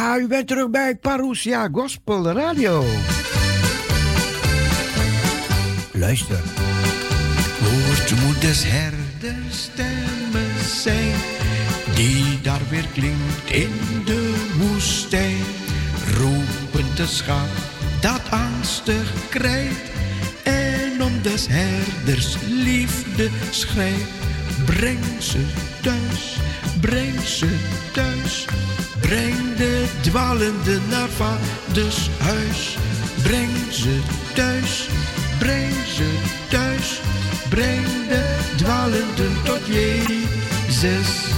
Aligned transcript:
Ja, 0.00 0.18
u 0.18 0.26
bent 0.26 0.46
terug 0.46 0.70
bij 0.70 0.96
Parousia 0.96 1.68
Gospel 1.72 2.32
Radio. 2.32 2.84
Luister. 5.92 6.40
Hoort 7.60 8.22
moeders 8.24 8.62
herderstemmen 8.66 10.64
zijn, 10.64 11.16
die 11.94 12.40
daar 12.40 12.60
weer 12.70 12.86
klinkt 12.92 13.50
in 13.50 13.72
de 14.04 14.48
woestijn. 14.58 15.42
Roepend 16.16 16.96
de 16.96 17.06
schaap 17.06 17.48
dat 18.00 18.22
angstig 18.30 19.28
krijgt, 19.28 19.90
en 20.42 21.02
om 21.02 21.22
des 21.22 21.46
herders 21.50 22.36
liefde 22.48 23.28
schrijft. 23.50 24.10
Breng 24.64 25.04
ze 25.18 25.44
thuis, 25.82 26.36
breng 26.80 27.20
ze 27.20 27.48
thuis, 27.92 28.46
breng 29.10 29.56
de 29.56 29.86
dwalende 30.00 30.78
naar 30.88 31.08
vaders 31.08 32.10
huis. 32.18 32.76
Breng 33.22 33.56
ze 33.70 33.98
thuis, 34.34 34.88
breng 35.38 35.74
ze 35.86 36.10
thuis, 36.48 37.00
breng 37.48 37.86
de 38.08 38.38
dwalenden 38.56 39.42
tot 39.44 39.66
Jezus. 39.66 41.29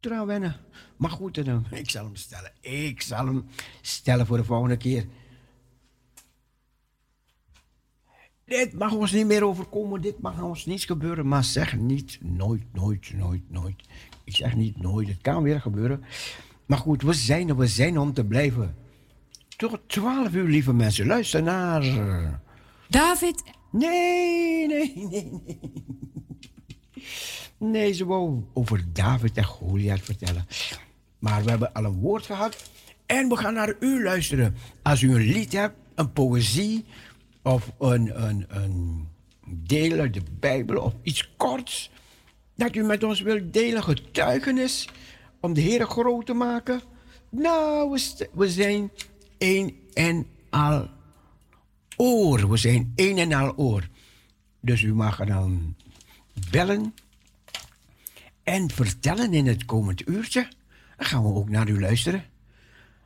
Trouw 0.00 0.26
wennen. 0.26 0.56
Maar 0.96 1.10
goed, 1.10 1.44
doen. 1.44 1.66
ik 1.70 1.90
zal 1.90 2.04
hem 2.04 2.16
stellen. 2.16 2.52
Ik 2.60 3.02
zal 3.02 3.26
hem 3.26 3.46
stellen 3.80 4.26
voor 4.26 4.36
de 4.36 4.44
volgende 4.44 4.76
keer. 4.76 5.06
Dit 8.44 8.72
mag 8.72 8.92
ons 8.92 9.12
niet 9.12 9.26
meer 9.26 9.44
overkomen, 9.44 10.00
dit 10.00 10.20
mag 10.20 10.42
ons 10.42 10.66
niets 10.66 10.84
gebeuren, 10.84 11.28
maar 11.28 11.44
zeg 11.44 11.76
niet 11.76 12.18
nooit, 12.20 12.62
nooit, 12.72 13.12
nooit, 13.14 13.50
nooit. 13.50 13.82
Ik 14.24 14.36
zeg 14.36 14.54
niet 14.54 14.80
nooit, 14.80 15.08
het 15.08 15.20
kan 15.20 15.42
weer 15.42 15.60
gebeuren. 15.60 16.04
Maar 16.66 16.78
goed, 16.78 17.02
we 17.02 17.12
zijn 17.12 17.48
er, 17.48 17.56
we 17.56 17.66
zijn 17.66 17.98
om 17.98 18.12
te 18.12 18.24
blijven. 18.24 18.76
Tot 19.56 19.80
12 19.86 20.34
uur, 20.34 20.48
lieve 20.48 20.72
mensen. 20.72 21.06
Luister 21.06 21.42
naar. 21.42 22.40
David. 22.88 23.42
Nee, 23.70 24.66
nee, 24.66 24.92
nee, 25.10 25.30
nee. 25.44 25.58
Nee, 27.60 27.92
ze 27.92 28.04
wou 28.04 28.44
over 28.52 28.84
David 28.92 29.36
en 29.36 29.44
Goliath 29.44 30.00
vertellen. 30.00 30.46
Maar 31.18 31.44
we 31.44 31.50
hebben 31.50 31.72
al 31.72 31.84
een 31.84 32.00
woord 32.00 32.26
gehad. 32.26 32.70
En 33.06 33.28
we 33.28 33.36
gaan 33.36 33.54
naar 33.54 33.74
u 33.80 34.02
luisteren. 34.02 34.56
Als 34.82 35.02
u 35.02 35.14
een 35.14 35.32
lied 35.32 35.52
hebt, 35.52 35.74
een 35.94 36.12
poëzie 36.12 36.84
of 37.42 37.72
een, 37.78 38.24
een, 38.26 38.44
een 38.48 39.08
deel 39.46 39.98
uit 39.98 40.14
de 40.14 40.22
Bijbel 40.40 40.82
of 40.82 40.94
iets 41.02 41.30
korts. 41.36 41.90
Dat 42.54 42.74
u 42.74 42.82
met 42.82 43.04
ons 43.04 43.20
wilt 43.20 43.52
delen, 43.52 43.82
getuigenis. 43.82 44.88
Om 45.40 45.52
de 45.52 45.60
Heer 45.60 45.86
groot 45.86 46.26
te 46.26 46.32
maken. 46.32 46.80
Nou, 47.28 47.98
we, 48.32 48.50
zijn 48.50 48.90
één 49.38 49.74
en 49.92 50.26
al 50.50 50.88
oor. 51.96 52.50
We 52.50 52.56
zijn 52.56 52.92
één 52.94 53.18
en 53.18 53.32
al 53.32 53.56
oor. 53.56 53.88
Dus 54.60 54.82
u 54.82 54.94
mag 54.94 55.24
dan 55.24 55.74
bellen 56.50 56.94
en 58.50 58.70
vertellen 58.70 59.32
in 59.32 59.46
het 59.46 59.64
komend 59.64 60.08
uurtje. 60.08 60.48
Dan 60.96 61.06
gaan 61.06 61.22
we 61.22 61.34
ook 61.34 61.48
naar 61.48 61.68
u 61.68 61.80
luisteren. 61.80 62.24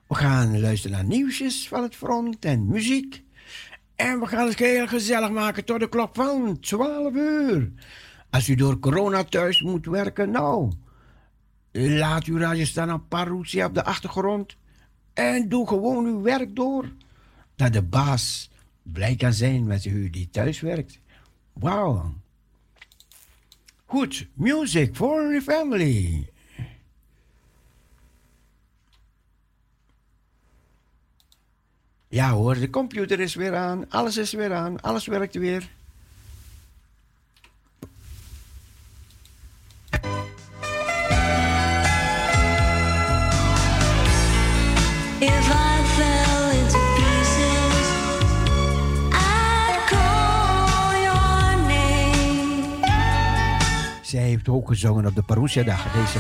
We 0.06 0.14
gaan 0.14 0.60
luisteren 0.60 0.96
naar 0.96 1.06
nieuwsjes 1.06 1.68
van 1.68 1.82
het 1.82 1.96
front 1.96 2.44
en 2.44 2.66
muziek. 2.66 3.22
En 3.96 4.20
we 4.20 4.26
gaan 4.26 4.48
het 4.48 4.58
heel 4.58 4.86
gezellig 4.86 5.30
maken 5.30 5.64
tot 5.64 5.80
de 5.80 5.88
klok 5.88 6.14
van 6.14 6.60
12 6.60 7.14
uur. 7.14 7.72
Als 8.30 8.48
u 8.48 8.54
door 8.54 8.78
corona 8.78 9.24
thuis 9.24 9.62
moet 9.62 9.86
werken, 9.86 10.30
nou, 10.30 10.72
laat 11.72 12.24
uw 12.24 12.38
radio 12.38 12.64
staan 12.64 12.92
op 12.92 13.08
parousia 13.08 13.66
op 13.66 13.74
de 13.74 13.84
achtergrond. 13.84 14.56
En 15.12 15.48
doe 15.48 15.68
gewoon 15.68 16.06
uw 16.06 16.22
werk 16.22 16.56
door. 16.56 16.92
Dat 17.56 17.72
de 17.72 17.82
baas 17.82 18.50
blij 18.82 19.16
kan 19.16 19.32
zijn 19.32 19.66
met 19.66 19.84
u 19.84 20.10
die 20.10 20.30
thuis 20.30 20.60
werkt. 20.60 21.00
Wauw. 21.52 22.12
Goed, 23.94 24.26
music 24.34 24.96
for 24.96 25.32
the 25.32 25.40
family. 25.40 26.28
Ja 32.08 32.30
hoor, 32.30 32.54
de 32.54 32.70
computer 32.70 33.20
is 33.20 33.34
weer 33.34 33.54
aan, 33.54 33.90
alles 33.90 34.16
is 34.16 34.32
weer 34.32 34.54
aan, 34.54 34.80
alles 34.80 35.06
werkt 35.06 35.34
weer. 35.34 35.68
Zij 54.14 54.22
heeft 54.22 54.48
ook 54.48 54.68
gezongen 54.68 55.06
op 55.06 55.14
de 55.14 55.22
Parousia-dag, 55.22 55.92
deze 55.92 56.18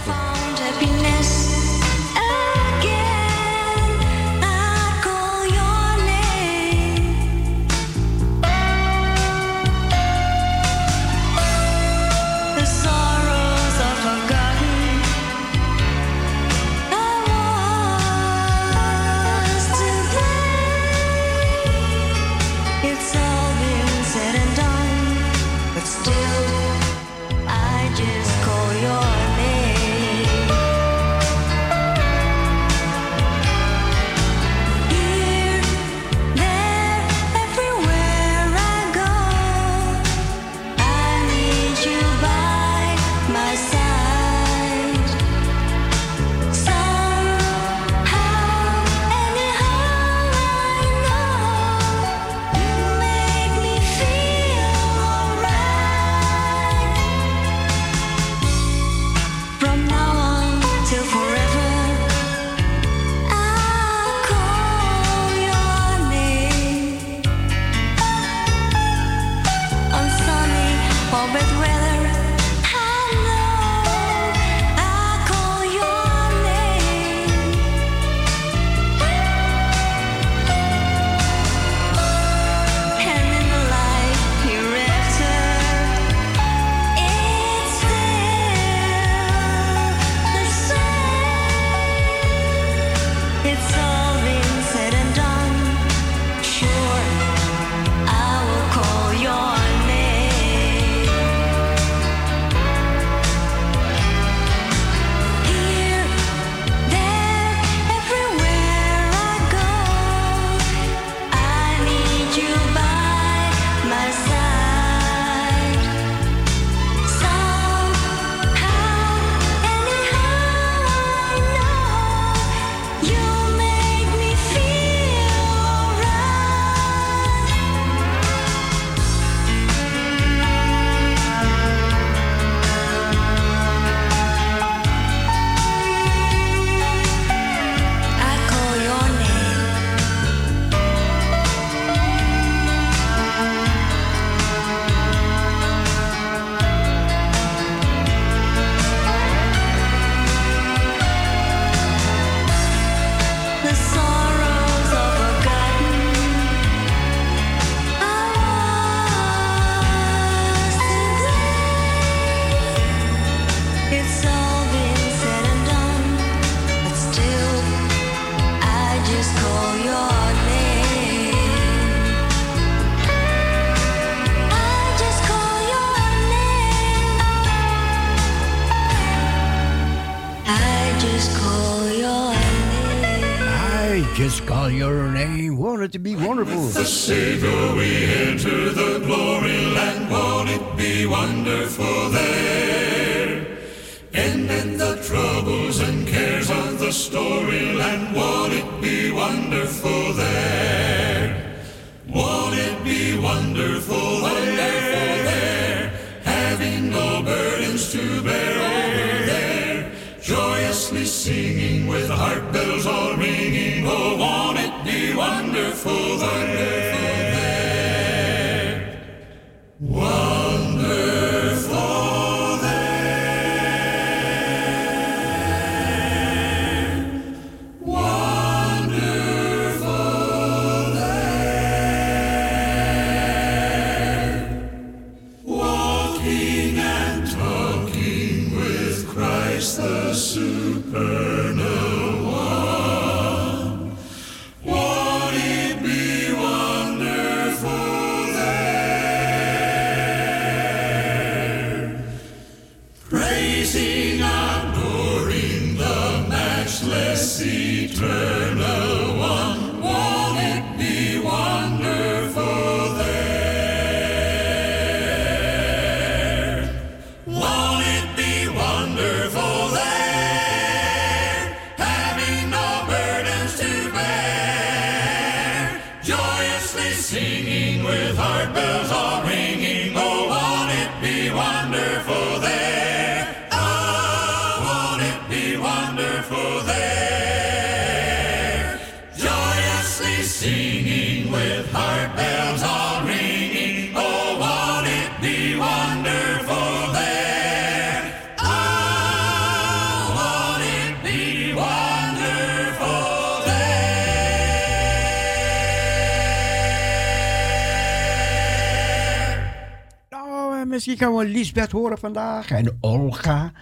Eh, 310.64 310.70
misschien 310.70 310.98
gaan 310.98 311.14
we 311.14 311.24
Lisbeth 311.24 311.70
horen 311.70 311.98
vandaag. 311.98 312.50
En 312.50 312.76
Olga. 312.80 313.52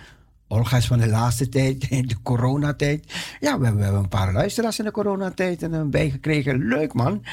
Olga 0.48 0.76
is 0.76 0.86
van 0.86 0.98
de 0.98 1.08
laatste 1.08 1.48
tijd, 1.48 1.80
de 2.08 2.16
coronatijd. 2.22 3.12
Ja, 3.40 3.58
we 3.58 3.64
hebben, 3.64 3.76
we 3.76 3.82
hebben 3.82 4.02
een 4.02 4.08
paar 4.08 4.32
luisteraars 4.32 4.78
in 4.78 4.84
de 4.84 4.90
coronatijd 4.90 5.62
en 5.62 5.72
een 5.72 5.90
bijgekregen. 5.90 6.68
Leuk 6.68 6.92
man. 6.92 7.24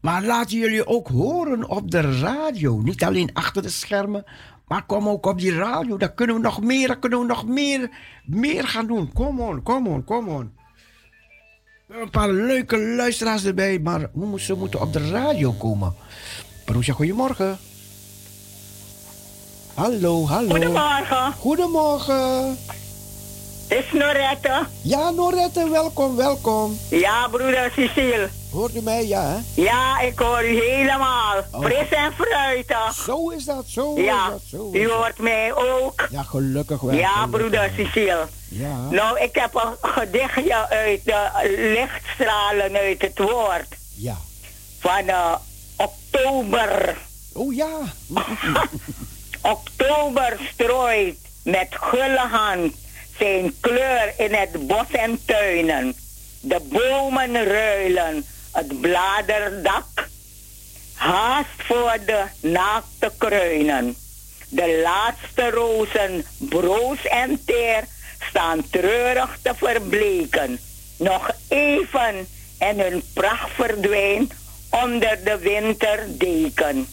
Maar 0.00 0.24
laten 0.24 0.58
jullie 0.58 0.86
ook 0.86 1.08
horen 1.08 1.68
op 1.68 1.90
de 1.90 2.18
radio. 2.20 2.80
Niet 2.80 3.04
alleen 3.04 3.30
achter 3.32 3.62
de 3.62 3.68
schermen, 3.68 4.24
maar 4.66 4.86
kom 4.86 5.08
ook 5.08 5.26
op 5.26 5.38
die 5.38 5.54
radio. 5.54 5.96
Daar 5.96 6.12
kunnen 6.12 6.36
we 6.36 6.42
nog 6.42 6.62
meer, 6.62 6.86
daar 6.86 6.98
kunnen 6.98 7.18
we 7.18 7.26
nog 7.26 7.46
meer, 7.46 7.90
meer 8.24 8.68
gaan 8.68 8.86
doen. 8.86 9.12
Kom 9.12 9.40
on, 9.40 9.62
kom 9.62 9.86
on, 9.86 10.04
kom 10.04 10.28
on. 10.28 10.52
We 11.86 11.94
hebben 11.94 12.04
een 12.04 12.10
paar 12.10 12.32
leuke 12.32 12.78
luisteraars 12.78 13.44
erbij, 13.44 13.78
maar 13.78 14.10
ze 14.36 14.54
moeten 14.54 14.80
op 14.80 14.92
de 14.92 15.10
radio 15.10 15.52
komen. 15.52 15.94
Broesja, 16.64 16.92
goedemorgen. 16.92 17.58
Hallo, 19.76 20.26
hallo. 20.26 20.48
Goedemorgen, 20.50 21.32
Goedemorgen. 21.38 22.58
het 23.68 23.78
is 23.84 23.92
Norette. 23.92 24.66
Ja, 24.82 25.10
Norette, 25.10 25.70
welkom, 25.70 26.16
welkom. 26.16 26.78
Ja, 26.90 27.28
broeder 27.28 27.70
Cecile. 27.74 28.28
Hoort 28.52 28.74
u 28.74 28.80
mij, 28.82 29.06
ja? 29.06 29.22
hè? 29.22 29.62
Ja, 29.62 30.00
ik 30.00 30.18
hoor 30.18 30.44
u 30.44 30.60
helemaal. 30.60 31.36
Oh. 31.52 31.60
Fris 31.64 31.88
en 31.88 32.12
fruitig. 32.12 32.94
Zo 33.04 33.28
is 33.28 33.44
dat, 33.44 33.64
zo 33.66 33.94
is 33.94 34.04
Ja, 34.04 34.30
dat, 34.30 34.40
zo 34.50 34.70
is 34.72 34.80
u 34.80 34.86
dat. 34.86 34.92
hoort 34.96 35.18
mij 35.18 35.54
ook. 35.54 36.06
Ja, 36.10 36.22
gelukkig 36.22 36.80
wel. 36.80 36.94
Ja, 36.94 37.08
gelukkig 37.08 37.30
broeder 37.38 37.60
wel. 37.76 37.86
Cecile. 37.86 38.26
Ja, 38.48 38.76
Nou, 38.90 39.20
ik 39.20 39.34
heb 39.34 39.54
een 39.54 39.90
gedichtje 39.90 40.68
uit 40.68 41.04
de 41.04 41.28
lichtstralen 41.76 42.76
uit 42.76 43.02
het 43.02 43.18
woord 43.18 43.68
ja. 43.94 44.16
van 44.78 45.06
eh, 45.08 45.34
oktober. 45.76 46.96
Oh 47.32 47.54
ja. 47.54 47.68
Oktober 49.46 50.36
strooit 50.52 51.16
met 51.42 51.68
gulle 51.70 52.26
hand 52.30 52.74
zijn 53.18 53.54
kleur 53.60 54.14
in 54.16 54.34
het 54.34 54.66
bos 54.66 54.90
en 54.90 55.20
tuinen. 55.24 55.94
De 56.40 56.60
bomen 56.60 57.44
ruilen 57.44 58.26
het 58.52 58.80
bladerdak. 58.80 60.08
Haast 60.94 61.48
voor 61.58 61.98
de 62.06 62.24
naakte 62.40 63.12
kruinen. 63.18 63.96
De 64.48 64.80
laatste 64.82 65.50
rozen, 65.50 66.24
broos 66.38 67.04
en 67.04 67.40
teer, 67.44 67.84
staan 68.28 68.70
treurig 68.70 69.38
te 69.42 69.52
verbleken. 69.56 70.58
Nog 70.96 71.30
even 71.48 72.28
en 72.58 72.80
hun 72.80 73.02
pracht 73.12 73.50
verdwijnt 73.54 74.32
onder 74.70 75.24
de 75.24 75.38
winterdeken. 75.38 76.88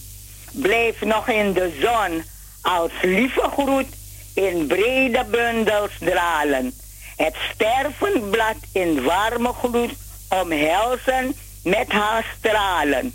Blijf 0.52 1.02
nog 1.02 1.30
in 1.30 1.54
de 1.54 1.78
zon 1.82 2.24
als 2.64 2.92
lieve 3.02 3.50
groet 3.52 3.88
in 4.34 4.68
brede 4.68 5.26
bundels 5.32 5.92
dralen. 6.00 6.74
Het 7.16 7.36
stervend 7.54 8.32
blad 8.32 8.56
in 8.72 9.04
warme 9.04 9.54
gloed 9.54 9.92
omhelzen 10.30 11.36
met 11.64 11.92
haar 11.92 12.34
stralen. 12.38 13.14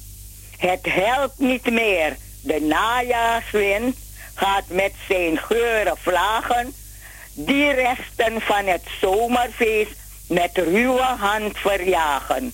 Het 0.57 0.81
helpt 0.83 1.38
niet 1.38 1.71
meer, 1.71 2.17
de 2.43 2.61
najaarswind 2.61 3.97
gaat 4.35 4.69
met 4.69 4.93
zijn 5.09 5.38
geuren 5.38 5.97
vlagen. 5.97 6.75
Die 7.33 7.71
resten 7.71 8.40
van 8.40 8.67
het 8.67 8.83
zomerfeest 9.00 9.97
met 10.28 10.57
ruwe 10.57 11.02
hand 11.19 11.59
verjagen. 11.59 12.52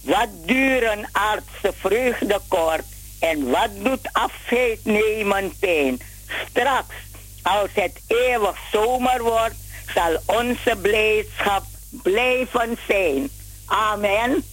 Wat 0.00 0.28
duren 0.44 1.08
aardse 1.12 1.72
vreugde 1.80 2.40
kort 2.48 2.84
en 3.20 3.50
wat 3.50 3.70
doet 3.82 4.08
afscheid 4.12 4.78
nemen 4.84 5.52
pijn? 5.58 6.00
Straks, 6.50 6.94
als 7.42 7.68
het 7.72 7.92
eeuwig 8.06 8.56
zomer 8.72 9.22
wordt, 9.22 9.54
zal 9.94 10.16
onze 10.26 10.76
blijdschap 10.82 11.62
blijven 12.02 12.78
zijn. 12.88 13.30
Amen. 13.66 14.44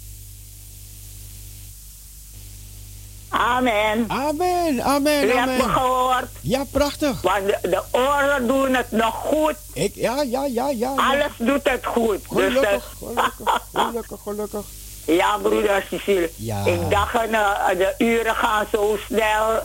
Amen. 3.30 4.06
Amen, 4.08 4.82
amen, 4.84 5.24
U 5.24 5.32
hebt 5.32 5.58
me 5.58 5.70
gehoord, 5.70 6.26
Ja, 6.42 6.64
prachtig. 6.72 7.22
want 7.22 7.46
de, 7.46 7.58
de 7.62 7.82
oren 7.92 8.48
doen 8.48 8.74
het 8.76 8.92
nog 8.92 9.16
goed. 9.16 9.56
Ik, 9.74 9.96
ja, 9.96 10.22
ja, 10.22 10.46
ja, 10.46 10.70
ja. 10.70 10.70
ja. 10.70 10.94
Alles 10.96 11.32
doet 11.38 11.70
het 11.70 11.86
goed. 11.86 12.20
Dus, 12.30 12.44
Gelukkig, 12.54 12.94
gelukkig, 13.00 13.62
gelukkig, 13.74 14.20
gelukkig. 14.24 14.66
Ja, 15.06 15.38
broeder 15.38 15.86
Cecile. 15.90 16.30
Ja. 16.36 16.66
Ik 16.66 16.90
dacht, 16.90 17.16
eh, 17.16 17.68
de 17.78 17.94
uren 17.98 18.36
gaan 18.36 18.66
zo 18.72 18.98
snel. 19.08 19.64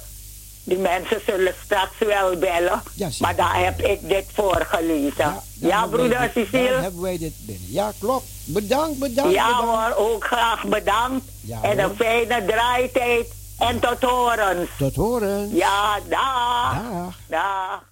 Die 0.68 0.78
mensen 0.78 1.20
zullen 1.26 1.54
straks 1.64 1.98
wel 1.98 2.36
bellen. 2.38 2.82
Ja, 2.94 3.08
maar 3.18 3.36
daar 3.36 3.64
heb 3.64 3.80
ik 3.80 4.08
dit 4.08 4.24
voorgelezen. 4.34 5.14
Ja, 5.16 5.42
dan 5.54 5.70
hebben 5.70 5.70
wij 5.70 5.88
broeder 5.88 6.20
dit- 6.20 6.34
Dan 6.34 6.44
Cecile? 6.44 6.80
hebben 6.80 7.00
wij 7.00 7.18
dit 7.18 7.34
binnen. 7.46 7.70
Ja, 7.72 7.92
klopt. 8.00 8.26
Bedankt, 8.44 8.98
bedankt, 8.98 9.32
Ja 9.34 9.46
bedankt. 9.46 9.94
hoor, 9.96 10.06
ook 10.06 10.24
graag 10.24 10.64
bedankt. 10.64 11.24
Ja, 11.42 11.62
en 11.62 11.78
een 11.78 11.94
fijne 11.96 12.44
draaitijd. 12.46 13.26
En 13.58 13.80
tot 13.80 14.02
horens. 14.02 14.70
Tot 14.78 14.94
horen. 14.94 15.54
Ja, 15.54 15.98
dag. 16.08 16.82
Dag. 16.82 17.18
Dag. 17.28 17.86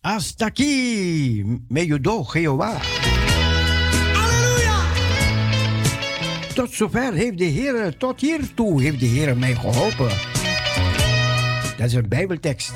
Hasta 0.00 0.44
aquí. 0.46 1.44
Me 1.68 1.80
ayudó 1.80 2.24
Jehová. 2.32 2.78
Tot 6.54 6.72
zover 6.72 7.12
heeft 7.12 7.38
de 7.38 7.44
Heer, 7.44 7.80
eh, 7.80 7.92
tot 7.98 8.20
hiertoe 8.20 8.82
heeft 8.82 9.00
de 9.00 9.06
Heer 9.06 9.36
mij 9.36 9.54
geholpen. 9.54 10.08
Dat 11.76 11.86
is 11.86 11.94
een 11.94 12.08
Bijbeltekst. 12.08 12.72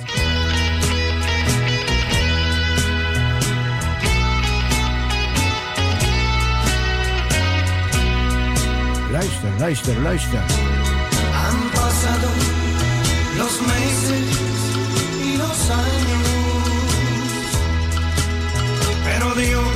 Luister, 9.11 9.49
luister, 9.59 10.00
luister. 10.00 10.40
Han 11.33 11.57
los 13.37 13.61
meses 13.61 14.54
los 15.38 15.71
pero 19.04 19.35
Dios. 19.35 19.74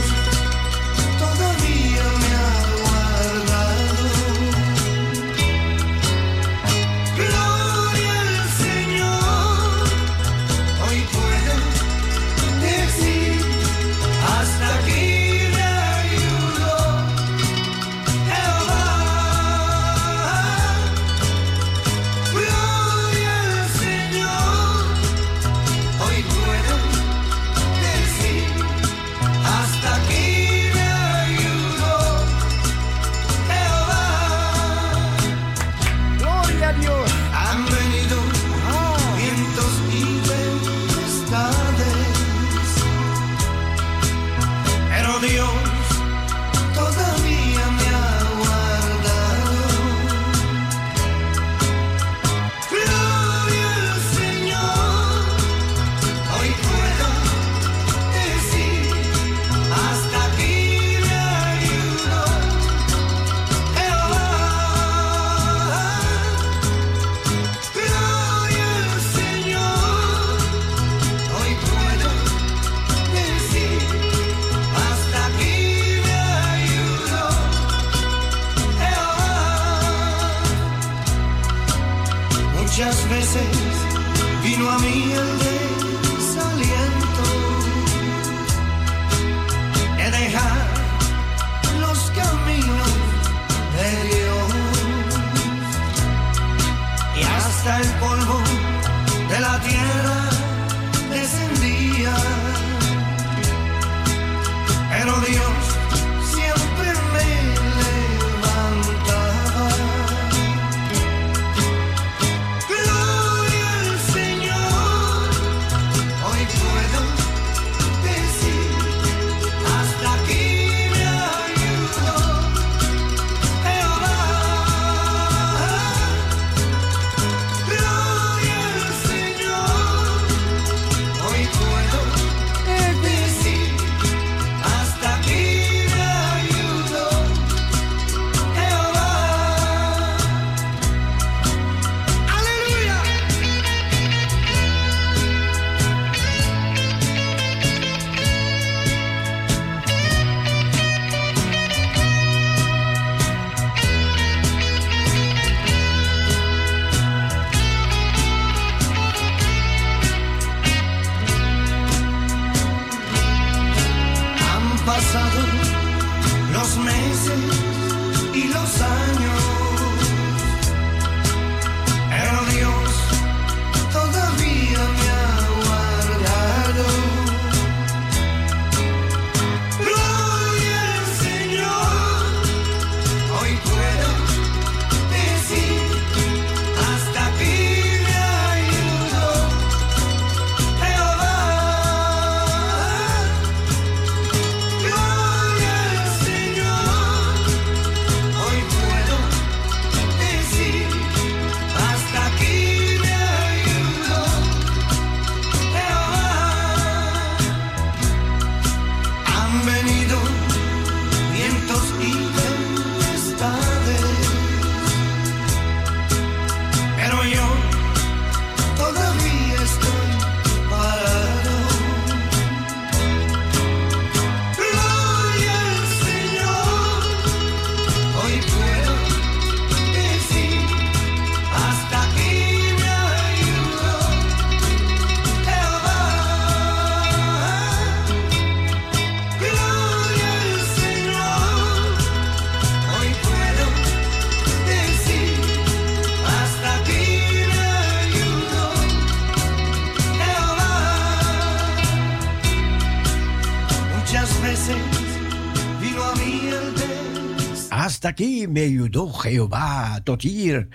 Tot 260.04 260.22
hier. 260.22 260.68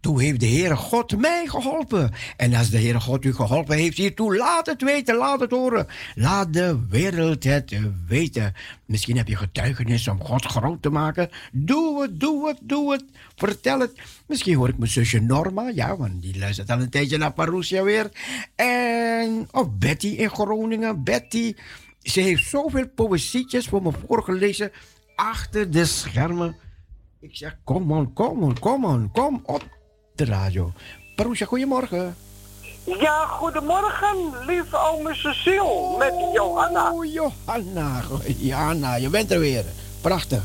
Toen 0.00 0.20
heeft 0.20 0.40
de 0.40 0.46
Heere 0.46 0.76
God 0.76 1.16
mij 1.16 1.46
geholpen. 1.46 2.12
En 2.36 2.54
als 2.54 2.70
de 2.70 2.78
Heere 2.78 3.00
God 3.00 3.24
u 3.24 3.34
geholpen 3.34 3.76
heeft 3.76 3.96
hiertoe, 3.96 4.36
laat 4.36 4.66
het 4.66 4.82
weten, 4.82 5.16
laat 5.16 5.40
het 5.40 5.50
horen. 5.50 5.86
Laat 6.14 6.52
de 6.52 6.78
wereld 6.88 7.44
het 7.44 7.74
weten. 8.06 8.54
Misschien 8.86 9.16
heb 9.16 9.28
je 9.28 9.36
getuigenis 9.36 10.08
om 10.08 10.24
God 10.24 10.44
groot 10.44 10.82
te 10.82 10.90
maken. 10.90 11.30
Doe 11.52 12.02
het, 12.02 12.20
doe 12.20 12.48
het, 12.48 12.58
doe 12.62 12.92
het. 12.92 13.04
Vertel 13.36 13.80
het. 13.80 13.92
Misschien 14.26 14.56
hoor 14.56 14.68
ik 14.68 14.78
mijn 14.78 14.90
zusje 14.90 15.20
Norma, 15.20 15.68
ja, 15.74 15.96
want 15.96 16.22
die 16.22 16.38
luistert 16.38 16.70
al 16.70 16.80
een 16.80 16.90
tijdje 16.90 17.18
naar 17.18 17.32
Parousia 17.32 17.82
weer. 17.82 18.10
En, 18.54 19.48
of 19.50 19.70
Betty 19.70 20.08
in 20.08 20.30
Groningen. 20.30 21.04
Betty, 21.04 21.54
ze 22.02 22.20
heeft 22.20 22.48
zoveel 22.48 22.88
poëzietjes 22.88 23.66
voor 23.66 23.82
me 23.82 23.90
voorgelezen 24.06 24.72
achter 25.14 25.70
de 25.70 25.84
schermen. 25.84 26.56
Ik 27.22 27.36
zeg, 27.36 27.56
kom 27.64 27.92
on, 27.92 28.12
kom 28.12 28.42
on, 28.42 28.58
kom 28.58 28.84
on, 28.84 29.10
kom 29.12 29.42
op 29.46 29.62
de 30.14 30.24
radio. 30.24 30.72
Parousia, 31.16 31.46
goedemorgen. 31.46 32.16
Ja, 32.84 33.26
goedemorgen, 33.26 34.16
lieve 34.46 34.76
ome 34.76 35.14
Cecile, 35.14 35.94
met 35.98 36.14
Johanna. 36.32 36.92
Oh, 36.92 37.12
Johanna. 37.12 38.02
Johanna, 38.36 38.94
je 38.94 39.08
bent 39.08 39.30
er 39.30 39.38
weer. 39.38 39.64
Prachtig. 40.00 40.42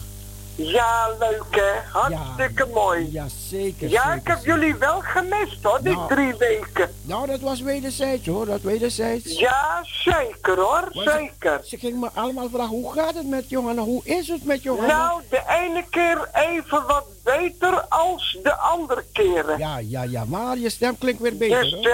Ja, 0.58 1.10
leuk 1.20 1.44
hè, 1.50 1.72
hartstikke 2.00 2.66
mooi. 2.74 3.12
Ja, 3.12 3.26
zeker. 3.50 3.90
Ja, 3.90 4.02
zeker, 4.04 4.18
ik 4.18 4.28
heb 4.28 4.38
zeker. 4.38 4.56
jullie 4.60 4.76
wel 4.76 5.00
gemist 5.02 5.64
hoor, 5.64 5.80
die 5.82 5.94
Nou. 5.96 6.08
drie 6.14 6.36
weken. 6.38 6.90
Nou, 7.02 7.28
dat 7.28 7.40
was 7.40 7.62
wederzijds 7.62 8.26
hoor, 8.28 8.46
dat 8.46 8.62
wederzijds. 8.62 9.40
Ja, 9.40 9.80
zeker 9.84 10.56
hoor, 10.56 10.90
Maar 10.94 11.04
ze- 11.04 11.12
zeker. 11.18 11.60
Ze 11.64 11.78
ging 11.78 12.00
me 12.00 12.10
allemaal 12.14 12.50
vragen, 12.50 12.70
hoe 12.76 12.94
gaat 12.94 13.14
het 13.16 13.28
met 13.30 13.50
Johanna? 13.50 13.82
Hoe 13.82 14.02
is 14.06 14.28
het 14.28 14.46
met 14.46 14.64
Johanna? 14.64 14.98
Nou, 15.08 15.22
de 15.30 15.42
ene 15.48 15.84
keer 15.90 16.30
even 16.34 16.86
wat 16.88 17.06
beter 17.24 17.82
als 17.88 18.38
de 18.44 18.56
andere 18.56 19.04
keren. 19.14 19.58
Ja, 19.58 19.78
ja, 19.78 20.04
ja, 20.04 20.26
maar 20.26 20.58
je 20.58 20.70
stem 20.70 20.98
klinkt 20.98 21.22
weer 21.22 21.38
beter 21.38 21.62
Dus, 21.62 21.74
eh, 21.74 21.94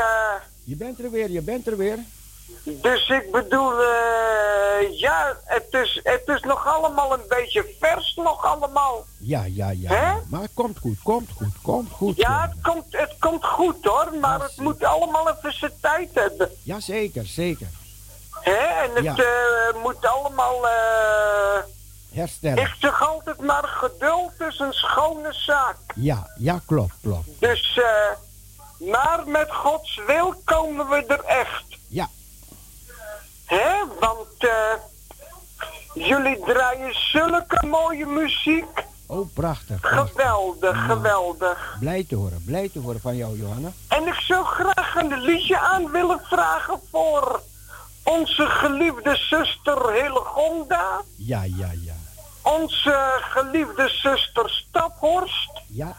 Je 0.64 0.76
bent 0.76 1.00
er 1.00 1.12
weer, 1.12 1.30
je 1.32 1.42
bent 1.42 1.68
er 1.68 1.78
weer. 1.78 1.98
Dus 2.64 3.10
ik 3.10 3.32
bedoel, 3.32 3.72
eh, 3.82 5.00
ja, 5.00 5.38
het 5.46 5.68
is, 5.72 6.00
het 6.04 6.22
is 6.26 6.42
nog 6.42 6.68
allemaal 6.68 7.14
een 7.14 7.26
beetje 7.28 7.76
vers 7.80 8.14
nog 8.16 8.46
allemaal. 8.46 9.06
Ja, 9.18 9.44
ja, 9.46 9.70
ja. 9.70 10.22
Maar 10.30 10.42
het 10.42 10.52
komt 10.54 10.80
goed, 10.80 10.98
komt 11.04 11.30
goed, 11.38 11.62
komt 11.62 11.92
goed. 11.92 12.16
Ja, 12.16 12.22
Johanna. 12.24 12.48
het 12.54 12.62
komt, 12.62 12.86
het 12.90 13.16
komt 13.20 13.46
goed 13.46 13.86
hoor, 13.86 14.14
maar 14.22 14.42
het 14.42 14.58
moet 14.58 14.84
allemaal 14.84 15.30
even 15.30 15.54
zijn 15.54 15.72
tijd 15.82 16.10
hebben. 16.14 16.50
Ja, 16.64 16.80
zeker, 16.80 17.26
zeker. 17.26 17.68
Hè? 18.40 18.52
En 18.84 18.90
het 18.94 19.04
Ja. 19.04 19.16
eh, 19.16 19.82
moet 19.84 20.06
allemaal, 20.06 20.68
eh, 20.68 21.64
Herstellen. 22.14 22.64
ik 22.64 22.76
zeg 22.80 23.02
altijd 23.08 23.40
maar 23.42 23.64
geduld 23.68 24.32
is 24.48 24.60
een 24.60 24.74
schone 24.74 25.34
zaak. 25.34 25.76
Ja, 25.96 26.28
ja, 26.38 26.60
klopt, 26.66 26.94
klopt. 27.02 27.28
Dus, 27.40 27.80
eh, 27.84 28.90
maar 28.92 29.24
met 29.28 29.52
Gods 29.54 30.02
wil 30.08 30.42
komen 30.46 30.88
we 30.90 31.04
er 31.08 31.24
echt. 31.24 31.64
Ja, 31.88 32.10
Hè? 33.46 33.84
Want 34.00 34.28
eh, 34.38 34.74
jullie 35.94 36.40
draaien 36.46 36.94
zulke 37.12 37.66
mooie 37.66 38.06
muziek. 38.06 38.86
oh, 39.08 39.28
prachtig. 39.34 39.80
prachtig. 39.80 40.10
Geweldig, 40.12 40.86
geweldig. 40.86 41.78
Blij 41.80 42.06
te 42.10 42.16
horen, 42.16 42.44
blij 42.46 42.70
te 42.70 42.80
horen 42.80 43.02
van 43.02 43.16
jou, 43.16 43.38
Johanna. 43.38 43.72
En 43.88 44.08
ik 44.08 44.14
zou 44.20 44.46
graag 44.46 44.96
een 44.96 45.20
liedje 45.20 45.60
aan 45.60 45.92
willen 45.92 46.20
vragen 46.24 46.80
voor 46.92 47.42
onze 48.04 48.46
geliefde 48.46 49.16
zuster 49.16 49.92
Hillegonda. 49.92 51.02
Ja, 51.16 51.44
ja, 51.44 51.72
ja. 51.82 51.94
Onze 52.42 53.20
geliefde 53.22 53.90
zuster 53.90 54.50
Staphorst. 54.50 55.62
Ja, 55.68 55.96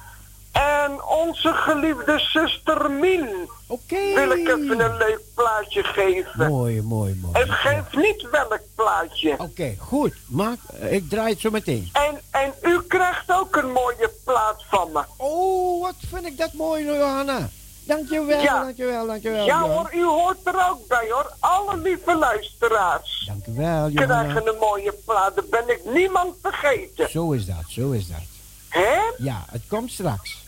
En 0.55 1.05
onze 1.05 1.53
geliefde 1.53 2.19
zuster 2.19 2.91
Mien. 2.91 3.49
oké. 3.67 4.15
Wil 4.15 4.31
ik 4.31 4.49
even 4.49 4.81
een 4.81 4.97
leuk 4.97 5.21
plaatje 5.35 5.83
geven. 5.83 6.49
Mooi, 6.49 6.83
mooi, 6.83 7.15
mooi. 7.23 7.39
Het 7.39 7.51
geeft 7.51 7.97
niet 7.97 8.29
welk 8.31 8.61
plaatje. 8.75 9.35
Oké, 9.39 9.75
goed. 9.79 10.15
Maar 10.29 10.57
eh, 10.81 10.93
ik 10.93 11.09
draai 11.09 11.33
het 11.33 11.41
zo 11.41 11.51
meteen. 11.51 11.91
En, 11.93 12.21
en 12.31 12.53
u 12.63 12.83
krijgt 12.83 13.33
ook 13.33 13.57
een 13.57 13.73
mooie 13.73 14.11
plaat 14.25 14.63
van 14.71 14.93
me. 14.93 15.03
Oh, 15.17 15.83
wat 15.83 15.95
vind 16.11 16.27
ik 16.27 16.39
dat 16.39 16.53
mooi, 16.53 16.85
Johanna. 16.85 17.49
Dankjewel, 17.87 18.41
Ja. 18.41 18.63
dankjewel, 18.63 19.07
dankjewel. 19.07 19.45
Ja 19.45 19.61
hoor, 19.61 19.91
u 19.95 20.05
hoort 20.05 20.39
er 20.47 20.69
ook 20.71 20.87
bij 20.89 21.07
hoor. 21.11 21.33
Alle 21.41 21.77
lieve 21.77 22.17
luisteraars 22.17 23.25
Dankjewel, 23.27 23.89
Johanna. 23.89 24.23
krijgen 24.23 24.49
een 24.49 24.59
mooie 24.61 24.95
plaat. 25.05 25.35
Daar 25.35 25.45
ben 25.51 25.69
ik 25.69 25.81
niemand 25.85 26.35
vergeten. 26.43 27.11
Zo 27.11 27.33
is 27.33 27.47
dat, 27.47 27.65
zo 27.69 27.91
is 27.91 28.09
dat. 28.09 28.23
Hè? 28.69 28.99
Ja, 29.19 29.45
het 29.51 29.63
komt 29.69 29.91
straks. 29.91 30.43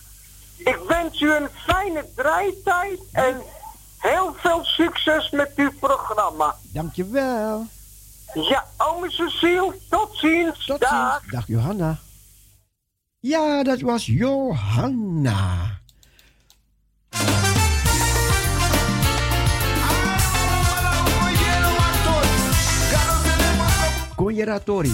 Ik 0.56 0.78
wens 0.88 1.20
u 1.20 1.34
een 1.34 1.48
fijne 1.54 2.04
draaitijd 2.14 3.00
en 3.12 3.42
heel 3.98 4.34
veel 4.36 4.64
succes 4.64 5.30
met 5.30 5.52
uw 5.56 5.70
programma. 5.80 6.54
Dankjewel. 6.72 7.66
Ja, 8.34 8.64
ome 8.76 9.10
Cecile, 9.10 9.78
tot 9.88 10.08
ziens. 10.12 10.64
Tot 10.66 10.80
Dag. 10.80 11.18
ziens. 11.20 11.32
Dag, 11.32 11.46
Johanna. 11.46 11.98
Ja, 13.20 13.62
dat 13.62 13.80
was 13.80 14.06
Johanna. 14.06 15.74
Conjeratori. 24.16 24.92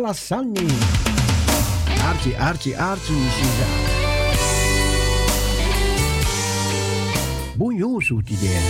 Alassani. 0.00 0.66
Archie, 2.08 2.36
Archie, 2.36 2.76
Archie, 2.76 3.28
Sisa. 3.36 3.66
Bunyo 7.56 8.00
zoet 8.00 8.30
idee. 8.30 8.60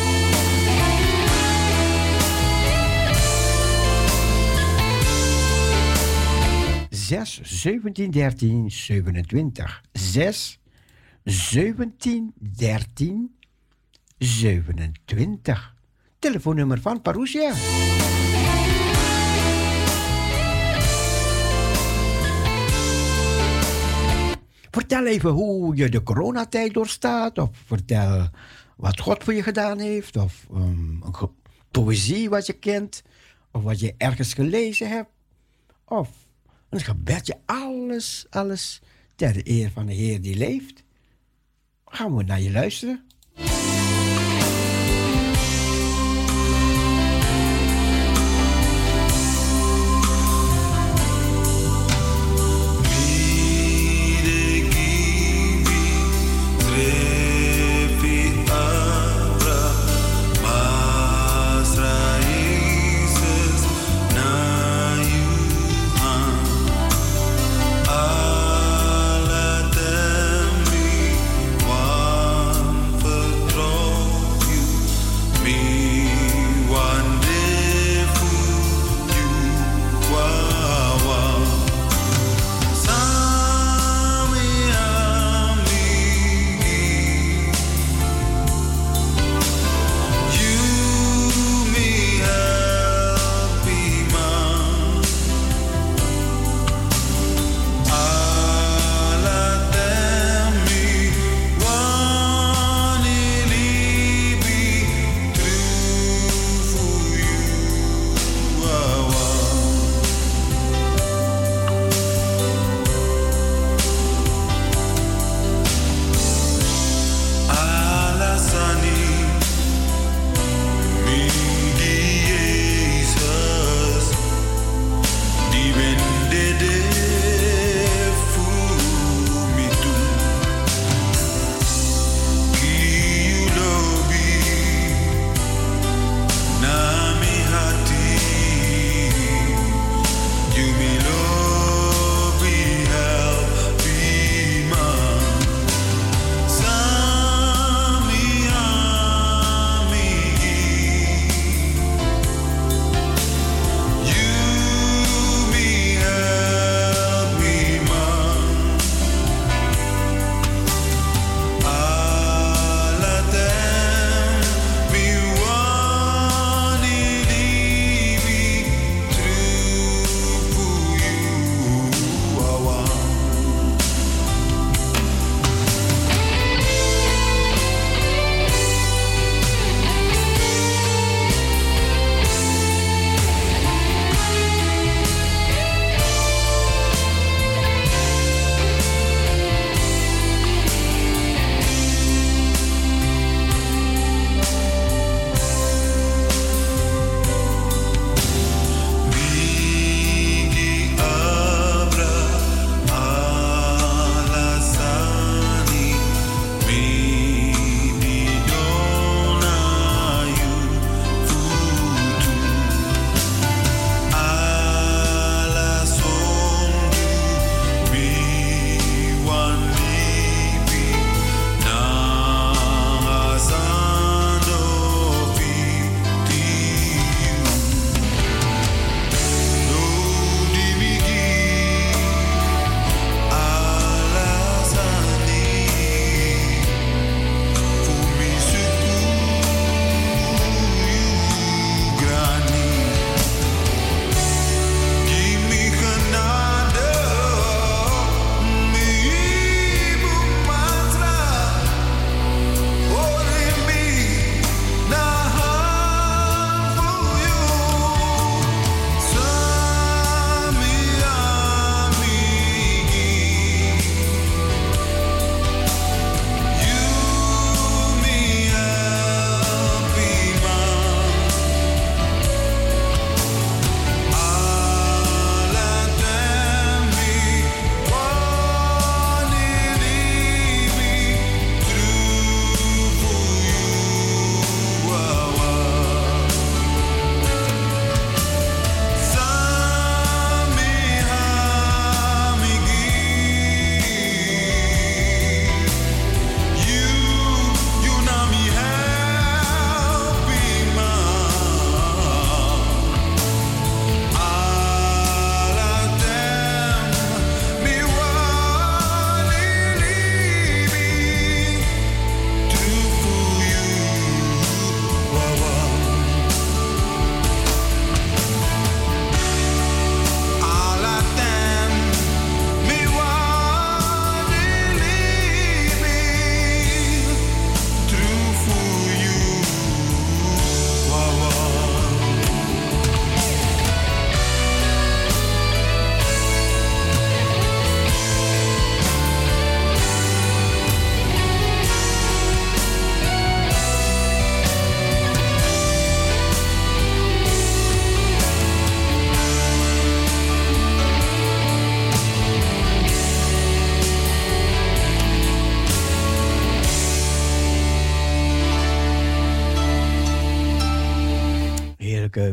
Zes, 6.90 7.40
zeventien, 7.43 8.11
dertien, 8.11 8.71
zevenentwintig. 8.71 9.83
Zes, 9.93 10.59
zeventien, 11.25 12.33
dertien, 12.57 13.35
zevenentwintig. 14.19 15.75
Telefoonnummer 16.19 16.81
van 16.81 17.03
Parousia. 17.03 17.53
Vertel 24.81 25.07
even 25.07 25.31
hoe 25.31 25.77
je 25.77 25.88
de 25.88 26.03
coronatijd 26.03 26.75
doorstaat. 26.75 27.38
Of 27.38 27.51
vertel 27.66 28.29
wat 28.77 29.01
God 29.01 29.25
voor 29.25 29.35
je 29.35 29.43
gedaan 29.43 29.79
heeft. 29.79 30.16
Of 30.16 30.47
um, 30.53 31.03
een 31.03 31.31
poëzie 31.71 32.31
wat 32.31 32.47
je 32.47 32.53
kent. 32.53 33.03
Of 33.53 33.62
wat 33.62 33.81
je 33.81 33.95
ergens 33.97 34.35
gelezen 34.35 34.88
hebt. 34.88 35.11
Of 35.85 36.09
een 36.69 36.81
gebedje. 36.81 37.38
Alles, 37.45 38.27
alles 38.31 38.83
ter 39.14 39.40
eer 39.45 39.71
van 39.71 39.87
de 39.87 39.93
Heer 39.93 40.21
die 40.21 40.37
leeft. 40.37 40.83
Gaan 41.85 42.16
we 42.16 42.23
naar 42.23 42.40
je 42.40 42.51
luisteren. 42.51 43.07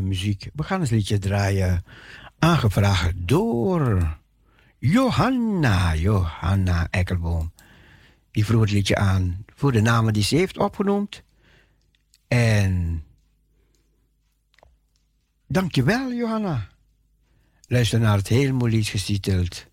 Muziek. 0.08 0.50
We 0.54 0.62
gaan 0.62 0.80
het 0.80 0.90
liedje 0.90 1.18
draaien. 1.18 1.84
Aangevraagd 2.38 3.12
door 3.16 4.16
Johanna, 4.78 5.94
Johanna 5.94 6.86
Ekkelboom. 6.90 7.52
Die 8.30 8.44
vroeg 8.44 8.60
het 8.60 8.70
liedje 8.70 8.96
aan 8.96 9.44
voor 9.54 9.72
de 9.72 9.80
namen 9.80 10.12
die 10.12 10.22
ze 10.22 10.36
heeft 10.36 10.58
opgenoemd. 10.58 11.22
En 12.28 13.04
dankjewel, 15.46 16.12
Johanna. 16.12 16.68
Luister 17.66 18.00
naar 18.00 18.16
het 18.16 18.28
heel 18.28 18.54
mooi 18.54 18.72
lied 18.72 18.86
getiteld. 18.86 19.66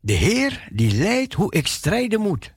De 0.00 0.12
Heer 0.12 0.68
die 0.72 0.94
leidt 0.94 1.34
hoe 1.34 1.54
ik 1.54 1.66
strijden 1.66 2.20
moet. 2.20 2.53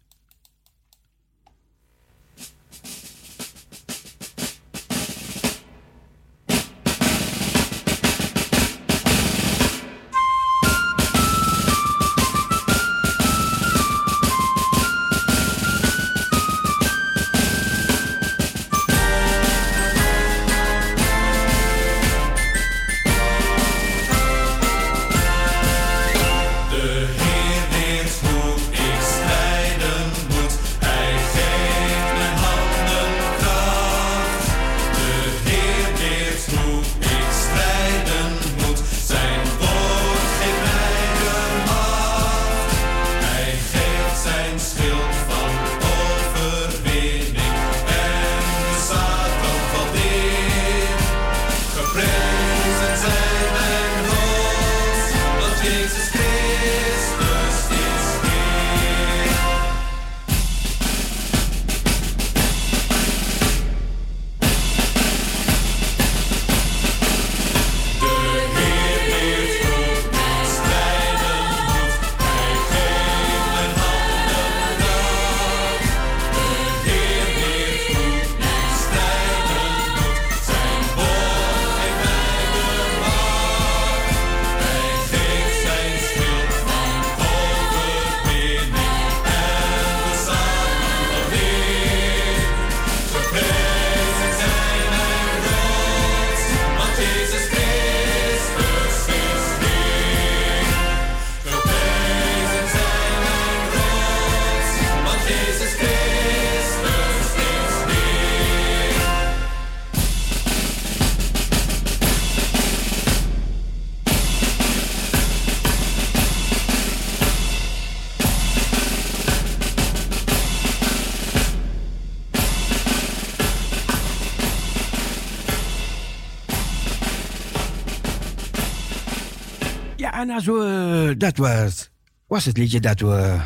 We, 130.46 131.16
dat 131.18 131.38
was, 131.38 131.90
was 132.28 132.46
het 132.46 132.58
liedje 132.58 132.80
dat 132.80 133.00
we 133.00 133.40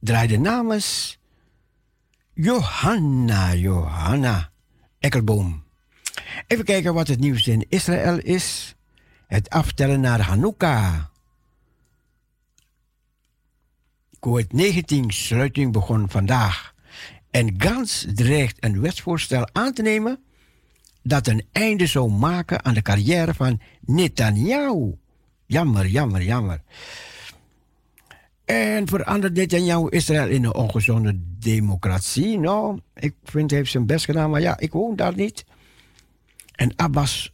draaiden 0.00 0.40
namens 0.40 1.18
Johanna, 2.32 3.54
Johanna 3.54 4.50
Ekkelboom. 4.98 5.64
Even 6.46 6.64
kijken 6.64 6.94
wat 6.94 7.08
het 7.08 7.20
nieuws 7.20 7.46
in 7.46 7.66
Israël 7.68 8.18
is. 8.18 8.76
Het 9.26 9.50
aftellen 9.50 10.00
naar 10.00 10.20
Hanukkah. 10.20 11.04
COVID-19-sluiting 14.20 15.72
begon 15.72 16.10
vandaag. 16.10 16.74
En 17.30 17.54
Gans 17.58 18.06
dreigt 18.14 18.64
een 18.64 18.80
wetsvoorstel 18.80 19.48
aan 19.52 19.72
te 19.72 19.82
nemen 19.82 20.22
dat 21.02 21.26
een 21.26 21.46
einde 21.52 21.86
zou 21.86 22.10
maken 22.10 22.64
aan 22.64 22.74
de 22.74 22.82
carrière 22.82 23.34
van 23.34 23.60
Netanyahu. 23.80 24.94
Jammer, 25.48 25.86
jammer, 25.86 26.22
jammer. 26.22 26.62
En 28.44 28.88
verandert 28.88 29.34
Netanyahu 29.34 29.88
Israël 29.88 30.28
in 30.28 30.44
een 30.44 30.54
ongezonde 30.54 31.20
democratie? 31.38 32.38
Nou, 32.38 32.80
ik 32.94 33.14
vind 33.24 33.50
hij 33.50 33.58
heeft 33.58 33.70
zijn 33.70 33.86
best 33.86 34.04
gedaan, 34.04 34.30
maar 34.30 34.40
ja, 34.40 34.58
ik 34.58 34.72
woon 34.72 34.96
daar 34.96 35.16
niet. 35.16 35.44
En 36.52 36.72
Abbas 36.76 37.32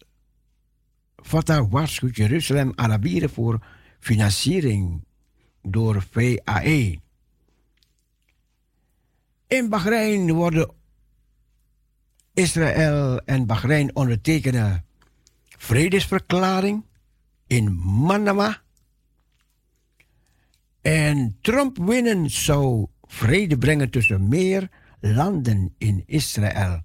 Fatah 1.17 1.71
waarschuwt 1.71 2.17
Jeruzalem 2.17 2.73
Arabieren 2.75 3.31
voor 3.31 3.67
financiering 4.01 5.05
door 5.63 6.05
VAE. 6.11 6.99
In 9.47 9.69
Bahrein 9.69 10.33
worden 10.33 10.71
Israël 12.35 13.21
en 13.25 13.47
Bahrein 13.47 13.97
ondertekenen 13.97 14.85
vredesverklaring 15.59 16.85
in 17.47 17.81
Manama. 17.83 18.63
En 20.81 21.37
Trump 21.41 21.79
winnen 21.79 22.31
zou 22.31 22.87
vrede 23.03 23.59
brengen 23.59 23.91
tussen 23.91 24.29
meer 24.29 24.71
landen 25.01 25.75
in 25.79 26.03
Israël. 26.07 26.83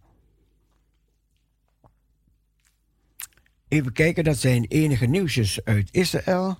Even 3.67 3.93
kijken, 3.93 4.23
dat 4.23 4.37
zijn 4.37 4.65
enige 4.65 5.05
nieuwsjes 5.05 5.63
uit 5.63 5.89
Israël. 5.91 6.57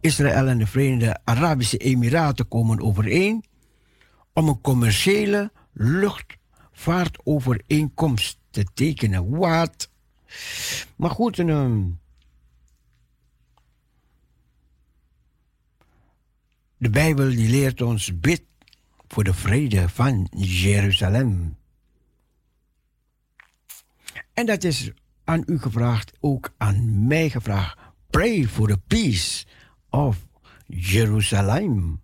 Israël 0.00 0.48
en 0.48 0.58
de 0.58 0.66
Verenigde 0.66 1.20
Arabische 1.24 1.76
Emiraten 1.76 2.48
komen 2.48 2.80
overeen 2.80 3.44
om 4.32 4.48
een 4.48 4.60
commerciële 4.60 5.52
luchtvaartovereenkomst 5.72 8.38
te 8.50 8.64
tekenen. 8.74 9.36
Wat? 9.36 9.90
Maar 10.96 11.10
goed, 11.10 11.38
ehm, 11.38 11.82
de 16.80 16.90
Bijbel 16.90 17.28
die 17.28 17.48
leert 17.48 17.80
ons 17.80 18.20
bid 18.20 18.42
voor 19.08 19.24
de 19.24 19.34
vrede 19.34 19.88
van 19.88 20.28
Jeruzalem. 20.36 21.56
En 24.34 24.46
dat 24.46 24.64
is 24.64 24.90
aan 25.24 25.42
u 25.46 25.58
gevraagd, 25.58 26.12
ook 26.20 26.54
aan 26.56 27.06
mij 27.06 27.30
gevraagd. 27.30 27.78
Pray 28.10 28.48
for 28.48 28.68
the 28.68 28.78
peace 28.86 29.44
of 29.90 30.26
Jerusalem. 30.66 32.00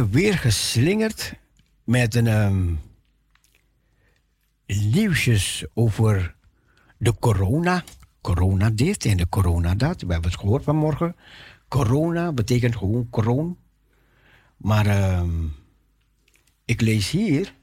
Weer 0.00 0.38
geslingerd 0.38 1.34
met 1.84 2.14
een 2.14 2.26
ehm, 2.26 2.74
nieuwsjes 4.66 5.64
over 5.74 6.34
de 6.96 7.18
corona. 7.18 7.84
Corona 8.20 8.70
dit 8.70 9.04
en 9.04 9.16
de 9.16 9.28
corona 9.28 9.74
dat. 9.74 10.00
We 10.00 10.12
hebben 10.12 10.30
het 10.30 10.40
gehoord 10.40 10.64
vanmorgen. 10.64 11.16
Corona 11.68 12.32
betekent 12.32 12.76
gewoon 12.76 13.10
kroon. 13.10 13.58
Maar 14.56 14.86
ehm, 14.86 15.46
ik 16.64 16.80
lees 16.80 17.10
hier. 17.10 17.54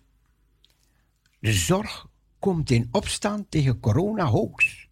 De 1.40 1.54
zorg 1.54 2.08
komt 2.40 2.72
in 2.72 2.88
opstand 2.92 3.52
tegen 3.52 3.80
corona-hoax. 3.80 4.88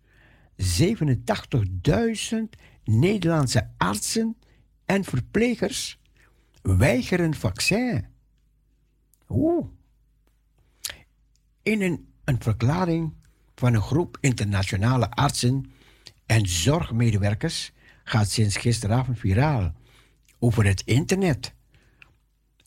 87.000 0.56 2.38
Nederlandse 2.84 3.70
artsen 3.78 4.38
en 4.86 5.04
verplegers 5.04 6.00
weigeren 6.62 7.36
vaccin. 7.36 8.06
Oeh. 9.30 9.66
In 11.62 11.82
een, 11.82 12.08
een 12.24 12.42
verklaring 12.42 13.14
van 13.56 13.74
een 13.74 13.82
groep 13.82 14.18
internationale 14.22 15.12
artsen 15.12 15.72
en 16.26 16.48
zorgmedewerkers 16.48 17.72
gaat 18.04 18.30
sinds 18.30 18.58
gisteravond 18.58 19.20
viraal 19.20 19.74
over 20.40 20.66
het 20.66 20.82
internet. 20.86 21.54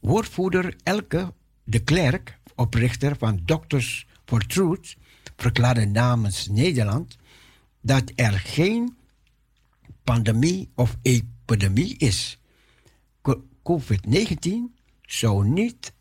Woordvoerder 0.00 0.76
Elke 0.82 1.32
de 1.64 1.78
Klerk, 1.78 2.38
oprichter 2.54 3.16
van 3.16 3.40
Doctors 3.44 4.06
for 4.24 4.46
Truth, 4.46 4.96
verklaarde 5.36 5.86
namens 5.86 6.48
Nederland 6.48 7.16
dat 7.80 8.12
er 8.14 8.32
geen 8.32 8.96
pandemie 10.04 10.70
of 10.74 10.96
epidemie 11.02 11.96
is. 11.96 12.39
Co- 13.62 13.80
COVID-19 13.80 14.78
zou 15.00 15.48
niet 15.48 15.92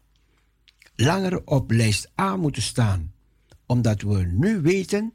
langer 0.96 1.46
op 1.46 1.72
lijst 1.72 2.12
A 2.20 2.36
moeten 2.36 2.62
staan, 2.62 3.14
omdat 3.66 4.02
we 4.02 4.24
nu 4.24 4.62
weten 4.62 5.14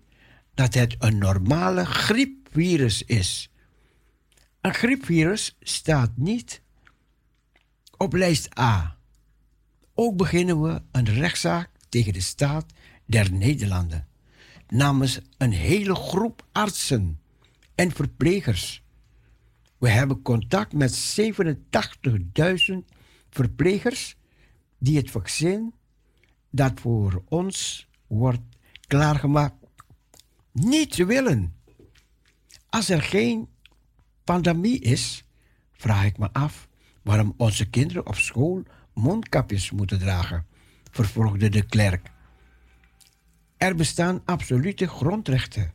dat 0.55 0.75
het 0.75 0.97
een 0.99 1.19
normale 1.19 1.85
griepvirus 1.85 3.03
is. 3.03 3.51
Een 4.61 4.75
griepvirus 4.75 5.57
staat 5.61 6.11
niet 6.17 6.63
op 7.97 8.13
lijst 8.13 8.59
A. 8.59 8.99
Ook 9.95 10.17
beginnen 10.17 10.63
we 10.63 10.83
een 10.93 11.05
rechtszaak 11.05 11.71
tegen 11.89 12.13
de 12.13 12.21
staat 12.21 12.73
der 13.07 13.33
Nederlanden 13.33 14.09
namens 14.69 15.21
een 15.39 15.53
hele 15.53 15.95
groep 15.95 16.47
artsen 16.53 17.21
en 17.75 17.93
verplegers. 17.93 18.84
We 19.85 19.91
hebben 19.91 20.23
contact 20.23 20.73
met 20.73 21.17
87.000 21.21 22.75
verplegers 23.31 24.17
die 24.79 24.97
het 24.97 25.11
vaccin 25.11 25.75
dat 26.51 26.81
voor 26.81 27.23
ons 27.29 27.89
wordt 28.07 28.41
klaargemaakt 28.87 29.55
niet 30.53 30.97
willen. 30.97 31.55
Als 32.69 32.89
er 32.89 33.03
geen 33.03 33.49
pandemie 34.25 34.81
is, 34.81 35.25
vraag 35.73 36.05
ik 36.05 36.19
me 36.19 36.33
af 36.33 36.69
waarom 37.03 37.35
onze 37.37 37.71
kinderen 37.71 38.07
op 38.07 38.17
school 38.17 38.63
mondkapjes 38.95 39.71
moeten 39.71 39.99
dragen, 39.99 40.47
vervolgde 40.91 41.49
de 41.49 41.63
klerk. 41.63 42.11
Er 43.57 43.75
bestaan 43.75 44.23
absolute 44.25 44.89
grondrechten 44.89 45.73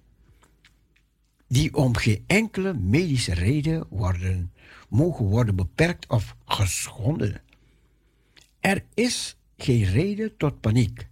die 1.49 1.75
om 1.75 1.95
geen 1.95 2.23
enkele 2.27 2.73
medische 2.73 3.33
reden 3.33 3.85
worden, 3.89 4.53
mogen 4.89 5.25
worden 5.25 5.55
beperkt 5.55 6.07
of 6.07 6.35
geschonden. 6.45 7.41
Er 8.59 8.85
is 8.93 9.37
geen 9.57 9.83
reden 9.83 10.37
tot 10.37 10.59
paniek, 10.59 11.07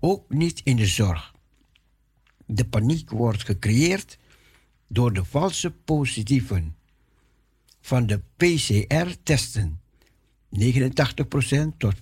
ook 0.00 0.32
niet 0.32 0.60
in 0.64 0.76
de 0.76 0.86
zorg. 0.86 1.34
De 2.46 2.64
paniek 2.64 3.10
wordt 3.10 3.44
gecreëerd 3.44 4.18
door 4.88 5.12
de 5.12 5.24
valse 5.24 5.70
positieven 5.70 6.76
van 7.80 8.06
de 8.06 8.20
PCR-testen. 8.36 9.80
89% 10.58 11.76
tot 11.78 11.94
94% 11.96 12.00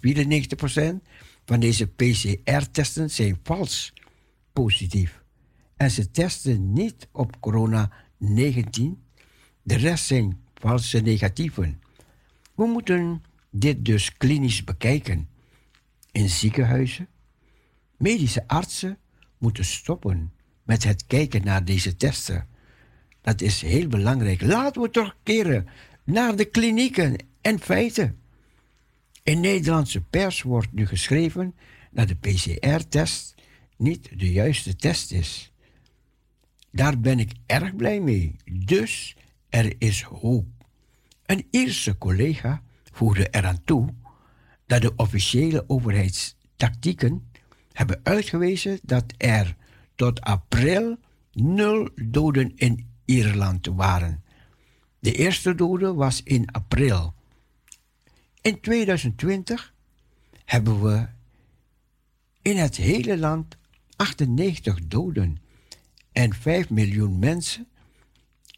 van 1.45 1.61
deze 1.61 1.87
PCR-testen 1.87 3.11
zijn 3.11 3.39
vals 3.43 3.93
positief. 4.53 5.20
En 5.81 5.91
ze 5.91 6.11
testen 6.11 6.73
niet 6.73 7.09
op 7.13 7.41
corona-19. 7.41 8.81
De 9.63 9.77
rest 9.77 10.05
zijn 10.05 10.41
valse 10.55 11.01
negatieven. 11.01 11.81
We 12.55 12.67
moeten 12.67 13.23
dit 13.51 13.85
dus 13.85 14.13
klinisch 14.13 14.65
bekijken. 14.65 15.29
In 16.13 16.29
ziekenhuizen, 16.29 17.09
medische 17.97 18.49
artsen 18.49 18.99
moeten 19.39 19.65
stoppen 19.65 20.33
met 20.63 20.85
het 20.85 21.07
kijken 21.07 21.45
naar 21.45 21.65
deze 21.65 21.97
testen. 21.97 22.47
Dat 23.21 23.41
is 23.41 23.63
heel 23.63 23.89
belangrijk. 23.89 24.43
Laten 24.43 24.83
we 24.83 24.91
terugkeren 24.91 25.69
naar 26.05 26.37
de 26.37 26.45
klinieken 26.45 27.17
en 27.41 27.61
feiten. 27.61 28.21
In 29.23 29.41
Nederlandse 29.41 30.01
pers 30.01 30.43
wordt 30.43 30.73
nu 30.73 30.87
geschreven 30.87 31.55
dat 31.91 32.09
de 32.09 32.17
PCR-test 32.17 33.35
niet 33.77 34.09
de 34.19 34.33
juiste 34.33 34.77
test 34.77 35.13
is. 35.13 35.50
Daar 36.73 37.01
ben 37.01 37.19
ik 37.19 37.33
erg 37.47 37.77
blij 37.77 38.01
mee. 38.01 38.37
Dus 38.53 39.17
er 39.49 39.75
is 39.79 40.03
hoop. 40.03 40.47
Een 41.27 41.47
Ierse 41.51 41.99
collega 41.99 42.63
voegde 42.93 43.29
eraan 43.31 43.65
toe 43.65 43.95
dat 44.67 44.83
de 44.83 44.97
officiële 44.97 45.65
overheidstactieken 45.67 47.31
hebben 47.73 48.01
uitgewezen 48.03 48.79
dat 48.83 49.05
er 49.17 49.57
tot 49.95 50.21
april 50.21 50.99
nul 51.33 51.89
doden 51.95 52.53
in 52.57 52.89
Ierland 53.05 53.67
waren. 53.67 54.25
De 54.99 55.13
eerste 55.13 55.55
dode 55.55 55.95
was 55.95 56.23
in 56.23 56.51
april. 56.51 57.15
In 58.41 58.61
2020 58.61 59.75
hebben 60.45 60.83
we 60.83 61.07
in 62.43 62.57
het 62.57 62.77
hele 62.77 63.19
land 63.19 63.57
98 63.97 64.79
doden 64.87 65.39
en 66.13 66.35
5 66.35 66.71
miljoen 66.71 67.19
mensen. 67.19 67.69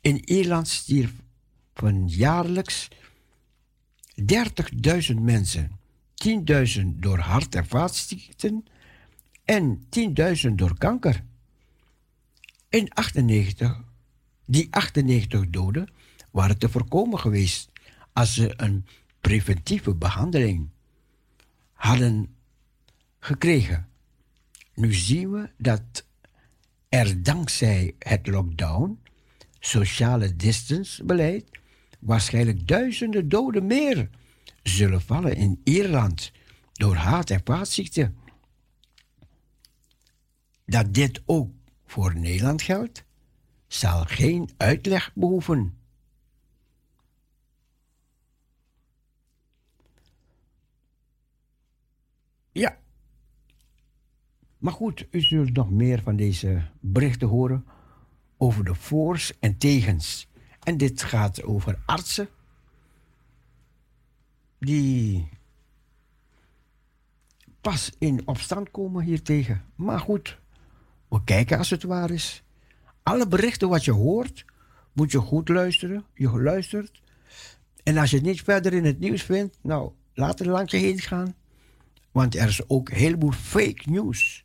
In 0.01 0.29
Ierland 0.29 0.69
stierven 0.69 2.09
jaarlijks 2.09 2.89
30.000 4.21 5.15
mensen, 5.21 5.79
10.000 6.15 6.87
door 6.87 7.19
hart- 7.19 7.55
en 7.55 7.67
vaatziekten 7.67 8.65
en 9.45 9.87
10.000 9.89 10.55
door 10.55 10.79
kanker. 10.79 11.25
In 12.69 12.91
98, 12.91 13.85
die 14.47 14.67
98 14.71 15.51
doden 15.51 15.89
waren 16.31 16.59
te 16.59 16.69
voorkomen 16.69 17.19
geweest 17.19 17.71
als 18.13 18.35
ze 18.35 18.53
een 18.57 18.87
preventieve 19.21 19.95
behandeling 19.95 20.69
hadden 21.73 22.35
gekregen. 23.19 23.89
Nu 24.75 24.95
zien 24.95 25.31
we 25.31 25.51
dat 25.59 26.05
er 26.93 27.23
dankzij 27.23 27.95
het 27.99 28.27
lockdown, 28.27 29.03
sociale 29.59 30.37
distance 30.37 31.05
beleid, 31.05 31.51
waarschijnlijk 32.01 32.69
duizenden 32.69 33.29
doden 33.29 33.67
meer 33.67 34.11
zullen 34.63 35.01
vallen 35.01 35.37
in 35.37 35.61
Ierland 35.65 36.33
door 36.73 36.95
haat- 36.95 37.31
en 37.31 37.41
vaatziekten. 37.45 38.17
Dat 40.67 40.95
dit 40.95 41.23
ook 41.27 41.51
voor 41.87 42.19
Nederland 42.19 42.63
geldt, 42.63 43.05
zal 43.67 44.05
geen 44.05 44.51
uitleg 44.57 45.11
behoeven. 45.15 45.79
Ja. 52.53 52.82
Maar 54.63 54.73
goed, 54.73 55.07
u 55.11 55.21
zult 55.21 55.53
nog 55.53 55.71
meer 55.71 56.03
van 56.03 56.17
deze 56.17 56.63
berichten 56.81 57.29
horen 57.29 57.65
over 58.37 58.65
de 58.65 58.75
voor's 58.75 59.33
en 59.41 59.59
tegens. 59.59 60.29
En 60.63 60.77
dit 60.77 61.03
gaat 61.03 61.43
over 61.43 61.79
artsen 61.87 62.29
die 64.59 65.29
pas 67.61 67.93
in 67.99 68.23
opstand 68.25 68.71
komen 68.71 69.05
hiertegen. 69.05 69.65
Maar 69.75 70.01
goed, 70.01 70.39
we 71.09 71.25
kijken 71.25 71.59
als 71.59 71.71
het 71.71 71.83
waar 71.83 72.11
is. 72.11 72.43
Alle 73.03 73.29
berichten 73.29 73.69
wat 73.69 73.85
je 73.85 73.93
hoort, 73.93 74.45
moet 74.93 75.13
je 75.13 75.19
goed 75.19 75.49
luisteren. 75.49 76.05
Je 76.15 76.41
luistert. 76.43 77.03
En 77.83 77.97
als 77.97 78.11
je 78.11 78.17
het 78.17 78.27
niet 78.27 78.43
verder 78.43 78.73
in 78.73 78.85
het 78.85 78.99
nieuws 78.99 79.23
vindt, 79.23 79.59
nou, 79.63 79.93
laat 80.15 80.41
er 80.41 80.49
langs 80.49 80.73
je 80.73 80.79
heen 80.79 81.01
gaan. 81.01 81.35
Want 82.11 82.37
er 82.37 82.49
is 82.49 82.69
ook 82.69 82.89
een 82.89 82.97
heleboel 82.97 83.33
fake 83.33 83.91
news. 83.91 84.45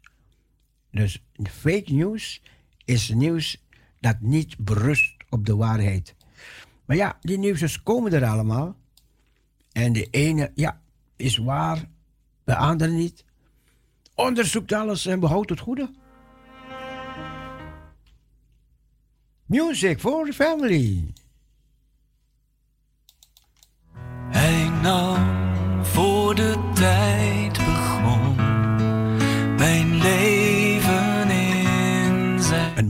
Dus 0.97 1.23
fake 1.43 1.93
news 1.93 2.41
is 2.85 3.09
nieuws 3.09 3.63
dat 3.99 4.15
niet 4.19 4.57
berust 4.57 5.15
op 5.29 5.45
de 5.45 5.55
waarheid. 5.55 6.15
Maar 6.85 6.95
ja, 6.95 7.17
die 7.21 7.37
nieuwsjes 7.37 7.83
komen 7.83 8.13
er 8.13 8.25
allemaal. 8.25 8.75
En 9.71 9.93
de 9.93 10.07
ene, 10.09 10.51
ja, 10.55 10.81
is 11.15 11.37
waar, 11.37 11.85
de 12.43 12.55
andere 12.55 12.91
niet. 12.91 13.25
Onderzoekt 14.15 14.71
alles 14.71 15.05
en 15.05 15.19
behoudt 15.19 15.49
het 15.49 15.59
goede. 15.59 15.91
Music 19.45 19.99
for 19.99 20.25
the 20.25 20.33
family. 20.33 21.13
Hij 24.29 24.69
nam 24.69 25.85
voor 25.85 26.35
de 26.35 26.71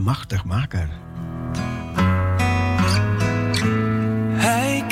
machtig 0.07 0.45
maker. 0.45 0.89
Hij 4.31 4.83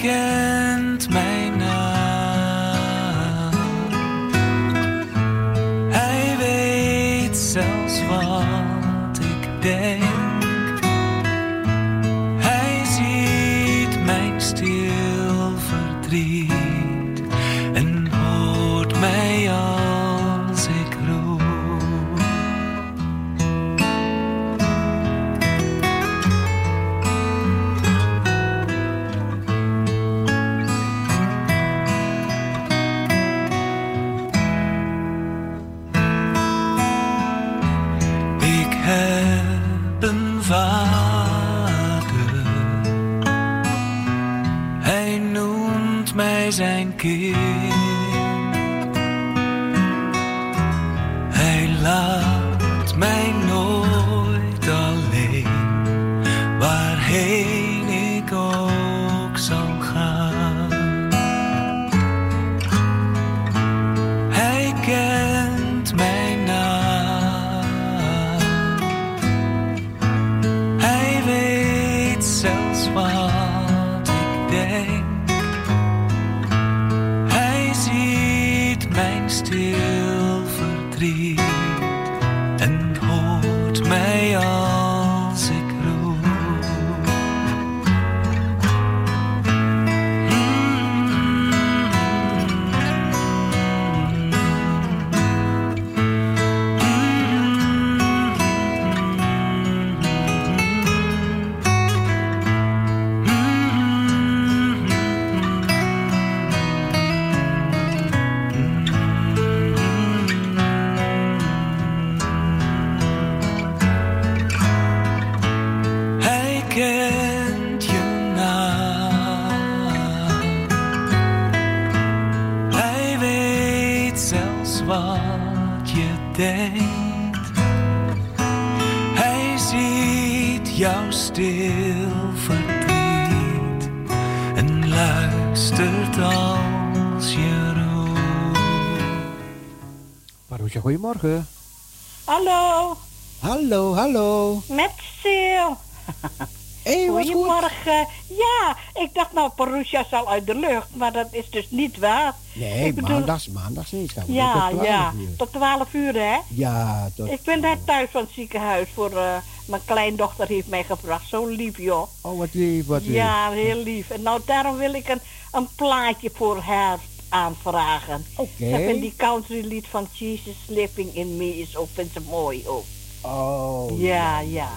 zal 150.09 150.29
uit 150.29 150.45
de 150.45 150.55
lucht, 150.55 150.87
maar 150.93 151.11
dat 151.11 151.27
is 151.31 151.49
dus 151.49 151.67
niet 151.69 151.97
waar. 151.99 152.33
Nee, 152.53 152.85
Ik 152.87 152.95
bedoel- 152.95 153.09
maandags, 153.09 153.47
maandags 153.47 153.91
niet. 153.91 154.11
Gaan 154.11 154.25
we 154.25 154.33
Ja, 154.33 154.53
tot 154.69 154.69
12 154.69 154.85
ja, 154.87 155.13
uur. 155.17 155.35
tot 155.37 155.51
12 155.51 155.93
uur 155.93 156.13
hè. 156.13 156.37
Ja, 156.49 157.09
tot... 157.15 157.31
Ik 157.31 157.41
ben 157.43 157.61
net 157.61 157.85
thuis 157.85 158.09
van 158.11 158.21
het 158.21 158.31
ziekenhuis 158.33 158.87
voor 158.93 159.17
eh, 159.17 159.35
mijn 159.65 159.81
kleindochter 159.85 160.47
heeft 160.47 160.67
mij 160.67 160.83
gebracht. 160.83 161.27
Zo 161.29 161.45
lief 161.45 161.77
joh. 161.77 162.07
Oh, 162.21 162.37
wat 162.37 162.53
lief, 162.53 162.85
wat 162.85 163.01
lief. 163.01 163.13
Ja, 163.15 163.49
heel 163.51 163.83
lief. 163.83 164.09
En 164.09 164.21
nou 164.21 164.41
daarom 164.45 164.77
wil 164.77 164.93
ik 164.93 165.07
een, 165.09 165.21
een 165.51 165.67
plaatje 165.75 166.31
voor 166.33 166.57
haar 166.59 166.99
aanvragen. 167.29 168.25
Oké. 168.35 168.49
Ze 168.69 168.83
vindt 168.85 169.01
die 169.01 169.13
country 169.17 169.65
lied 169.67 169.87
van 169.89 170.07
Jesus 170.11 170.55
Living 170.67 171.15
in 171.15 171.37
Me 171.37 171.59
is 171.59 171.77
ook, 171.77 171.87
vindt 171.93 172.13
ze 172.13 172.21
mooi 172.29 172.67
ook. 172.67 172.83
Oh. 173.21 173.99
Ja, 174.01 174.39
ja. 174.39 174.69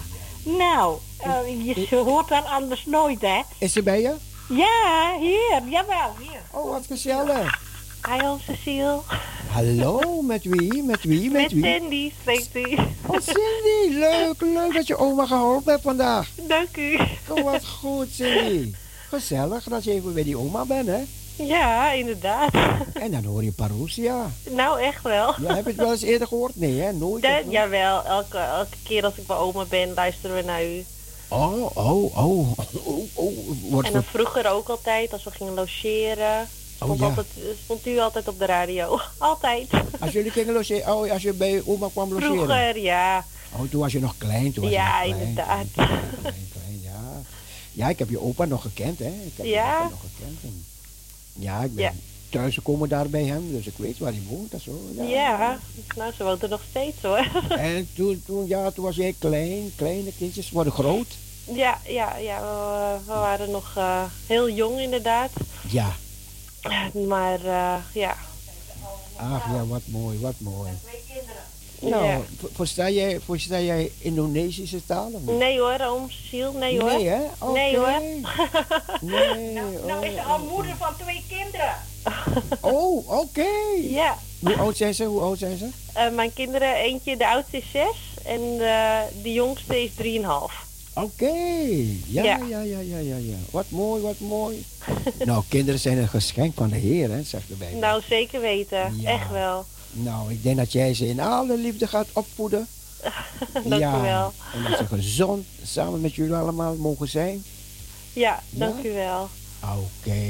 Nou, 0.43 0.97
eh, 1.17 1.65
je 1.65 1.85
ze 1.89 1.95
hoort 1.95 2.29
haar 2.29 2.43
anders 2.43 2.85
nooit, 2.85 3.21
hè? 3.21 3.39
Is 3.57 3.73
ze 3.73 3.83
bij 3.83 4.01
je? 4.01 4.15
Ja, 4.49 5.15
hier, 5.19 5.61
jawel, 5.69 6.15
hier. 6.19 6.41
Oh, 6.51 6.69
wat 6.71 6.85
gezellig. 6.87 7.59
Hi, 8.07 8.19
Cecile. 8.45 8.99
Hallo, 9.51 10.21
met 10.21 10.43
wie? 10.43 10.83
Met 10.83 11.03
wie? 11.03 11.31
Met 11.31 11.41
Met 11.41 11.51
wie? 11.51 11.63
Cindy, 11.63 12.11
spreekt 12.21 12.55
u. 12.55 12.77
Oh, 13.05 13.19
Cindy, 13.19 13.97
leuk, 13.97 14.41
leuk 14.41 14.73
dat 14.73 14.87
je 14.87 14.97
oma 14.97 15.25
geholpen 15.25 15.71
hebt 15.71 15.83
vandaag. 15.83 16.29
Dank 16.35 16.77
u. 16.77 16.99
Oh, 17.27 17.43
wat 17.43 17.65
goed, 17.65 18.07
Cindy. 18.11 18.73
Gezellig 19.09 19.63
dat 19.63 19.83
je 19.83 19.91
even 19.91 20.13
bij 20.13 20.23
die 20.23 20.37
oma 20.37 20.65
bent, 20.65 20.87
hè? 20.87 21.03
Ja, 21.35 21.91
inderdaad. 21.91 22.53
En 22.93 23.11
dan 23.11 23.23
hoor 23.23 23.43
je 23.43 23.51
Parousia. 23.51 24.31
Nou, 24.49 24.81
echt 24.81 25.03
wel. 25.03 25.33
Ja, 25.41 25.55
heb 25.55 25.63
je 25.63 25.69
het 25.69 25.79
wel 25.79 25.91
eens 25.91 26.01
eerder 26.01 26.27
gehoord? 26.27 26.55
Nee, 26.55 26.81
hè? 26.81 26.91
Nooit? 26.93 27.23
Dat, 27.23 27.43
jawel, 27.49 28.05
elke, 28.05 28.37
elke 28.37 28.77
keer 28.83 29.03
als 29.03 29.15
ik 29.15 29.27
bij 29.27 29.35
oma 29.37 29.65
ben, 29.65 29.93
luisteren 29.93 30.35
we 30.35 30.41
naar 30.41 30.65
u. 30.65 30.85
Oh, 31.31 31.77
oh, 31.77 32.17
oh. 32.17 32.57
oh, 32.85 33.07
oh. 33.13 33.33
Wordt 33.69 33.87
En 33.87 33.93
dan 33.93 34.03
vroeger 34.03 34.51
ook 34.51 34.69
altijd, 34.69 35.13
als 35.13 35.23
we 35.23 35.31
gingen 35.31 35.53
logeren, 35.53 36.47
stond, 36.75 36.99
ja. 36.99 37.05
altijd, 37.05 37.27
stond 37.63 37.87
u 37.87 37.99
altijd 37.99 38.27
op 38.27 38.39
de 38.39 38.45
radio. 38.45 38.99
Altijd. 39.17 39.67
Als 39.99 40.11
jullie 40.11 40.31
gingen 40.31 40.53
logeren, 40.53 40.95
oh, 40.95 41.11
als 41.11 41.21
je 41.21 41.33
bij 41.33 41.61
oma 41.65 41.87
kwam 41.91 42.09
logeren. 42.13 42.33
Vroeger, 42.35 42.77
ja. 42.79 43.25
Oh, 43.55 43.69
toen 43.69 43.79
was 43.81 43.91
je 43.91 43.99
nog 43.99 44.15
klein. 44.17 44.53
Toen 44.53 44.63
was 44.63 44.73
Ja, 44.73 45.01
je 45.03 45.09
nog 45.09 45.17
klein, 45.17 45.29
inderdaad. 45.29 45.65
Klein, 45.73 45.89
klein, 46.21 46.49
klein, 46.53 46.79
ja. 46.81 47.21
ja, 47.71 47.89
ik 47.89 47.99
heb 47.99 48.09
je 48.09 48.21
opa 48.21 48.45
nog 48.45 48.61
gekend, 48.61 48.99
hè? 48.99 49.05
Ik 49.25 49.33
heb 49.35 49.45
Ja? 49.45 49.77
je 49.77 49.83
opa 49.83 49.89
nog 49.89 49.99
gekend. 50.15 50.37
En 50.43 50.65
ja, 51.33 51.63
ik 51.63 51.75
ben 51.75 51.83
Ja. 51.83 51.93
Thuis 52.29 52.53
gekomen 52.53 52.89
daar 52.89 53.09
bij 53.09 53.23
hem, 53.23 53.51
dus 53.51 53.67
ik 53.67 53.73
weet 53.77 53.97
waar 53.97 54.11
hij 54.11 54.21
woont 54.27 54.53
en 54.53 54.61
zo. 54.61 54.81
Ja. 54.95 55.03
Ja, 55.03 55.59
nou, 55.95 56.13
ze 56.13 56.23
woont 56.23 56.43
er 56.43 56.49
nog 56.49 56.61
steeds 56.69 57.01
hoor. 57.01 57.27
En 57.57 57.89
toen, 57.93 58.23
toen, 58.25 58.47
ja, 58.47 58.71
toen 58.71 58.83
was 58.85 58.95
jij 58.95 59.15
klein, 59.19 59.71
kleine 59.75 60.11
kindjes 60.17 60.51
worden 60.51 60.73
groot. 60.73 61.07
Ja, 61.53 61.79
ja, 61.87 62.17
ja, 62.17 62.41
we, 62.41 62.97
we 63.05 63.13
waren 63.13 63.51
nog 63.51 63.73
eh, 63.77 64.03
heel 64.27 64.49
jong 64.49 64.79
inderdaad. 64.79 65.31
Ja. 65.69 65.95
Maar 67.07 67.45
eh, 67.45 67.75
ja. 67.93 68.17
Ach 69.15 69.45
ja, 69.51 69.65
wat 69.65 69.81
mooi, 69.85 70.19
wat 70.19 70.35
mooi. 70.37 70.71
Nou, 71.81 72.05
Ja. 72.05 72.21
ver- 72.39 72.49
versta, 72.53 72.89
jij, 72.89 73.19
versta 73.25 73.59
jij 73.59 73.91
Indonesische 73.97 74.85
taal 74.85 75.11
of 75.13 75.21
niet? 75.21 75.37
Nee 75.37 75.59
hoor, 75.59 75.79
oom 75.81 76.09
Cecile, 76.09 76.51
nee 76.53 76.79
hoor. 76.79 76.91
Nee, 76.91 77.05
hè? 77.07 77.19
Nee 77.53 77.77
hoor. 77.77 78.01
Nee, 79.01 79.53
Nou 79.85 80.05
is 80.05 80.13
ze 80.13 80.21
al 80.21 80.39
moeder 80.39 80.75
van 80.77 80.93
twee 80.97 81.23
kinderen. 81.29 81.75
Oh, 82.61 83.09
oké. 83.19 83.47
Ja. 83.81 84.17
Hoe 84.39 84.55
oud 84.57 84.77
zijn 84.77 84.93
ze? 84.93 85.03
Hoe 85.03 85.21
oud 85.21 85.37
zijn 85.39 85.57
ze? 85.57 85.67
Eh, 85.93 86.09
mijn 86.11 86.33
kinderen, 86.33 86.75
eentje, 86.75 87.17
de 87.17 87.27
oudste 87.27 87.57
is 87.57 87.63
zes 87.71 87.95
en 88.25 88.41
eh, 88.59 88.99
de 89.23 89.33
jongste 89.33 89.83
is 89.83 89.89
drieënhalf. 89.95 90.67
Oké, 90.93 91.31
ja, 92.07 92.23
Ja. 92.23 92.37
ja, 92.49 92.61
ja, 92.61 92.79
ja, 92.79 92.97
ja, 92.97 93.15
ja. 93.15 93.35
Wat 93.51 93.65
mooi, 93.69 94.01
wat 94.01 94.19
mooi. 94.19 94.65
nou, 95.25 95.43
kinderen 95.49 95.79
zijn 95.79 95.97
een 95.97 96.07
geschenk 96.07 96.53
van 96.55 96.69
de 96.69 96.75
Heer, 96.77 97.11
hè, 97.11 97.23
zegt 97.23 97.47
de 97.47 97.53
Bijbel. 97.53 97.79
Nou, 97.79 98.01
zeker 98.09 98.41
weten. 98.41 98.99
Ja. 99.01 99.09
Echt 99.09 99.29
wel. 99.31 99.65
Nou, 99.91 100.31
ik 100.31 100.43
denk 100.43 100.57
dat 100.57 100.71
jij 100.71 100.93
ze 100.93 101.07
in 101.07 101.19
alle 101.19 101.57
liefde 101.57 101.87
gaat 101.87 102.07
opvoeden. 102.13 102.67
Dank 103.53 103.81
ja. 103.81 103.99
u 103.99 104.01
wel. 104.01 104.33
En 104.53 104.63
dat 104.69 104.77
ze 104.77 104.85
gezond 104.85 105.45
samen 105.63 106.01
met 106.01 106.15
jullie 106.15 106.35
allemaal 106.35 106.75
mogen 106.75 107.07
zijn. 107.07 107.43
Ja, 108.13 108.39
dank 108.49 108.83
u 108.83 108.91
wel. 108.93 109.29
Oké. 109.63 110.21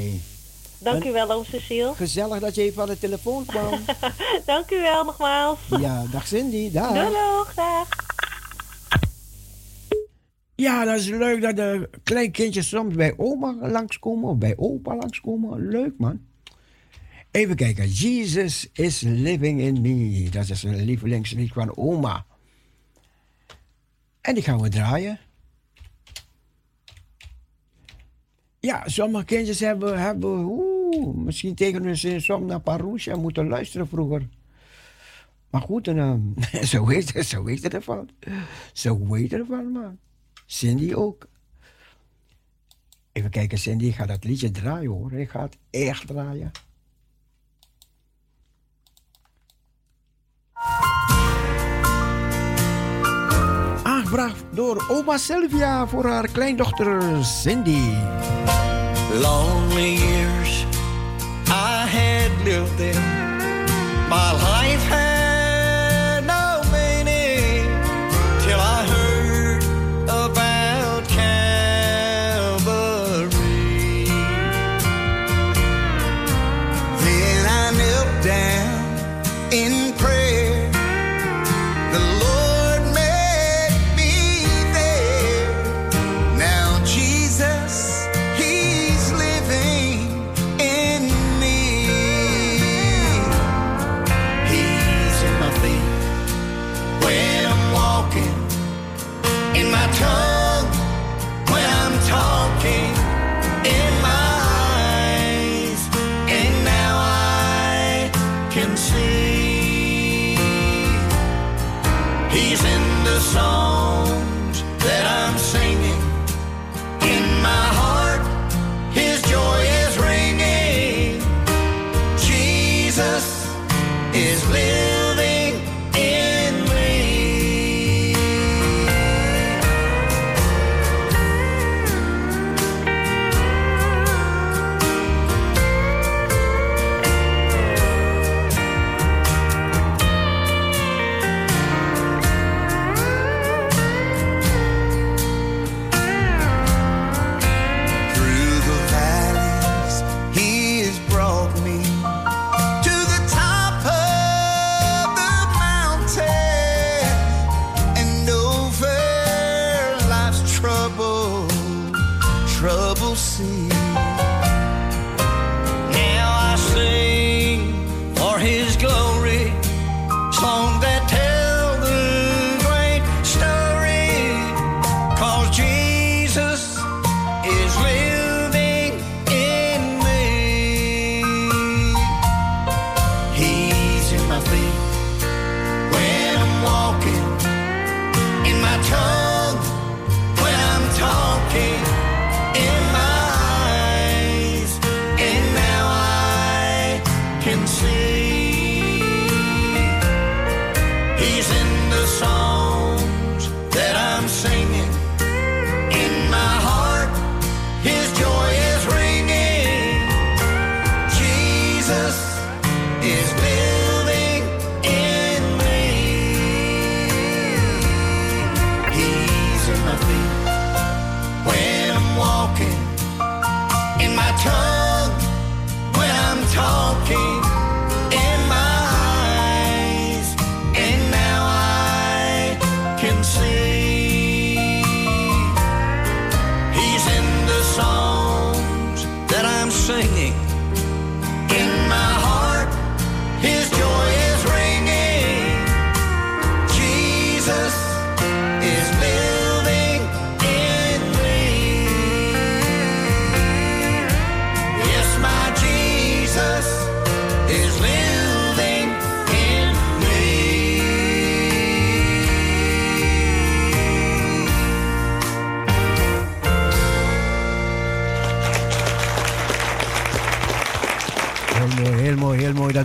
Dank 0.78 1.02
En- 1.04 1.08
u 1.10 1.12
wel, 1.12 1.30
oom 1.30 1.44
Cecile. 1.44 1.94
Gezellig 1.94 2.40
dat 2.40 2.54
je 2.54 2.62
even 2.62 2.82
aan 2.82 2.88
de 2.88 2.98
telefoon 2.98 3.44
kwam. 3.44 3.80
dank 4.46 4.70
u 4.70 4.80
wel 4.80 5.04
nogmaals. 5.04 5.58
ja, 5.80 6.04
dag 6.10 6.26
Cindy, 6.26 6.70
dag. 6.72 6.92
Doei, 6.92 7.04
doeg, 7.08 7.54
dag. 7.54 7.88
Ja, 10.54 10.84
dat 10.84 10.98
is 10.98 11.06
leuk 11.08 11.42
dat 11.42 11.56
de 11.56 11.90
kleinkindjes 12.02 12.68
soms 12.68 12.94
bij 12.94 13.14
oma 13.16 13.56
langskomen 13.60 14.30
of 14.30 14.36
bij 14.36 14.54
opa 14.56 14.96
langskomen. 14.96 15.68
Leuk 15.68 15.92
man. 15.98 16.20
Even 17.30 17.56
kijken. 17.56 17.88
Jesus 17.88 18.70
is 18.72 19.00
living 19.00 19.60
in 19.60 19.80
me. 19.80 20.28
Dat 20.30 20.48
is 20.48 20.62
een 20.62 20.84
lievelingslied 20.84 21.52
van 21.52 21.76
oma. 21.76 22.26
En 24.20 24.34
die 24.34 24.42
gaan 24.42 24.60
we 24.60 24.68
draaien. 24.68 25.18
Ja, 28.60 28.88
sommige 28.88 29.24
kindjes 29.24 29.60
hebben, 29.60 30.00
hebben 30.00 30.58
misschien 31.24 31.54
tegen 31.54 31.82
hun 31.82 31.96
zin 31.96 32.20
soms 32.20 32.46
naar 32.46 32.60
Parousia 32.60 33.16
moeten 33.16 33.48
luisteren 33.48 33.88
vroeger. 33.88 34.28
Maar 35.50 35.60
goed, 35.60 35.88
en, 35.88 35.98
ehm, 35.98 36.64
zo 36.72 36.86
weet 36.86 37.12
het, 37.12 37.26
zo 37.26 37.42
weet 37.42 37.62
het 37.62 37.74
ervan. 37.74 38.08
Zo 38.72 39.08
weet 39.08 39.30
het 39.30 39.40
ervan, 39.40 39.72
man. 39.72 39.98
Cindy 40.46 40.94
ook. 40.94 41.28
Even 43.12 43.30
kijken, 43.30 43.58
Cindy, 43.58 43.84
ik 43.84 43.94
ga 43.94 44.06
dat 44.06 44.24
liedje 44.24 44.50
draaien 44.50 44.90
hoor. 44.90 45.12
Ik 45.12 45.30
ga 45.30 45.42
het 45.42 45.56
echt 45.70 46.06
draaien. 46.06 46.50
Aangevraagd 54.10 54.44
door 54.50 54.84
oma 54.88 55.18
Sylvia 55.18 55.86
voor 55.86 56.04
haar 56.04 56.28
kleindochter 56.28 57.24
Cindy. 57.24 57.94
Lonely 59.20 59.94
years 59.94 60.64
I 61.46 61.86
had 61.86 62.44
lived 62.44 62.76
there. 62.76 63.00
My 64.08 64.32
life 64.32 64.88
had 64.88 65.09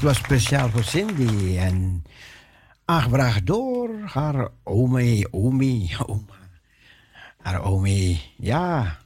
was 0.06 0.18
speciaal 0.18 0.70
voor 0.70 0.84
Cindy. 0.84 1.58
En 1.58 2.04
aangevraagd 2.86 3.46
door 3.46 3.90
haar 4.06 4.48
omi, 4.64 5.26
omi, 5.32 5.92
oma. 6.06 6.34
Haar 7.38 7.64
Omi. 7.64 8.22
Ja. 8.38 8.98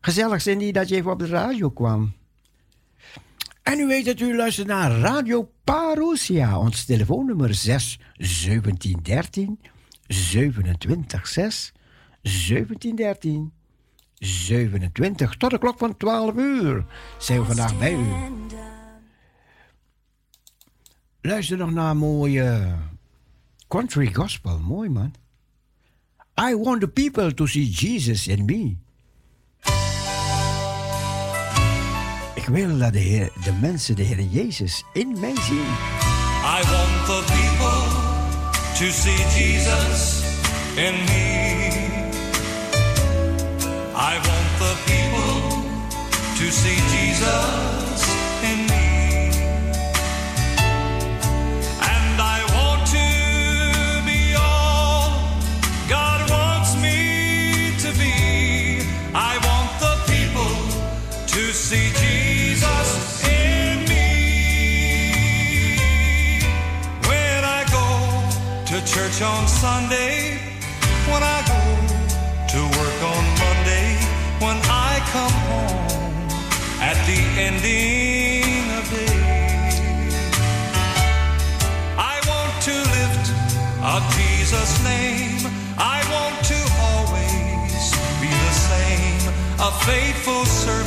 Gezellig, 0.00 0.40
Cindy, 0.42 0.72
dat 0.72 0.88
je 0.88 0.94
even 0.94 1.10
op 1.10 1.18
de 1.18 1.26
radio 1.26 1.70
kwam. 1.70 2.12
En 3.62 3.78
u 3.78 3.86
weet 3.86 4.04
dat 4.04 4.20
u 4.20 4.36
luistert 4.36 4.66
naar 4.66 4.90
Radio 4.90 5.50
Parousia. 5.64 6.58
Ons 6.58 6.84
telefoonnummer 6.84 7.54
6 7.54 7.98
1713 8.16 9.60
27 10.06 11.26
6 11.26 11.72
1713 12.22 13.52
27. 14.18 15.36
Tot 15.36 15.50
de 15.50 15.58
klok 15.58 15.78
van 15.78 15.96
12 15.96 16.34
uur 16.36 16.84
zijn 17.18 17.40
we 17.40 17.46
vandaag 17.46 17.78
bij 17.78 17.94
u. 17.94 18.04
Luister 21.26 21.56
nog 21.56 21.70
naar 21.70 21.90
een 21.90 21.96
mooie 21.96 22.74
country 23.68 24.14
gospel. 24.14 24.58
Mooi 24.58 24.88
man. 24.88 25.14
I 26.50 26.54
want 26.54 26.80
the 26.80 26.88
people 26.88 27.34
to 27.34 27.46
see 27.46 27.70
Jesus 27.70 28.26
in 28.26 28.44
me. 28.44 28.76
Ik 32.34 32.46
wil 32.46 32.78
dat 32.78 32.92
de, 32.92 32.98
Heer, 32.98 33.30
de 33.44 33.52
mensen 33.52 33.96
de 33.96 34.02
Heer 34.02 34.22
Jezus 34.22 34.84
in 34.92 35.20
mij 35.20 35.34
zien. 35.40 35.66
I 36.44 36.62
want 36.70 37.06
the 37.06 37.22
people 37.26 37.88
to 38.78 38.92
see 38.92 39.16
Jesus 39.16 40.22
in 40.76 40.94
me. 41.04 41.56
I 43.94 44.14
want 44.14 44.58
the 44.58 44.74
people 44.84 45.62
to 46.36 46.50
see 46.50 46.76
Jesus 46.76 47.95
see 61.66 61.90
Jesus 61.98 62.88
in 63.26 63.78
me. 63.90 64.06
When 67.10 67.40
I 67.58 67.66
go 67.78 67.86
to 68.70 68.76
church 68.86 69.20
on 69.20 69.48
Sunday, 69.48 70.38
when 71.10 71.22
I 71.24 71.40
go 71.54 71.62
to 72.54 72.60
work 72.78 72.98
on 73.14 73.24
Monday, 73.42 73.88
when 74.38 74.58
I 74.70 74.92
come 75.10 75.36
home 75.50 76.28
at 76.90 76.96
the 77.10 77.20
ending 77.46 78.64
of 78.78 78.84
day. 78.94 79.18
I 81.98 82.16
want 82.30 82.54
to 82.68 82.74
lift 82.94 83.26
up 83.82 84.04
Jesus' 84.14 84.74
name. 84.84 85.50
I 85.78 85.98
want 86.14 86.36
to 86.52 86.60
always 86.90 87.82
be 88.22 88.30
the 88.46 88.54
same, 88.70 89.22
a 89.58 89.70
faithful 89.84 90.44
servant. 90.44 90.85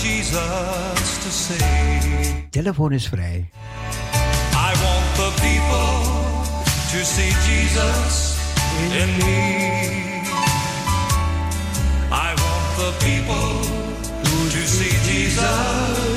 I 0.00 0.02
want 0.02 0.16
Jesus 0.16 1.18
to 1.24 1.30
say. 1.30 2.46
Telefoon 2.50 2.92
is 2.92 3.08
vrij. 3.08 3.50
I 4.52 4.72
want 4.82 5.14
the 5.16 5.30
people 5.40 5.92
to 6.90 7.04
see 7.04 7.32
Jesus 7.48 8.38
in 8.92 9.16
me. 9.18 9.60
I 12.10 12.34
want 12.42 12.76
the 12.76 12.92
people 13.04 13.60
to 14.50 14.66
see 14.66 14.96
Jesus 15.10 16.09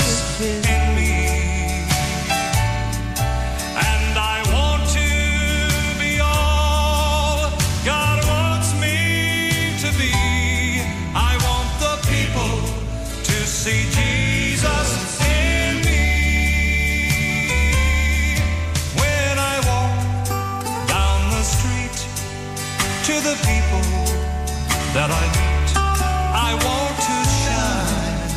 that 24.94 25.10
I 25.10 25.26
meet, 25.26 25.70
I 25.74 26.54
want 26.54 26.96
to 27.10 27.18
shine 27.42 28.30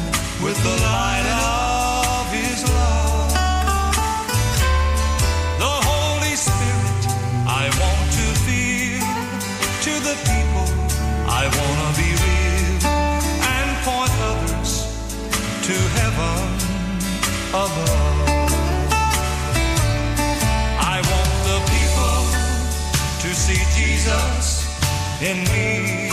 with 0.43 0.57
the 0.65 0.77
light 0.89 1.29
of 1.37 2.33
His 2.33 2.65
love. 2.65 3.29
The 5.61 5.75
Holy 5.85 6.33
Spirit 6.33 7.03
I 7.45 7.69
want 7.77 8.05
to 8.19 8.27
feel 8.49 9.05
to 9.85 9.93
the 10.01 10.17
people 10.25 10.69
I 11.29 11.45
want 11.45 11.77
to 11.85 11.91
be 12.01 12.11
with 12.25 12.85
and 13.53 13.69
point 13.85 14.17
others 14.25 14.73
to 15.69 15.77
heaven 16.01 16.41
above. 17.53 18.17
I 20.81 21.05
want 21.05 21.33
the 21.51 21.61
people 21.69 22.17
to 23.21 23.29
see 23.45 23.61
Jesus 23.77 24.65
in 25.21 25.45
me. 25.53 26.06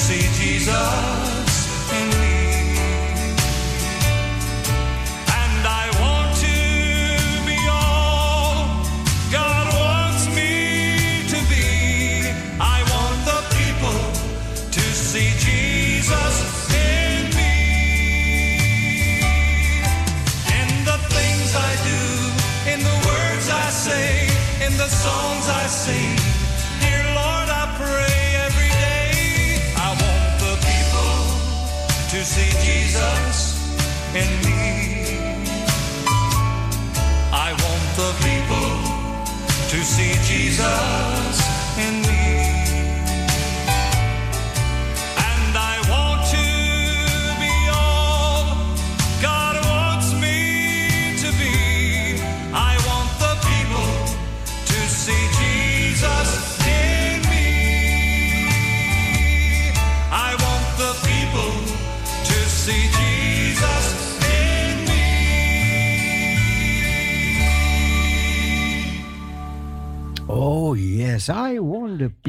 See 0.00 0.26
Jesus 0.42 1.52
in 1.98 2.08
me. 2.22 2.40
And 5.40 5.62
I 5.82 5.86
want 6.00 6.30
to 6.46 6.56
be 7.48 7.58
all 7.68 8.56
God 9.30 9.66
wants 9.82 10.24
me 10.38 10.52
to 11.32 11.38
be. 11.52 11.68
I 12.58 12.78
want 12.94 13.18
the 13.30 13.40
people 13.58 14.00
to 14.76 14.84
see 15.08 15.30
Jesus 15.46 16.36
in 16.72 17.20
me. 17.36 17.56
In 20.60 20.70
the 20.90 20.98
things 21.14 21.48
I 21.70 21.72
do, 21.92 22.02
in 22.72 22.80
the 22.90 22.96
words 23.10 23.46
I 23.50 23.68
say, 23.86 24.08
in 24.66 24.72
the 24.78 24.88
songs 24.88 25.46
I 25.62 25.66
sing. 25.66 26.19
Jesus 40.60 40.89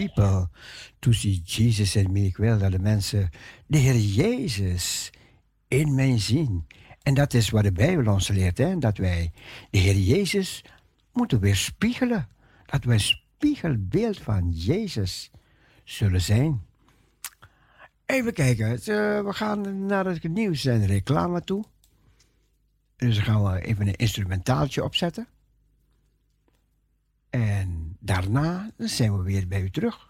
people 0.07 0.49
to 0.99 1.11
see 1.11 1.41
Jesus 1.43 1.95
in 1.95 2.11
me. 2.11 2.25
Ik 2.25 2.37
wil 2.37 2.57
dat 2.57 2.71
de 2.71 2.79
mensen 2.79 3.29
de 3.65 3.77
Heer 3.77 3.97
Jezus 3.97 5.11
in 5.67 5.95
mij 5.95 6.19
zien. 6.19 6.67
En 7.01 7.13
dat 7.13 7.33
is 7.33 7.49
wat 7.49 7.63
de 7.63 7.71
Bijbel 7.71 8.13
ons 8.13 8.27
leert, 8.27 8.57
hè? 8.57 8.77
dat 8.77 8.97
wij 8.97 9.31
de 9.69 9.77
Heer 9.77 9.95
Jezus 9.95 10.63
moeten 11.13 11.39
weerspiegelen. 11.39 12.27
Dat 12.65 12.83
wij 12.83 12.93
een 12.93 12.99
spiegelbeeld 12.99 14.19
van 14.19 14.51
Jezus 14.51 15.31
zullen 15.83 16.21
zijn. 16.21 16.61
Even 18.05 18.33
kijken, 18.33 18.71
eh, 18.71 18.77
we 19.25 19.33
gaan 19.33 19.85
naar 19.85 20.05
het 20.05 20.23
nieuws 20.23 20.65
en 20.65 20.85
reclame 20.85 21.43
toe. 21.43 21.63
Dus 22.95 23.17
gaan 23.17 23.43
we 23.43 23.61
even 23.61 23.87
een 23.87 23.95
instrumentaaltje 23.95 24.83
opzetten. 24.83 25.27
En 27.29 27.90
daarna 28.01 28.71
zijn 28.77 29.17
we 29.17 29.23
weer 29.23 29.47
bij 29.47 29.61
u 29.61 29.69
terug. 29.69 30.09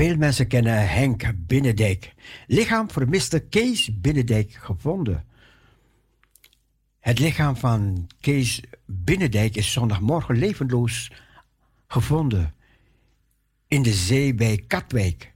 Veel 0.00 0.16
mensen 0.16 0.46
kennen 0.46 0.88
Henk 0.88 1.32
Binnendijk. 1.46 2.14
Lichaam 2.46 2.90
vermiste 2.90 3.40
Kees 3.40 4.00
Binnendijk 4.00 4.52
gevonden. 4.52 5.24
Het 7.00 7.18
lichaam 7.18 7.56
van 7.56 8.06
Kees 8.20 8.62
Binnendijk 8.86 9.56
is 9.56 9.72
zondagmorgen 9.72 10.36
levenloos 10.36 11.12
gevonden 11.86 12.54
in 13.68 13.82
de 13.82 13.92
zee 13.92 14.34
bij 14.34 14.64
Katwijk. 14.66 15.32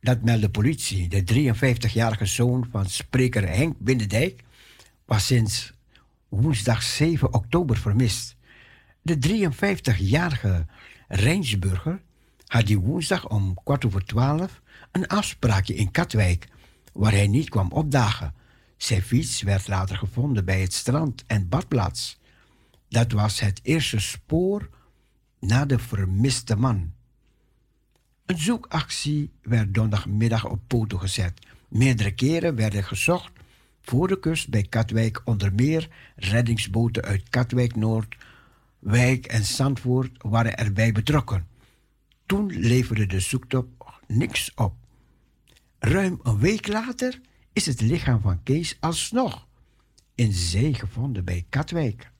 Dat 0.00 0.22
meldt 0.22 0.42
de 0.42 0.50
politie. 0.50 1.08
De 1.08 1.52
53-jarige 1.52 2.26
zoon 2.26 2.66
van 2.70 2.86
spreker 2.86 3.48
Henk 3.48 3.78
Binnendijk 3.78 4.42
was 5.04 5.26
sinds 5.26 5.72
woensdag 6.28 6.82
7 6.82 7.32
oktober 7.32 7.76
vermist. 7.76 8.36
De 9.02 9.18
53-jarige 9.28 10.66
Rijnsburger 11.08 12.00
had 12.46 12.66
die 12.66 12.78
woensdag 12.78 13.28
om 13.28 13.54
kwart 13.64 13.84
over 13.84 14.04
twaalf 14.04 14.60
een 14.92 15.06
afspraakje 15.06 15.74
in 15.74 15.90
Katwijk, 15.90 16.48
waar 16.92 17.12
hij 17.12 17.26
niet 17.26 17.48
kwam 17.48 17.72
opdagen. 17.72 18.34
Zijn 18.76 19.02
fiets 19.02 19.42
werd 19.42 19.68
later 19.68 19.96
gevonden 19.96 20.44
bij 20.44 20.60
het 20.60 20.72
strand 20.72 21.24
en 21.26 21.48
badplaats. 21.48 22.18
Dat 22.88 23.12
was 23.12 23.40
het 23.40 23.60
eerste 23.62 23.98
spoor 23.98 24.68
naar 25.40 25.66
de 25.66 25.78
vermiste 25.78 26.56
man. 26.56 26.92
Een 28.26 28.38
zoekactie 28.38 29.32
werd 29.42 29.74
donderdagmiddag 29.74 30.46
op 30.48 30.60
poten 30.66 31.00
gezet. 31.00 31.32
Meerdere 31.68 32.14
keren 32.14 32.54
werden 32.54 32.84
gezocht 32.84 33.32
voor 33.82 34.08
de 34.08 34.18
kust 34.20 34.48
bij 34.48 34.62
Katwijk, 34.62 35.22
onder 35.24 35.54
meer 35.54 35.88
reddingsboten 36.16 37.02
uit 37.02 37.28
Katwijk 37.28 37.76
Noord, 37.76 38.16
Wijk 38.78 39.26
en 39.26 39.44
Zandvoort 39.44 40.10
waren 40.18 40.56
erbij 40.56 40.92
betrokken. 40.92 41.46
Toen 42.26 42.46
leverde 42.46 43.06
de 43.06 43.20
zoektocht 43.20 43.68
niks 44.06 44.54
op. 44.54 44.74
Ruim 45.78 46.20
een 46.22 46.38
week 46.38 46.66
later 46.66 47.20
is 47.52 47.66
het 47.66 47.80
lichaam 47.80 48.20
van 48.20 48.42
Kees 48.42 48.76
alsnog 48.80 49.46
in 50.14 50.32
zee 50.32 50.74
gevonden 50.74 51.24
bij 51.24 51.46
Katwijk. 51.48 52.10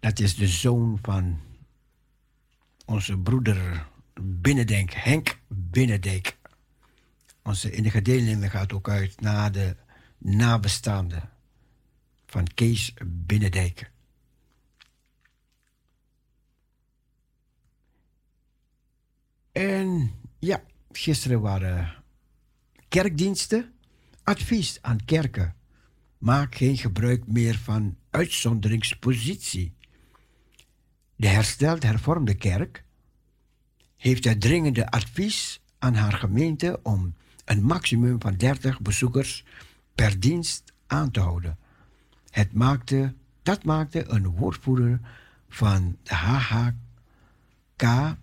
Dat 0.00 0.18
is 0.18 0.36
de 0.36 0.48
zoon 0.48 0.98
van 1.02 1.40
onze 2.84 3.18
broeder 3.18 3.86
Binnendijk, 4.20 4.92
Henk 4.94 5.40
Binnendijk. 5.48 6.36
Onze 7.42 7.70
innige 7.70 8.02
deelneming 8.02 8.50
gaat 8.50 8.72
ook 8.72 8.88
uit 8.88 9.20
naar 9.20 9.52
de 9.52 9.76
nabestaanden 10.18 11.30
van 12.26 12.46
Kees 12.54 12.94
Binnendijk. 13.06 13.91
En 19.52 20.12
ja, 20.38 20.62
gisteren 20.92 21.40
waren 21.40 21.94
kerkdiensten. 22.88 23.72
Advies 24.22 24.78
aan 24.82 25.04
kerken. 25.04 25.54
Maak 26.18 26.54
geen 26.54 26.76
gebruik 26.76 27.26
meer 27.26 27.58
van 27.58 27.96
uitzonderingspositie. 28.10 29.74
De 31.16 31.28
hersteld 31.28 31.82
hervormde 31.82 32.34
kerk 32.34 32.84
heeft 33.96 34.24
het 34.24 34.40
dringende 34.40 34.90
advies 34.90 35.60
aan 35.78 35.94
haar 35.94 36.12
gemeente 36.12 36.80
om 36.82 37.14
een 37.44 37.62
maximum 37.62 38.20
van 38.20 38.36
30 38.36 38.80
bezoekers 38.80 39.44
per 39.94 40.20
dienst 40.20 40.72
aan 40.86 41.10
te 41.10 41.20
houden. 41.20 41.58
Het 42.30 42.52
maakte, 42.52 43.14
dat 43.42 43.64
maakte 43.64 44.08
een 44.08 44.26
woordvoerder 44.26 45.00
van 45.48 45.96
de 46.02 46.14
HHK 46.14 48.16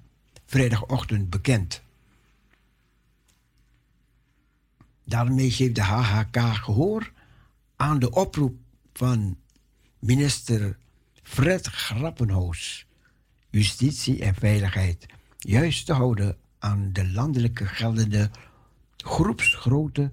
vrijdagochtend 0.50 1.30
bekend. 1.30 1.82
Daarmee 5.06 5.52
geeft 5.52 5.76
de 5.76 5.82
HHK 5.82 6.38
gehoor 6.38 7.12
aan 7.76 8.00
de 8.00 8.12
oproep 8.12 8.58
van 8.94 9.38
minister 10.00 10.78
Fred 11.24 11.68
Grappenhuis, 11.68 12.88
Justitie 13.50 14.22
en 14.22 14.36
Veiligheid, 14.36 15.06
juist 15.38 15.86
te 15.86 15.94
houden 15.94 16.38
aan 16.60 16.90
de 16.94 17.12
landelijke 17.12 17.66
geldende 17.66 18.30
groepsgrootte. 18.98 20.12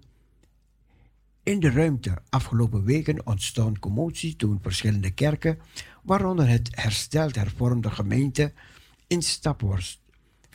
In 1.42 1.60
de 1.60 1.70
ruimte 1.70 2.22
afgelopen 2.28 2.84
weken 2.84 3.26
ontstond 3.26 3.78
commotie 3.78 4.36
toen 4.36 4.58
verschillende 4.62 5.10
kerken, 5.10 5.58
waaronder 6.02 6.48
het 6.48 6.68
hersteld 6.70 7.34
hervormde 7.34 7.90
gemeente 7.90 8.52
in 9.06 9.22
Staphorst, 9.22 10.00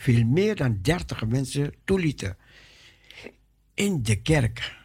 veel 0.02 0.26
meer 0.26 0.56
dan 0.56 0.80
30 0.82 1.28
mensen 1.28 1.74
toelieten 1.84 2.38
in 3.74 4.04
de 4.04 4.22
kerk. 4.22 4.80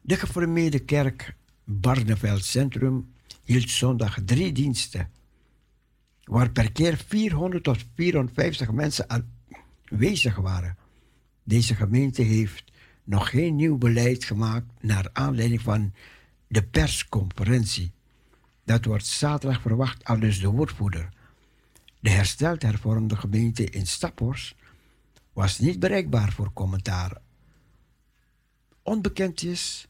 De 0.00 0.16
geformeerde 0.16 0.78
kerk 0.78 1.36
Barneveld 1.64 2.44
Centrum 2.44 3.12
hield 3.42 3.70
zondag 3.70 4.18
drie 4.24 4.52
diensten, 4.52 5.10
waar 6.24 6.50
per 6.50 6.72
keer 6.72 6.96
400 6.96 7.64
tot 7.64 7.84
450 7.94 8.72
mensen 8.72 9.24
aanwezig 9.88 10.36
waren. 10.36 10.76
Deze 11.42 11.74
gemeente 11.74 12.22
heeft 12.22 12.72
nog 13.04 13.30
geen 13.30 13.56
nieuw 13.56 13.78
beleid 13.78 14.24
gemaakt 14.24 14.66
naar 14.80 15.10
aanleiding 15.12 15.60
van 15.60 15.92
de 16.48 16.62
persconferentie. 16.62 17.94
Dat 18.66 18.84
wordt 18.84 19.06
zaterdag 19.06 19.60
verwacht, 19.60 20.04
al 20.04 20.18
dus 20.18 20.40
de 20.40 20.48
woordvoerder. 20.48 21.08
De 22.00 22.10
hersteld 22.10 22.62
hervormde 22.62 23.16
gemeente 23.16 23.64
in 23.64 23.86
Staphorst 23.86 24.54
was 25.32 25.58
niet 25.58 25.78
bereikbaar 25.78 26.32
voor 26.32 26.52
commentaar. 26.52 27.20
Onbekend 28.82 29.42
is 29.42 29.88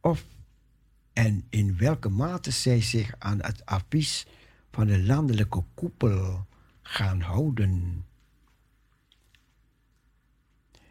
of 0.00 0.24
en 1.12 1.46
in 1.50 1.76
welke 1.76 2.08
mate 2.08 2.50
zij 2.50 2.80
zich 2.80 3.14
aan 3.18 3.42
het 3.42 3.66
advies 3.66 4.26
van 4.70 4.86
de 4.86 5.02
landelijke 5.02 5.64
koepel 5.74 6.46
gaan 6.82 7.20
houden. 7.20 8.04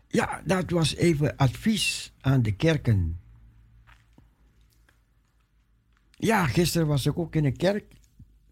Ja, 0.08 0.42
dat 0.46 0.70
was 0.70 0.96
even 0.96 1.38
advies 1.38 2.14
aan 2.22 2.42
de 2.42 2.52
kerken. 2.52 3.20
Ja, 6.22 6.46
gisteren 6.46 6.88
was 6.88 7.06
ik 7.06 7.18
ook 7.18 7.36
in 7.36 7.46
een 7.46 7.58
kerk 7.58 7.86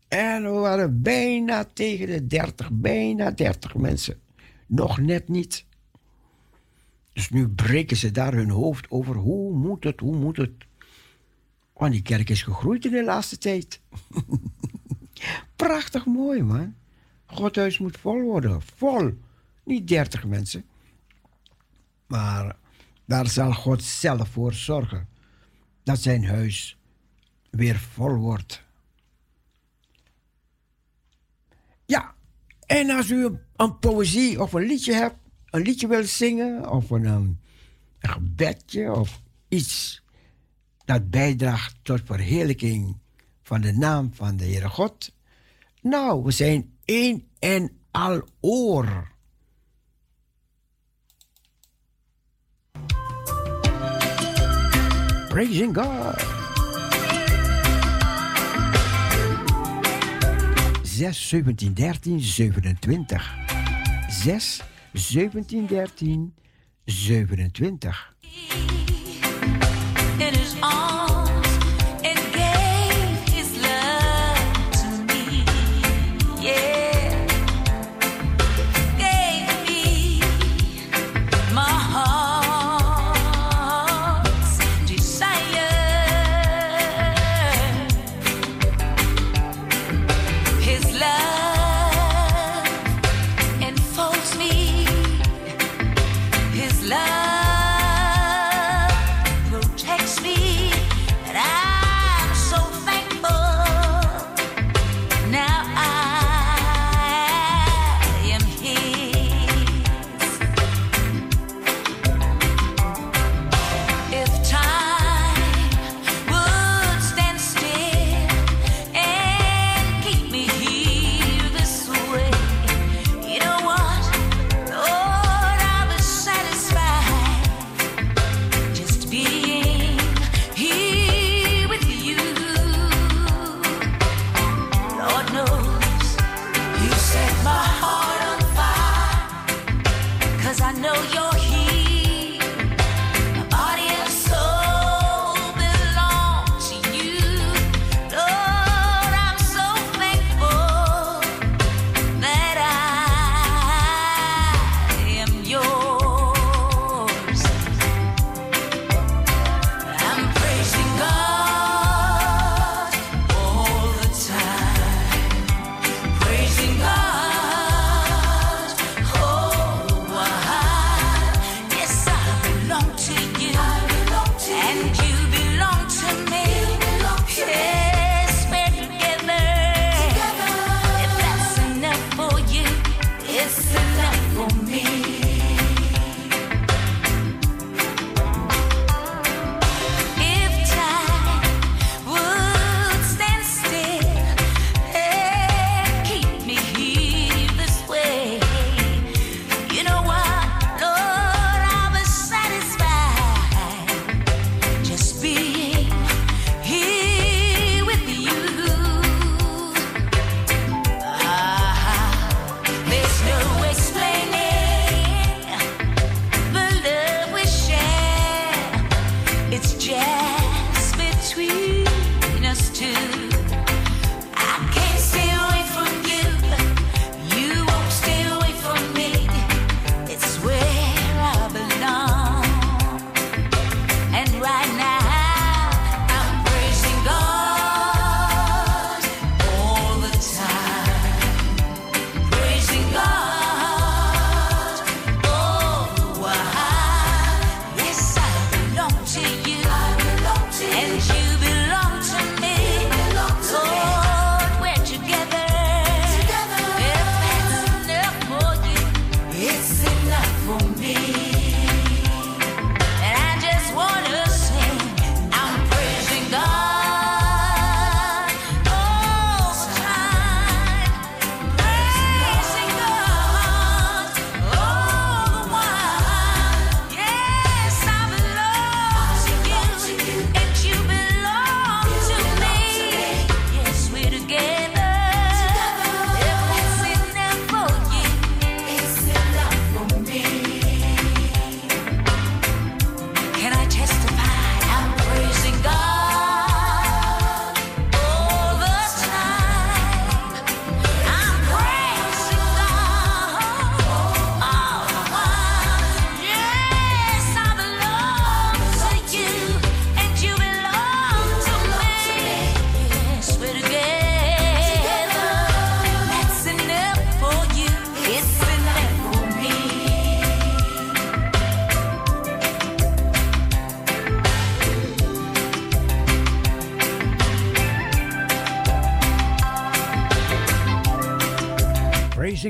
en 0.07 0.43
we 0.43 0.49
waren 0.49 1.01
bijna 1.01 1.63
tegen 1.63 2.07
de 2.07 2.28
30, 2.28 2.72
bijna 2.72 3.32
30 3.32 3.76
mensen. 3.76 4.20
Nog 4.65 4.99
net 4.99 5.28
niet. 5.28 5.65
Dus 7.13 7.30
nu 7.30 7.47
breken 7.49 7.97
ze 7.97 8.11
daar 8.11 8.34
hun 8.34 8.49
hoofd 8.49 8.91
over. 8.91 9.15
Hoe 9.15 9.53
moet 9.53 9.84
het, 9.84 9.99
hoe 9.99 10.15
moet 10.15 10.38
het? 10.38 10.51
Want 11.74 11.91
die 11.91 12.01
kerk 12.01 12.30
is 12.30 12.41
gegroeid 12.41 12.86
in 12.86 12.91
de 12.91 13.03
laatste 13.03 13.38
tijd. 13.38 13.82
Prachtig 15.55 16.05
mooi, 16.05 16.43
man. 16.43 16.76
Godhuis 17.26 17.78
moet 17.78 17.97
vol 17.97 18.22
worden. 18.22 18.61
Vol. 18.61 19.18
Niet 19.63 19.88
30 19.88 20.26
mensen. 20.26 20.65
Maar 22.05 22.55
daar 23.05 23.28
zal 23.28 23.53
God 23.53 23.84
zelf 23.84 24.30
voor 24.30 24.53
zorgen. 24.53 25.07
Dat 25.84 26.01
zijn 26.01 26.26
huis 26.26 26.76
weer 27.49 27.80
vol 27.80 28.15
wordt. 28.15 28.64
Ja, 31.86 32.15
en 32.65 32.90
als 32.90 33.10
u 33.10 33.38
een 33.56 33.80
poëzie 33.80 34.41
of 34.41 34.53
een 34.53 34.65
liedje 34.65 34.94
hebt, 34.94 35.18
een 35.45 35.61
liedje 35.61 35.88
wilt 35.88 36.07
zingen, 36.07 36.69
of 36.69 36.90
een, 36.90 37.06
um, 37.06 37.40
een 37.99 38.10
gebedje 38.10 38.91
of 38.91 39.22
iets 39.48 40.02
dat 40.86 41.10
bijdraagt 41.10 41.76
tot 41.82 42.02
verheerlijking 42.06 42.98
van 43.44 43.61
de 43.61 43.74
naam 43.74 44.14
van 44.14 44.38
de 44.38 44.44
Heere 44.44 44.69
God. 44.69 45.15
Nou, 45.82 46.24
we 46.24 46.32
zijn 46.32 46.74
één 46.86 47.28
en 47.40 47.72
al 47.91 48.28
oor. 48.40 49.15
Praising 55.28 55.78
God. 55.78 56.36
6, 60.98 61.14
17, 61.14 61.76
13, 61.76 62.19
27. 62.19 63.22
6, 64.10 64.64
17, 64.95 65.68
13, 65.68 66.32
27. 66.88 67.94
In 70.19 70.34
his 70.34 70.56
arms, 70.64 71.06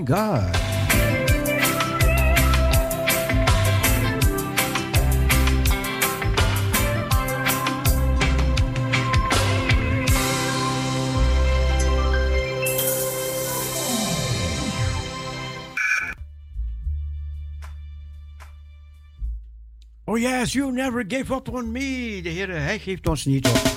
God. 0.08 0.56
Oh 20.10 20.16
yes, 20.16 20.56
you 20.56 20.72
never 20.72 21.04
gave 21.04 21.32
up 21.32 21.50
on 21.50 21.72
me. 21.72 22.22
De 22.22 22.30
Heer, 22.30 22.50
hij 22.50 22.80
geeft 22.80 23.08
ons 23.08 23.26
niet 23.26 23.48
op. 23.48 23.77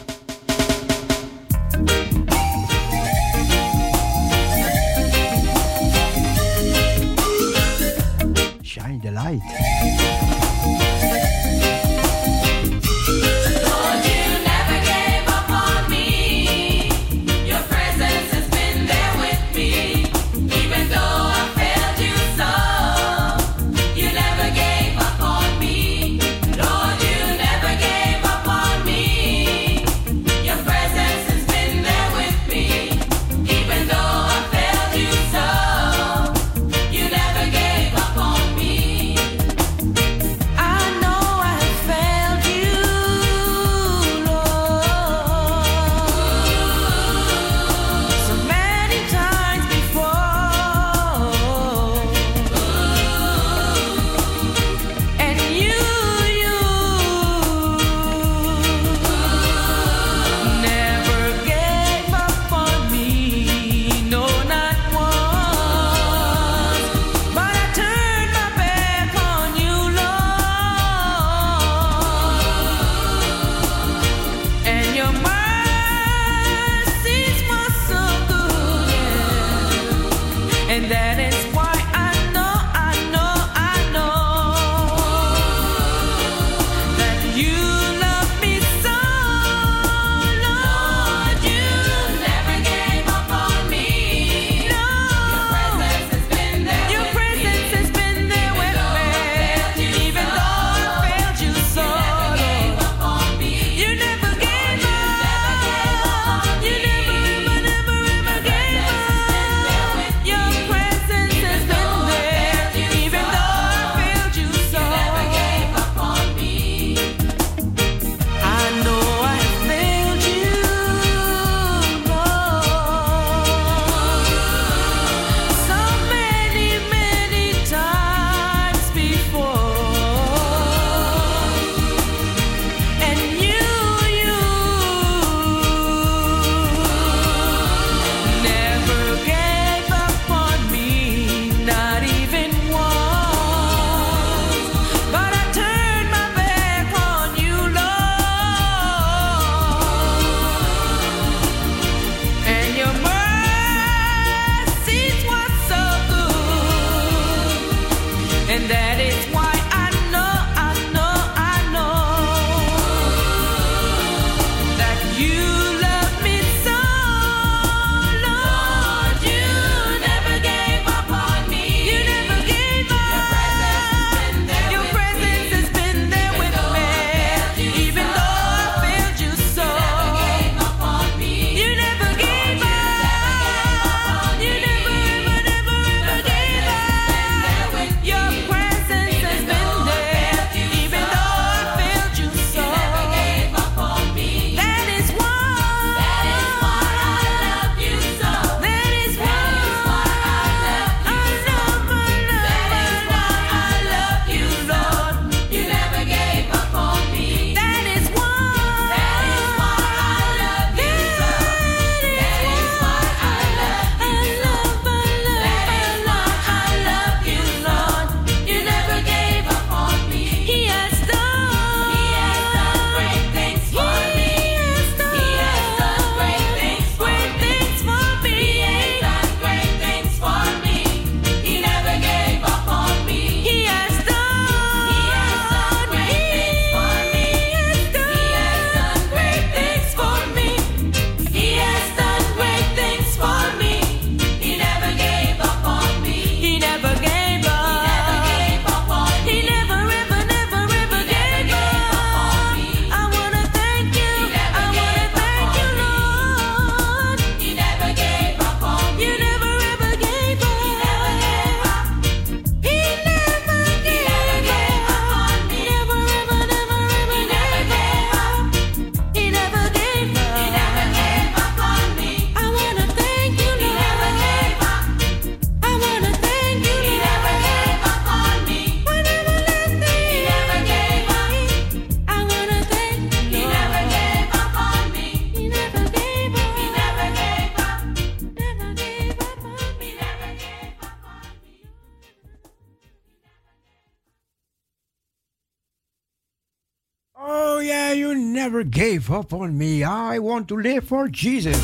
never 298.40 298.64
gave 298.64 299.10
up 299.10 299.34
on 299.34 299.58
me. 299.58 299.84
I 299.84 300.18
want 300.18 300.48
to 300.48 300.56
live 300.56 300.84
for 300.84 301.08
Jesus. 301.08 301.60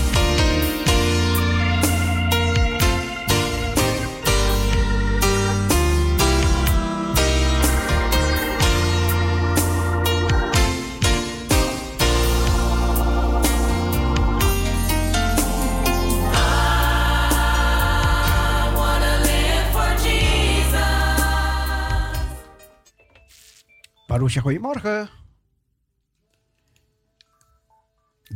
Marusha, 24.09 24.43
goedemorgen. 24.43 25.26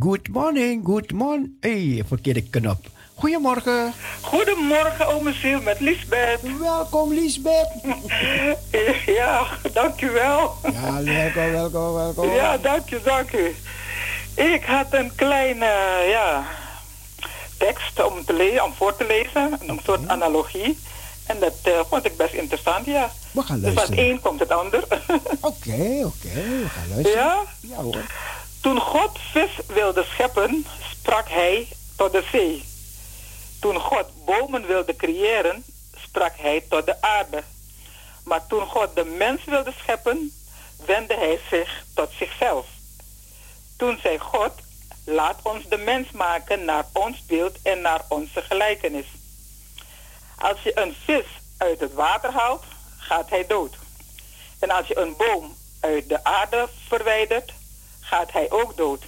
Good 0.01 0.28
morning, 0.28 0.82
good 0.85 1.12
morning. 1.12 1.51
hey, 1.60 2.02
verkeerde 2.06 2.43
knop. 2.51 2.78
Goedemorgen. 3.14 3.93
Goedemorgen, 4.20 5.06
ome 5.06 5.32
Ziel 5.32 5.60
met 5.60 5.81
Lisbeth. 5.81 6.40
Welkom, 6.60 7.12
Lisbeth. 7.12 7.68
ja, 9.18 9.47
dank 9.72 10.01
u 10.01 10.10
wel. 10.10 10.55
Ja, 10.72 11.02
welkom, 11.02 11.52
welkom, 11.52 11.93
welkom. 11.94 12.31
Ja, 12.31 12.56
dank 12.59 12.90
u, 12.90 12.98
dank 13.05 13.32
u. 13.32 13.55
Ik 14.35 14.64
had 14.64 14.86
een 14.90 15.12
kleine 15.14 15.66
ja, 16.10 16.44
tekst 17.59 18.05
om, 18.05 18.24
te 18.24 18.32
le- 18.32 18.62
om 18.64 18.72
voor 18.72 18.97
te 18.97 19.06
lezen, 19.06 19.59
een 19.66 19.81
soort 19.85 20.09
analogie. 20.09 20.78
En 21.27 21.36
dat 21.40 21.55
eh, 21.62 21.72
vond 21.89 22.05
ik 22.05 22.16
best 22.16 22.32
interessant, 22.35 22.86
ja. 22.86 23.10
We 23.32 23.43
gaan 23.43 23.60
Dus 23.60 23.72
van 23.72 23.81
het 23.82 23.89
luisteren. 23.90 24.10
een 24.10 24.20
komt 24.20 24.40
het 24.40 24.51
ander. 24.51 24.82
Oké, 25.51 26.02
oké, 26.05 26.35
we 26.35 26.66
gaan 26.68 26.89
luisteren. 26.89 27.22
Ja? 27.22 27.43
Ja 27.60 27.77
hoor. 27.77 28.05
Toen 28.61 28.81
God 28.81 29.19
vis 29.32 29.51
wilde 29.66 30.05
scheppen, 30.05 30.66
sprak 30.91 31.28
hij 31.28 31.69
tot 31.97 32.12
de 32.12 32.24
zee. 32.32 32.65
Toen 33.61 33.81
God 33.81 34.24
bomen 34.24 34.66
wilde 34.66 34.97
creëren, 34.97 35.65
sprak 35.97 36.32
hij 36.37 36.65
tot 36.69 36.87
de 36.87 37.03
aarde. 37.03 37.43
Maar 38.24 38.47
toen 38.47 38.66
God 38.66 38.95
de 38.95 39.05
mens 39.05 39.45
wilde 39.45 39.73
scheppen, 39.78 40.32
wendde 40.87 41.15
hij 41.15 41.41
zich 41.51 41.85
tot 41.95 42.11
zichzelf. 42.19 42.66
Toen 43.77 43.99
zei 44.03 44.19
God, 44.19 44.53
laat 45.05 45.39
ons 45.43 45.69
de 45.69 45.77
mens 45.77 46.11
maken 46.11 46.65
naar 46.65 46.87
ons 46.93 47.27
beeld 47.27 47.59
en 47.62 47.81
naar 47.81 48.05
onze 48.09 48.43
gelijkenis. 48.43 49.07
Als 50.39 50.62
je 50.62 50.78
een 50.78 50.95
vis 51.05 51.27
uit 51.57 51.81
het 51.81 51.95
water 51.95 52.32
haalt, 52.32 52.65
gaat 52.99 53.31
hij 53.31 53.47
dood. 53.47 53.77
En 54.59 54.70
als 54.70 54.87
je 54.87 54.99
een 54.99 55.16
boom 55.16 55.57
uit 55.81 56.09
de 56.09 56.24
aarde 56.24 56.69
verwijdert, 56.89 57.53
gaat 58.11 58.32
hij 58.32 58.51
ook 58.51 58.77
dood. 58.77 59.05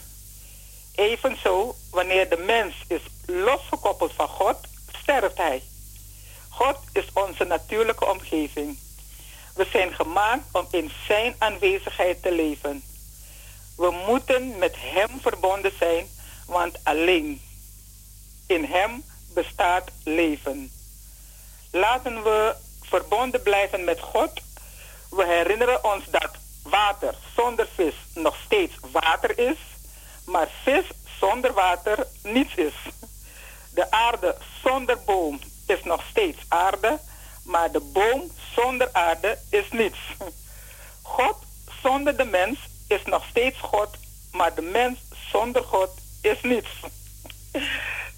Evenzo, 0.95 1.75
wanneer 1.91 2.29
de 2.29 2.37
mens 2.37 2.75
is 2.87 3.01
losgekoppeld 3.27 4.13
van 4.13 4.29
God, 4.29 4.57
sterft 5.03 5.37
hij. 5.37 5.63
God 6.49 6.79
is 6.93 7.05
onze 7.13 7.45
natuurlijke 7.45 8.11
omgeving. 8.11 8.79
We 9.55 9.67
zijn 9.73 9.95
gemaakt 9.95 10.45
om 10.53 10.67
in 10.71 10.91
Zijn 11.07 11.35
aanwezigheid 11.39 12.23
te 12.23 12.33
leven. 12.33 12.83
We 13.77 13.91
moeten 14.07 14.59
met 14.59 14.75
Hem 14.79 15.21
verbonden 15.21 15.73
zijn, 15.79 16.07
want 16.47 16.79
alleen 16.83 17.41
in 18.47 18.65
Hem 18.65 19.05
bestaat 19.35 19.91
leven. 20.05 20.73
Laten 21.71 22.23
we 22.23 22.55
verbonden 22.83 23.43
blijven 23.43 23.85
met 23.85 24.01
God. 24.01 24.33
We 25.11 25.27
herinneren 25.27 25.85
ons 25.85 26.05
dat 26.11 26.42
water 26.63 27.15
zonder 27.37 27.69
vis 27.75 27.95
nog 28.15 28.37
steeds 28.45 28.75
water 28.93 29.39
is, 29.39 29.59
maar 30.25 30.49
vis 30.63 30.85
zonder 31.21 31.53
water 31.53 32.07
niets 32.23 32.55
is. 32.55 32.75
De 33.75 33.91
aarde 33.91 34.37
zonder 34.65 34.99
boom 35.07 35.41
is 35.67 35.83
nog 35.85 36.03
steeds 36.11 36.39
aarde, 36.49 36.99
maar 37.45 37.73
de 37.73 37.81
boom 37.81 38.31
zonder 38.55 38.89
aarde 38.93 39.39
is 39.51 39.71
niets. 39.71 39.99
God 41.03 41.37
zonder 41.83 42.17
de 42.17 42.25
mens 42.25 42.59
is 42.89 43.05
nog 43.05 43.25
steeds 43.31 43.59
God, 43.61 43.89
maar 44.33 44.55
de 44.55 44.63
mens 44.63 44.99
zonder 45.31 45.63
God 45.63 45.91
is 46.21 46.43
niets. 46.43 46.71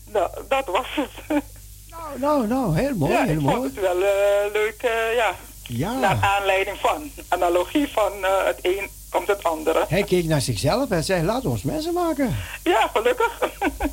Nou, 0.07 0.31
dat 0.49 0.67
was 0.67 0.87
het. 0.91 1.43
Nou, 1.91 2.19
nou, 2.19 2.47
nou, 2.47 2.77
heel 2.77 2.95
mooi, 2.95 3.13
ja, 3.13 3.25
heel 3.25 3.35
ik 3.35 3.41
mooi. 3.41 3.55
vond 3.55 3.67
het 3.67 3.81
wel 3.81 4.03
eh, 4.03 4.53
leuk, 4.53 4.83
eh, 4.83 5.15
ja. 5.15 5.35
Ja. 5.77 5.99
Naar 5.99 6.19
aanleiding 6.21 6.79
van, 6.81 7.11
analogie 7.29 7.89
van 7.89 8.25
eh, 8.25 8.45
het 8.45 8.59
een 8.63 8.89
komt 9.11 9.27
het 9.27 9.45
andere. 9.45 9.85
Hij 9.89 10.03
keek 10.03 10.25
naar 10.25 10.41
zichzelf 10.41 10.91
en 10.91 11.05
zei, 11.05 11.23
laat 11.25 11.45
ons 11.45 11.63
mensen 11.63 11.95
maken. 11.95 12.37
Ja, 12.63 12.91
gelukkig. 12.95 13.39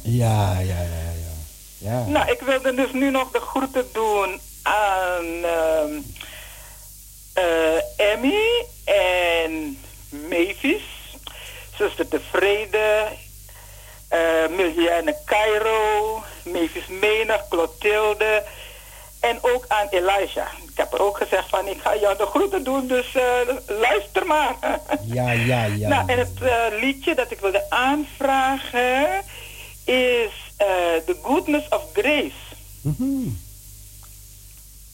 Ja, 0.02 0.60
ja, 0.60 0.82
ja, 0.82 1.12
ja. 1.78 1.90
ja. 1.92 2.06
Nou, 2.06 2.32
ik 2.32 2.40
wilde 2.40 2.74
dus 2.74 2.92
nu 2.92 3.12
nog 3.12 3.32
de 3.32 3.40
groeten 3.40 3.86
doen 3.94 4.40
aan 4.64 5.26
ehm 5.44 6.02
eh, 7.34 8.12
Emmy 8.12 8.66
en 8.84 9.78
Mavis, 10.10 10.84
zuster 11.78 12.08
Tevreden, 12.08 13.08
eh 14.08 14.48
Miliane 14.50 15.16
Cairo, 15.26 16.24
Mavis 16.44 16.88
Menig, 16.88 17.48
Clotilde 17.50 18.44
en 19.20 19.38
ook 19.42 19.66
aan 19.68 19.88
Elijah. 19.90 20.48
Ik 20.72 20.78
heb 20.78 20.94
er 20.94 21.02
ook 21.02 21.18
gezegd 21.18 21.50
van 21.50 21.68
ik 21.68 21.82
ga 21.82 21.98
jou 21.98 22.18
de 22.18 22.26
groeten 22.26 22.64
doen, 22.64 22.88
dus 22.88 23.16
eh, 23.16 23.56
luister 23.68 24.26
maar. 24.26 24.56
Ja, 25.06 25.32
ja, 25.32 25.64
ja. 25.66 25.88
Nou, 25.88 26.10
en 26.10 26.20
het 26.20 26.42
eh, 26.42 26.80
liedje 26.80 27.16
dat 27.16 27.32
ik 27.32 27.40
wilde 27.40 27.70
aanvragen 27.70 29.24
is 29.84 30.32
eh, 30.58 30.68
The 31.06 31.16
Goodness 31.22 31.70
of 31.70 31.84
Grace. 31.94 32.42
Mhm. 32.82 33.28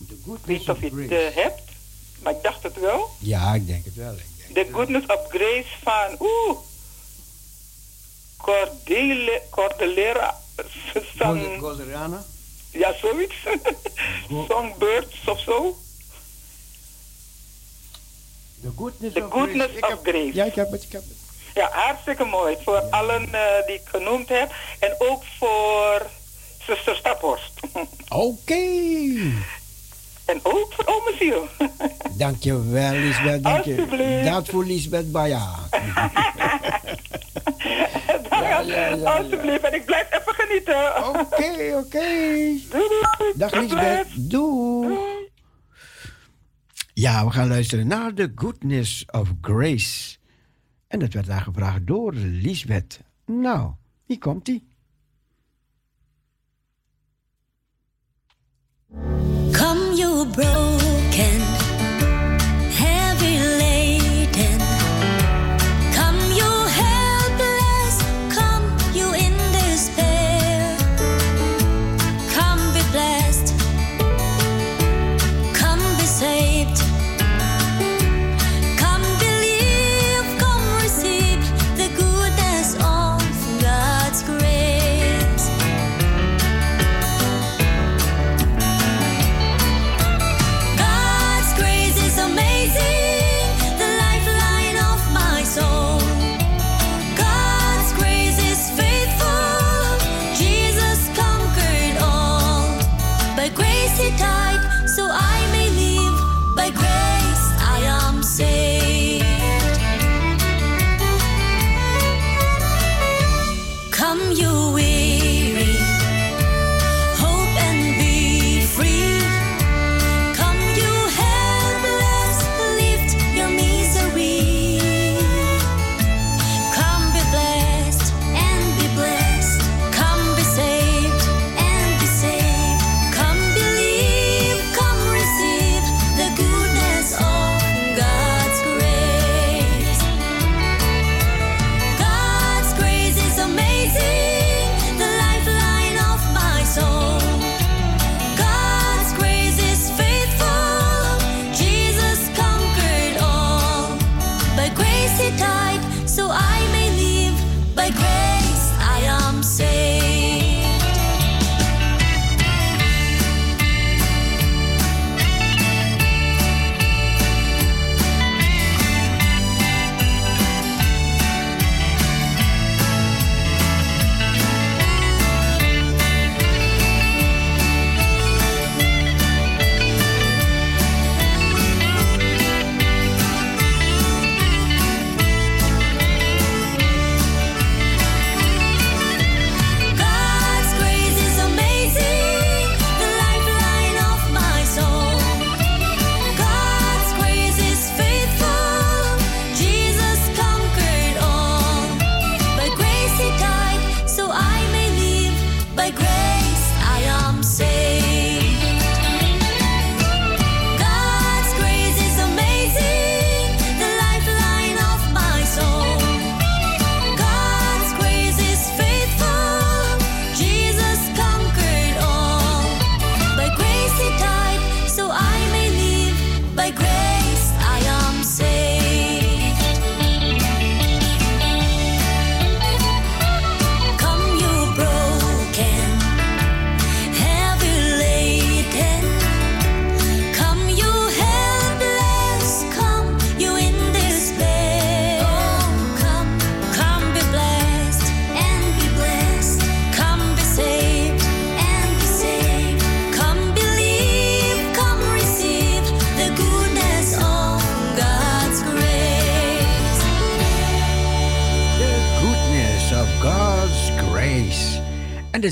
Ik 0.08 0.18
weet 0.24 0.46
niet 0.46 0.70
of 0.70 0.82
je 0.82 1.08
het 1.10 1.34
hebt, 1.34 1.62
maar 2.22 2.34
ik 2.34 2.44
dacht 2.44 2.64
het 2.64 2.80
wel. 2.80 3.10
Ja, 3.20 3.54
ik 3.54 3.68
denk 3.68 3.86
het 3.86 3.96
wel. 3.96 4.14
ik 4.14 4.54
denk 4.54 4.68
The 4.68 4.74
Goodness 4.74 5.06
of 5.06 5.28
Grace 5.30 5.74
van, 5.84 6.16
oeh, 6.20 6.58
Cordele, 8.38 9.42
Cordelera. 9.50 10.36
Golderana? 11.60 12.26
Ja, 12.78 12.94
zoiets. 13.02 13.36
Songbirds 14.50 15.28
of 15.28 15.40
zo. 15.40 15.78
The 18.62 18.72
Goodness 18.78 19.14
The 19.14 19.26
of 19.26 19.32
Goodness 19.32 19.72
Grace. 19.80 19.94
Of 19.94 20.06
heb-. 20.06 20.34
Ja, 20.34 20.46
ik 20.46 20.56
heb 20.56 20.72
het, 20.72 20.84
ik 20.84 20.92
heb 20.92 21.02
het. 21.02 21.18
Ja, 21.54 21.70
hartstikke 21.72 22.24
mooi. 22.24 22.58
Voor 22.64 22.80
allen 22.80 23.34
eh, 23.34 23.66
die 23.66 23.76
ik 23.76 23.82
genoemd 23.86 24.30
heb. 24.30 24.52
En 24.80 24.96
ook 24.98 25.24
voor 25.40 26.06
zuster 26.66 26.96
Staphorst. 26.96 27.54
Oké. 28.10 28.56
En 30.26 30.40
ook 30.44 30.74
voor 30.74 30.86
ome 30.86 31.16
Ziel. 31.20 31.48
Dankjewel, 32.12 32.92
Lisbeth. 32.92 33.44
Dank 33.44 33.64
je. 33.64 34.22
Dat 34.26 34.50
voor 34.50 34.66
Lisbeth 34.66 35.12
Baja. 35.12 35.56
ja, 38.48 38.92
Alsjeblieft. 38.92 39.64
En 39.64 39.74
ik 39.74 39.86
blijf 39.86 40.08
even 40.12 40.34
genieten. 40.36 41.08
Oké, 41.08 41.78
oké. 41.78 42.08
Doei. 42.70 43.34
Dag 43.36 43.52
Lisbeth. 43.52 44.30
Doei. 44.30 44.98
Ja, 46.94 47.26
we 47.26 47.32
gaan 47.32 47.48
luisteren 47.48 47.88
naar 47.88 48.14
The 48.14 48.32
Goodness 48.36 49.06
of 49.12 49.34
Grace. 49.42 50.18
En 50.88 51.00
dat 51.00 51.14
werd 51.14 51.30
aangevraagd 51.30 51.88
door 51.88 52.14
Lisbeth. 52.14 53.00
Nou, 53.26 53.72
hier 54.06 54.20
komt 54.20 54.48
ie. 54.48 54.68
Come, 59.52 59.96
you 59.96 60.28
broken, 60.28 61.57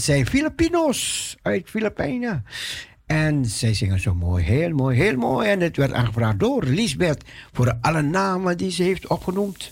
zijn 0.06 0.28
Filipinos 0.28 1.36
uit 1.42 1.70
Filipijnen. 1.70 2.46
En 3.06 3.46
zij 3.46 3.74
zingen 3.74 4.00
zo 4.00 4.14
mooi, 4.14 4.44
heel 4.44 4.70
mooi, 4.70 5.02
heel 5.02 5.16
mooi. 5.16 5.50
En 5.50 5.60
het 5.60 5.78
werd 5.78 5.94
aangevraagd 5.94 6.40
door 6.40 6.64
Lisbeth 6.64 7.24
voor 7.54 7.78
alle 7.82 8.02
namen 8.02 8.58
die 8.58 8.72
ze 8.72 8.84
heeft 8.84 9.08
opgenoemd. 9.08 9.72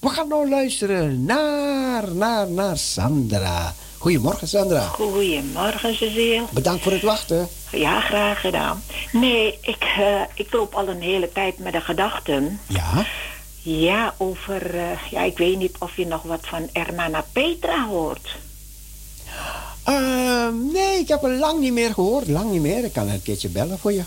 We 0.00 0.08
gaan 0.08 0.28
nou 0.28 0.48
luisteren 0.48 1.24
naar, 1.24 2.14
naar, 2.14 2.50
naar 2.50 2.78
Sandra. 2.78 3.74
Goedemorgen, 3.98 4.48
Sandra. 4.48 4.80
Goedemorgen, 4.80 5.94
Cecile. 5.94 6.44
Bedankt 6.52 6.82
voor 6.82 6.92
het 6.92 7.02
wachten. 7.02 7.48
Ja, 7.70 8.00
graag 8.00 8.40
gedaan. 8.40 8.82
Nee, 9.12 9.58
ik, 9.60 9.84
eh, 9.98 10.20
ik 10.34 10.52
loop 10.52 10.74
al 10.74 10.88
een 10.88 11.02
hele 11.02 11.32
tijd 11.32 11.58
met 11.58 11.72
de 11.72 11.80
gedachten. 11.80 12.60
Ja? 12.68 13.06
Ja, 13.62 14.14
over... 14.18 14.74
eh, 14.74 15.10
ja, 15.10 15.22
ik 15.22 15.38
weet 15.38 15.58
niet 15.58 15.76
of 15.78 15.96
je 15.96 16.06
nog 16.06 16.22
wat 16.22 16.46
van 16.46 16.68
Hermana 16.72 17.24
Petra 17.32 17.86
hoort. 17.86 18.36
Ehm, 19.84 20.72
nee, 20.72 20.98
ik 20.98 21.08
heb 21.08 21.22
er 21.22 21.30
lang 21.38 21.60
niet 21.60 21.72
meer 21.72 21.92
gehoord. 21.94 22.28
Lang 22.28 22.50
niet 22.50 22.60
meer. 22.60 22.84
Ik 22.84 22.92
kan 22.92 23.08
een 23.08 23.22
keertje 23.22 23.48
bellen 23.48 23.78
voor 23.78 23.92
je. 23.92 24.02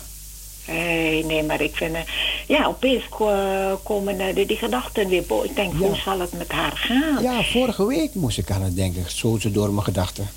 Nee, 0.66 1.24
nee, 1.24 1.42
maar 1.42 1.60
ik 1.60 1.76
vind... 1.76 1.94
eh, 1.94 2.00
ja, 2.46 2.66
opeens 2.66 3.02
ko- 3.08 3.80
komen 3.82 4.20
eh, 4.20 4.34
die, 4.34 4.46
die 4.46 4.56
gedachten 4.56 5.08
weer 5.08 5.22
boven. 5.26 5.48
Ik 5.50 5.56
denk, 5.56 5.72
Ja. 5.72 5.78
hoe 5.78 5.96
zal 6.04 6.20
het 6.20 6.32
met 6.32 6.52
haar 6.52 6.72
gaan? 6.74 7.22
Ja, 7.22 7.42
vorige 7.42 7.86
week 7.86 8.14
moest 8.14 8.38
ik 8.38 8.50
aan 8.50 8.62
het 8.62 8.76
denken. 8.76 9.04
Zo 9.08 9.38
ze 9.40 9.50
door 9.50 9.70
mijn 9.70 9.84
gedachten. 9.84 10.28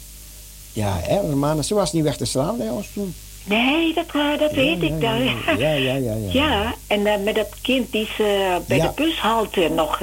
Ja, 0.74 1.00
hè, 1.02 1.64
ze 1.64 1.74
was 1.74 1.94
niet 1.94 2.04
weg 2.04 2.18
te 2.18 2.26
slaan 2.26 2.58
bij 2.58 2.70
ons 2.70 2.88
toen. 2.94 3.14
Nee, 3.44 3.94
dat, 3.94 4.06
eh, 4.14 4.40
dat 4.40 4.52
weet 4.52 4.82
ik 4.82 5.02
dan. 5.02 5.24
Ja, 5.58 5.72
ja, 5.74 5.96
ja. 5.96 6.14
ja, 6.32 6.74
en 6.88 7.02
met 7.24 7.36
dat 7.36 7.50
kind 7.62 7.92
die 7.92 8.08
ze 8.18 8.58
bij 8.68 8.80
de 8.80 8.90
bushalte 8.96 9.70
nog 9.76 10.02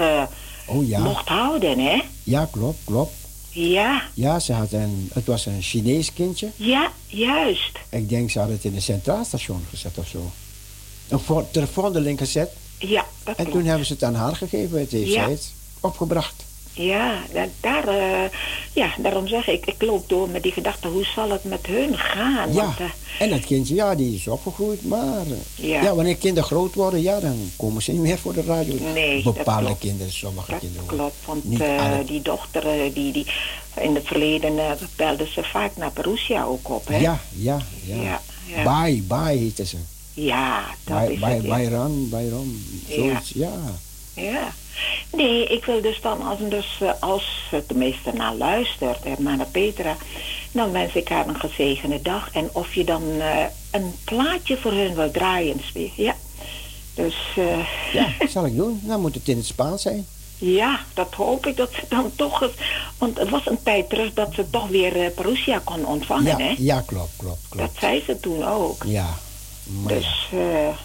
Oh 0.68 0.98
mocht 0.98 1.28
houden, 1.28 1.78
hè? 1.78 2.02
Ja, 2.22 2.48
klopt, 2.50 2.78
klopt. 2.84 3.12
Ja, 3.58 4.02
Ja, 4.14 4.38
ze 4.38 4.52
had 4.52 4.72
een, 4.72 5.10
het 5.12 5.26
was 5.26 5.46
een 5.46 5.62
Chinees 5.62 6.12
kindje. 6.12 6.48
ja, 6.56 6.92
juist. 7.06 7.78
Ik 7.90 8.08
denk 8.08 8.30
ze 8.30 8.38
had 8.38 8.48
het 8.48 8.64
in 8.64 8.74
een 8.74 8.82
centraal 8.82 9.24
station 9.24 9.64
gezet 9.70 9.98
of 9.98 10.08
zo. 10.08 10.30
Een 11.08 11.18
vo- 11.18 11.48
telefoonlink 11.50 12.18
gezet. 12.18 12.50
Ja, 12.78 13.04
dat 13.24 13.36
En 13.36 13.44
klopt. 13.44 13.50
toen 13.58 13.64
hebben 13.68 13.86
ze 13.86 13.92
het 13.92 14.02
aan 14.04 14.14
haar 14.14 14.36
gegeven. 14.36 14.78
Het 14.80 14.90
heeft 14.92 15.12
Ja. 15.12 15.22
zij 15.22 15.30
het 15.30 15.52
opgebracht. 15.80 16.44
Ja, 16.78 17.22
da- 17.32 17.48
daar, 17.60 17.88
eh, 17.88 18.30
ja, 18.72 18.94
daarom 18.98 19.28
zeg 19.28 19.48
ik, 19.48 19.66
ik 19.66 19.82
loop 19.82 20.08
door 20.08 20.28
met 20.28 20.42
die 20.42 20.52
gedachte, 20.52 20.88
hoe 20.88 21.04
zal 21.14 21.30
het 21.30 21.44
met 21.44 21.66
hun 21.66 21.98
gaan? 21.98 22.52
Ja, 22.52 22.64
Want, 22.64 22.80
eh, 22.80 22.86
en 23.18 23.30
dat 23.30 23.44
kindje, 23.44 23.74
ja, 23.74 23.94
die 23.94 24.14
is 24.14 24.28
opgegroeid. 24.28 24.84
Maar 24.84 25.26
eh, 25.26 25.68
Ja. 25.68 25.82
ja. 25.82 25.94
wanneer 25.94 26.16
kinderen 26.16 26.48
groot 26.48 26.74
worden, 26.74 27.02
ja, 27.02 27.20
dan 27.20 27.50
komen 27.56 27.82
ze 27.82 27.92
niet 27.92 28.00
meer 28.00 28.18
voor 28.18 28.32
de 28.34 28.42
radio. 28.42 28.74
Nee, 28.92 29.22
dat 29.22 29.34
Bepaalde 29.34 29.64
klopt. 29.66 29.80
kinderen, 29.80 30.12
sommige 30.12 30.50
dat 30.50 30.60
kinderen. 30.60 30.86
klopt, 30.86 31.14
want 31.24 31.42
die 32.08 32.22
dochter, 32.22 32.92
die, 32.94 33.12
die, 33.12 33.26
in 33.80 33.94
het 33.94 34.06
verleden 34.06 34.54
belde 34.96 35.26
ze 35.32 35.42
vaak 35.42 35.76
naar 35.76 35.90
Perusia 35.90 36.44
ook 36.44 36.68
op, 36.70 36.86
hè? 36.88 36.96
Ja, 36.98 37.20
ja, 37.32 37.58
ja. 37.84 37.96
Ja, 38.02 38.20
ja. 38.46 38.82
Bye, 38.84 39.02
bye 39.02 39.36
heette 39.38 39.66
ze. 39.66 39.76
Ja, 40.14 40.64
dat 40.84 40.96
Bij, 40.98 41.12
is 41.12 41.18
bij, 41.20 41.34
het. 41.34 41.46
Bayram, 41.46 42.08
Bayram, 42.08 42.62
zoiets, 42.88 43.30
ja. 43.34 43.52
Ja. 44.14 44.52
Nee, 45.12 45.44
ik 45.46 45.64
wil 45.64 45.80
dus 45.80 46.00
dan, 46.00 46.22
als, 46.22 46.38
dus, 46.48 46.78
eh, 46.80 46.90
als 47.00 47.42
ze 47.50 47.66
tenminste 47.66 48.10
naar 48.12 48.34
luistert, 48.34 49.04
Hermana 49.04 49.44
Petra, 49.44 49.96
dan 50.52 50.72
wens 50.72 50.94
ik 50.94 51.08
haar 51.08 51.28
een 51.28 51.40
gezegende 51.40 52.02
dag. 52.02 52.28
En 52.32 52.48
of 52.52 52.74
je 52.74 52.84
dan 52.84 53.02
eh, 53.20 53.44
een 53.70 53.94
plaatje 54.04 54.56
voor 54.56 54.72
hun 54.72 54.94
wil 54.94 55.10
draaien, 55.10 55.60
ja. 55.96 56.14
Dus 56.94 57.14
eh, 57.36 57.58
Ja, 57.92 58.08
zal 58.34 58.46
ik 58.46 58.56
doen. 58.56 58.80
Dan 58.82 59.00
moet 59.00 59.14
het 59.14 59.28
in 59.28 59.36
het 59.36 59.46
Spaans 59.46 59.82
zijn. 59.82 60.06
ja, 60.38 60.80
dat 60.94 61.14
hoop 61.14 61.46
ik 61.46 61.56
dat 61.56 61.72
ze 61.72 61.82
dan 61.88 62.10
toch 62.16 62.42
eens... 62.42 62.52
Want 62.98 63.18
het 63.18 63.28
was 63.28 63.46
een 63.46 63.62
tijd 63.62 63.88
terug 63.88 64.12
dat 64.14 64.34
ze 64.34 64.50
toch 64.50 64.68
weer 64.68 65.10
Perusia 65.10 65.60
kon 65.64 65.86
ontvangen, 65.86 66.38
Ja, 66.38 66.44
hè? 66.44 66.54
ja, 66.58 66.80
klopt, 66.86 67.10
klopt, 67.16 67.40
klopt. 67.48 67.66
Dat 67.72 67.80
zei 67.80 68.02
ze 68.06 68.20
toen 68.20 68.44
ook. 68.44 68.82
Ja, 68.86 69.18
maar. 69.66 69.92
Dus, 69.94 70.28
eh, 70.32 70.38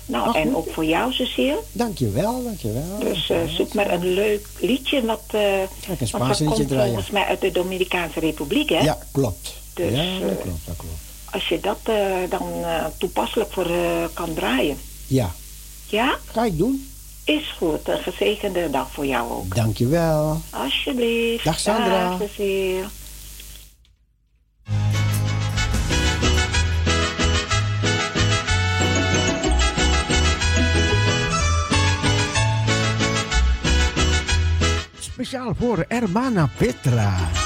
nou, 0.05 0.37
en 0.37 0.55
ook 0.55 0.71
voor 0.71 0.85
jou, 0.85 1.13
Cecile. 1.13 1.59
Dankjewel, 1.71 2.43
dankjewel. 2.43 2.99
Dus 2.99 3.29
eh, 3.29 3.37
zoek 3.47 3.73
maar 3.73 3.91
een 3.91 4.13
leuk 4.13 4.47
liedje, 4.59 5.05
wat, 5.05 5.21
een 5.31 5.67
want 5.87 6.07
Spaans 6.07 6.39
dat 6.39 6.47
komt 6.53 6.67
draaien. 6.67 6.87
volgens 6.87 7.09
mij 7.11 7.25
uit 7.25 7.41
de 7.41 7.51
Dominicaanse 7.51 8.19
Republiek, 8.19 8.69
hè? 8.69 8.79
Ja, 8.79 8.97
klopt. 9.11 9.53
Dus, 9.73 9.91
ja, 9.91 10.19
dat 10.27 10.41
klopt, 10.41 10.65
dat 10.65 10.75
klopt. 10.75 10.99
Als 11.31 11.47
je 11.47 11.59
dat 11.59 11.79
dan 12.29 12.43
toepasselijk 12.97 13.51
voor 13.51 13.67
kan 14.13 14.33
draaien. 14.33 14.77
Ja, 15.07 15.31
Ja? 15.87 16.17
ga 16.31 16.45
ik 16.45 16.57
doen. 16.57 16.85
Is 17.23 17.53
goed. 17.57 17.87
Een 17.87 17.97
gezegende 17.99 18.69
dag 18.69 18.91
voor 18.91 19.05
jou 19.05 19.31
ook. 19.31 19.55
Dankjewel. 19.55 20.41
Alsjeblieft. 20.49 21.43
Dag, 21.43 21.59
Sandra. 21.59 22.09
Dag, 22.09 22.19
Cecile. 22.29 22.83
Speciaal 35.21 35.53
voor 35.55 35.85
Hermana 35.87 36.49
Petra. 36.57 37.40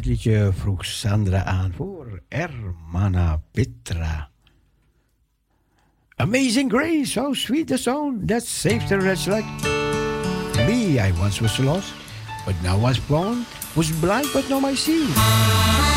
Dit 0.00 0.08
liedje 0.08 0.52
vroeg 0.52 0.84
Sandra 0.84 1.44
aan 1.44 1.72
voor 1.76 2.20
Hermana 2.28 3.42
Petra. 3.52 4.30
Amazing 6.16 6.72
grace, 6.72 7.20
how 7.20 7.34
sweet 7.34 7.66
the 7.66 7.76
sound 7.76 8.28
that 8.28 8.46
saved 8.46 8.92
a 8.92 8.96
wretch 8.96 9.26
like 9.26 9.48
me. 10.66 10.98
I 10.98 11.12
once 11.20 11.42
was 11.42 11.58
lost, 11.58 11.92
but 12.46 12.54
now 12.62 12.82
was 12.82 12.98
found. 12.98 13.46
Was 13.74 14.00
blind, 14.00 14.32
but 14.32 14.48
now 14.48 14.70
I 14.70 14.74
see. 14.74 15.89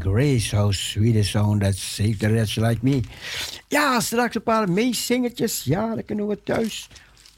Grace, 0.00 0.56
how 0.56 0.72
sweet 0.72 1.16
a 1.16 1.22
song 1.22 1.60
that 1.60 1.76
saved 1.76 2.24
a 2.24 2.28
like 2.28 2.78
me. 2.82 3.00
Ja, 3.68 4.00
straks 4.00 4.34
een 4.34 4.42
paar 4.42 4.70
meezingertjes. 4.70 5.64
Ja, 5.64 5.94
dan 5.94 6.04
kunnen 6.04 6.28
we 6.28 6.42
thuis 6.42 6.88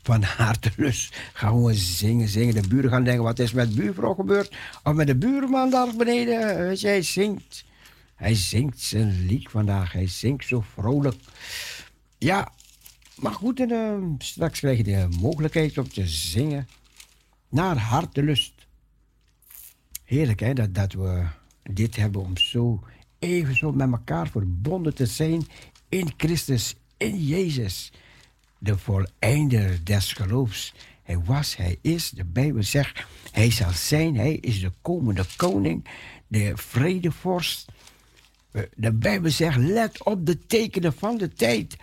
van 0.02 0.22
harte 0.22 0.70
lust 0.76 1.16
gaan 1.32 1.64
we 1.64 1.74
zingen, 1.74 2.28
zingen. 2.28 2.54
De 2.54 2.68
buren 2.68 2.90
gaan 2.90 3.04
denken, 3.04 3.24
wat 3.24 3.38
is 3.38 3.52
met 3.52 3.74
buurvrouw 3.74 4.14
gebeurd? 4.14 4.56
Of 4.82 4.94
met 4.94 5.06
de 5.06 5.16
buurman 5.16 5.70
daar 5.70 5.96
beneden. 5.96 6.56
Weet 6.56 6.80
je, 6.80 6.86
hij 6.86 7.02
zingt. 7.02 7.64
Hij 8.14 8.34
zingt 8.34 8.80
zijn 8.80 9.26
lied 9.26 9.50
vandaag. 9.50 9.92
Hij 9.92 10.08
zingt 10.08 10.46
zo 10.46 10.64
vrolijk. 10.74 11.16
Ja, 12.18 12.52
maar 13.16 13.32
goed, 13.32 13.60
en, 13.60 13.70
eh, 13.70 13.96
straks 14.18 14.58
krijg 14.58 14.76
je 14.76 14.84
de 14.84 15.08
mogelijkheid 15.20 15.78
om 15.78 15.88
te 15.88 16.06
zingen. 16.06 16.68
Naar 17.48 17.76
hartelust. 17.76 18.52
Heerlijk, 20.04 20.40
hè, 20.40 20.52
dat, 20.52 20.74
dat 20.74 20.92
we 20.92 21.24
dit 21.62 21.96
hebben 21.96 22.20
om 22.20 22.36
zo 22.36 22.82
even 23.18 23.56
zo 23.56 23.72
met 23.72 23.90
elkaar 23.90 24.28
verbonden 24.28 24.94
te 24.94 25.06
zijn 25.06 25.46
in 25.88 26.12
Christus, 26.16 26.76
in 26.96 27.24
Jezus. 27.24 27.92
De 28.58 28.78
voleinder 28.78 29.84
des 29.84 30.12
geloofs. 30.12 30.74
Hij 31.02 31.18
was, 31.18 31.56
hij 31.56 31.78
is, 31.80 32.10
de 32.10 32.24
Bijbel 32.24 32.62
zegt, 32.62 33.04
hij 33.30 33.50
zal 33.50 33.70
zijn, 33.70 34.16
hij 34.16 34.34
is 34.34 34.60
de 34.60 34.72
komende 34.82 35.24
koning, 35.36 35.84
de 36.26 36.52
vredevorst. 36.54 37.66
Eh, 38.50 38.62
De 38.76 38.92
Bijbel 38.92 39.30
zegt, 39.30 39.56
let 39.56 40.04
op 40.04 40.26
de 40.26 40.46
tekenen 40.46 40.92
van 40.92 41.16
de 41.18 41.28
tijd. 41.28 41.76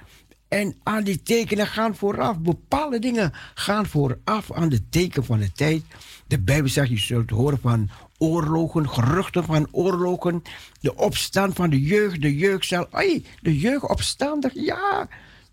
En 0.47 0.75
aan 0.83 1.03
die 1.03 1.21
tekenen 1.21 1.67
gaan 1.67 1.95
vooraf. 1.95 2.39
Bepaalde 2.39 2.99
dingen 2.99 3.31
gaan 3.53 3.85
vooraf 3.85 4.51
aan 4.51 4.69
de 4.69 4.89
teken 4.89 5.25
van 5.25 5.39
de 5.39 5.51
tijd. 5.51 5.83
De 6.27 6.39
Bijbel 6.39 6.69
zegt, 6.69 6.89
je 6.89 6.97
zult 6.97 7.29
horen 7.29 7.59
van 7.59 7.89
oorlogen, 8.19 8.89
geruchten 8.89 9.43
van 9.43 9.67
oorlogen. 9.71 10.43
De 10.81 10.95
opstand 10.95 11.55
van 11.55 11.69
de 11.69 11.81
jeugd, 11.81 12.21
de 12.21 12.35
jeugd 12.35 12.65
zal... 12.65 12.87
Ai, 12.91 13.25
de 13.41 13.59
jeugd 13.59 13.87
opstandig, 13.87 14.53
ja. 14.53 15.07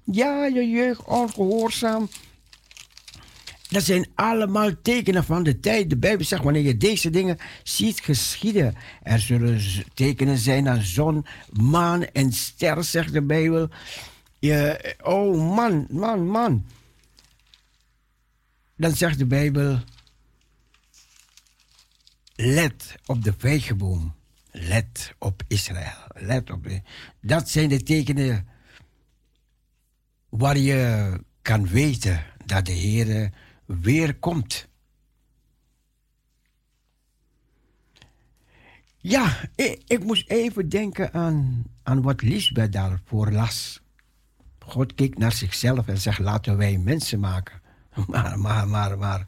Ja, 0.04 0.50
de 0.50 0.68
jeugd 0.68 1.04
ongehoorzaam. 1.04 2.08
Dat 3.68 3.82
zijn 3.82 4.06
allemaal 4.14 4.70
tekenen 4.82 5.24
van 5.24 5.42
de 5.42 5.60
tijd. 5.60 5.90
De 5.90 5.96
Bijbel 5.96 6.26
zegt, 6.26 6.42
wanneer 6.42 6.62
je 6.62 6.76
deze 6.76 7.10
dingen 7.10 7.38
ziet 7.62 8.00
geschieden, 8.00 8.74
er 9.02 9.20
zullen 9.20 9.60
tekenen 9.94 10.38
zijn 10.38 10.68
aan 10.68 10.82
zon, 10.82 11.26
maan 11.52 12.04
en 12.04 12.32
ster, 12.32 12.84
zegt 12.84 13.12
de 13.12 13.22
Bijbel. 13.22 13.68
Je, 14.38 14.94
oh 15.02 15.54
man, 15.54 15.86
man, 15.90 16.26
man. 16.26 16.64
Dan 18.76 18.96
zegt 18.96 19.18
de 19.18 19.26
Bijbel, 19.26 19.78
let 22.36 22.94
op 23.06 23.24
de 23.24 23.34
vijgenboom. 23.38 24.14
Let 24.50 25.14
op 25.18 25.42
Israël. 25.48 26.06
Let 26.14 26.50
op. 26.50 26.66
Dat 27.20 27.48
zijn 27.48 27.68
de 27.68 27.82
tekenen 27.82 28.48
waar 30.28 30.58
je 30.58 31.12
kan 31.42 31.68
weten 31.68 32.24
dat 32.44 32.66
de 32.66 32.72
Heer 32.72 33.32
weer 33.64 34.14
komt. 34.14 34.68
Ja, 38.96 39.48
ik, 39.54 39.82
ik 39.86 40.04
moest 40.04 40.28
even 40.28 40.68
denken 40.68 41.12
aan, 41.12 41.64
aan 41.82 42.02
wat 42.02 42.22
Lisbeth 42.22 42.72
daarvoor 42.72 43.30
las. 43.30 43.80
God 44.58 44.94
keek 44.94 45.18
naar 45.18 45.32
zichzelf 45.32 45.88
en 45.88 45.98
zegt: 45.98 46.18
laten 46.18 46.56
wij 46.56 46.78
mensen 46.78 47.20
maken. 47.20 47.60
Maar, 48.06 48.38
maar, 48.38 48.68
maar, 48.68 48.98
maar, 48.98 49.26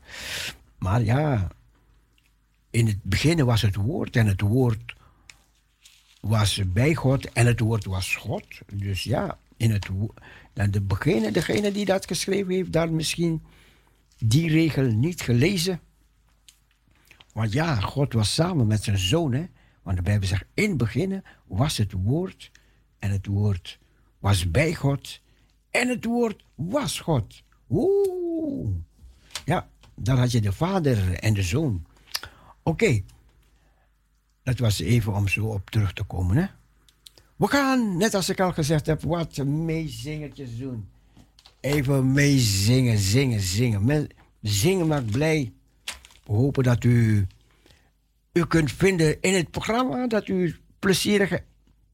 maar 0.78 1.02
ja, 1.02 1.48
in 2.78 2.86
het 2.86 3.02
begin 3.02 3.44
was 3.44 3.62
het 3.62 3.76
woord 3.76 4.16
en 4.16 4.26
het 4.26 4.40
woord 4.40 4.94
was 6.20 6.60
bij 6.66 6.94
God 6.94 7.32
en 7.32 7.46
het 7.46 7.60
woord 7.60 7.84
was 7.84 8.16
God. 8.16 8.44
Dus 8.72 9.02
ja, 9.02 9.38
in 9.56 9.70
het 9.70 9.88
dan 10.52 10.70
de 10.70 10.86
degene 11.32 11.72
die 11.72 11.84
dat 11.84 12.06
geschreven 12.06 12.55
heeft, 12.55 12.72
daar 12.72 12.92
misschien 12.92 13.42
die 14.18 14.50
regel 14.50 14.84
niet 14.84 15.20
gelezen. 15.20 15.80
Want 17.32 17.52
ja, 17.52 17.80
God 17.80 18.12
was 18.12 18.34
samen 18.34 18.66
met 18.66 18.82
zijn 18.82 18.98
zoon. 18.98 19.32
Hè? 19.32 19.46
Want 19.82 19.96
de 19.96 20.02
Bijbel 20.02 20.28
zegt, 20.28 20.44
in 20.55 20.68
het 20.68 20.78
begin 20.78 21.22
was 21.46 21.76
het 21.76 21.92
woord. 21.92 22.50
En 22.98 23.10
het 23.10 23.26
woord 23.26 23.78
was 24.18 24.50
bij 24.50 24.74
God. 24.74 25.20
En 25.70 25.88
het 25.88 26.05
woord 26.05 26.44
was 26.55 27.00
God. 27.00 27.42
Oeh. 27.70 28.76
Ja, 29.44 29.68
daar 29.94 30.18
had 30.18 30.32
je 30.32 30.40
de 30.40 30.52
vader 30.52 31.12
en 31.12 31.34
de 31.34 31.42
zoon. 31.42 31.86
Oké. 32.68 33.02
Dat 34.42 34.58
was 34.58 34.80
even 34.80 35.14
om 35.14 35.28
zo 35.28 35.44
op 35.46 35.70
terug 35.70 35.92
te 35.92 36.04
komen. 36.04 36.36
Hè? 36.36 36.46
We 37.36 37.46
gaan, 37.46 37.96
net 37.96 38.14
als 38.14 38.28
ik 38.28 38.40
al 38.40 38.52
gezegd 38.52 38.86
heb, 38.86 39.02
wat 39.02 39.36
meezingertjes 39.36 40.58
doen. 40.58 40.88
Even 41.60 42.12
meezingen, 42.12 42.98
zingen, 42.98 43.40
zingen. 43.40 43.84
Men- 43.84 44.08
Zingen 44.42 44.86
maakt 44.86 45.10
blij. 45.10 45.52
We 46.24 46.32
hopen 46.32 46.62
dat 46.62 46.84
u 46.84 47.26
u 48.32 48.46
kunt 48.46 48.72
vinden 48.72 49.20
in 49.20 49.34
het 49.34 49.50
programma. 49.50 50.06
Dat 50.06 50.28
u 50.28 50.56
plezierig, 50.78 51.40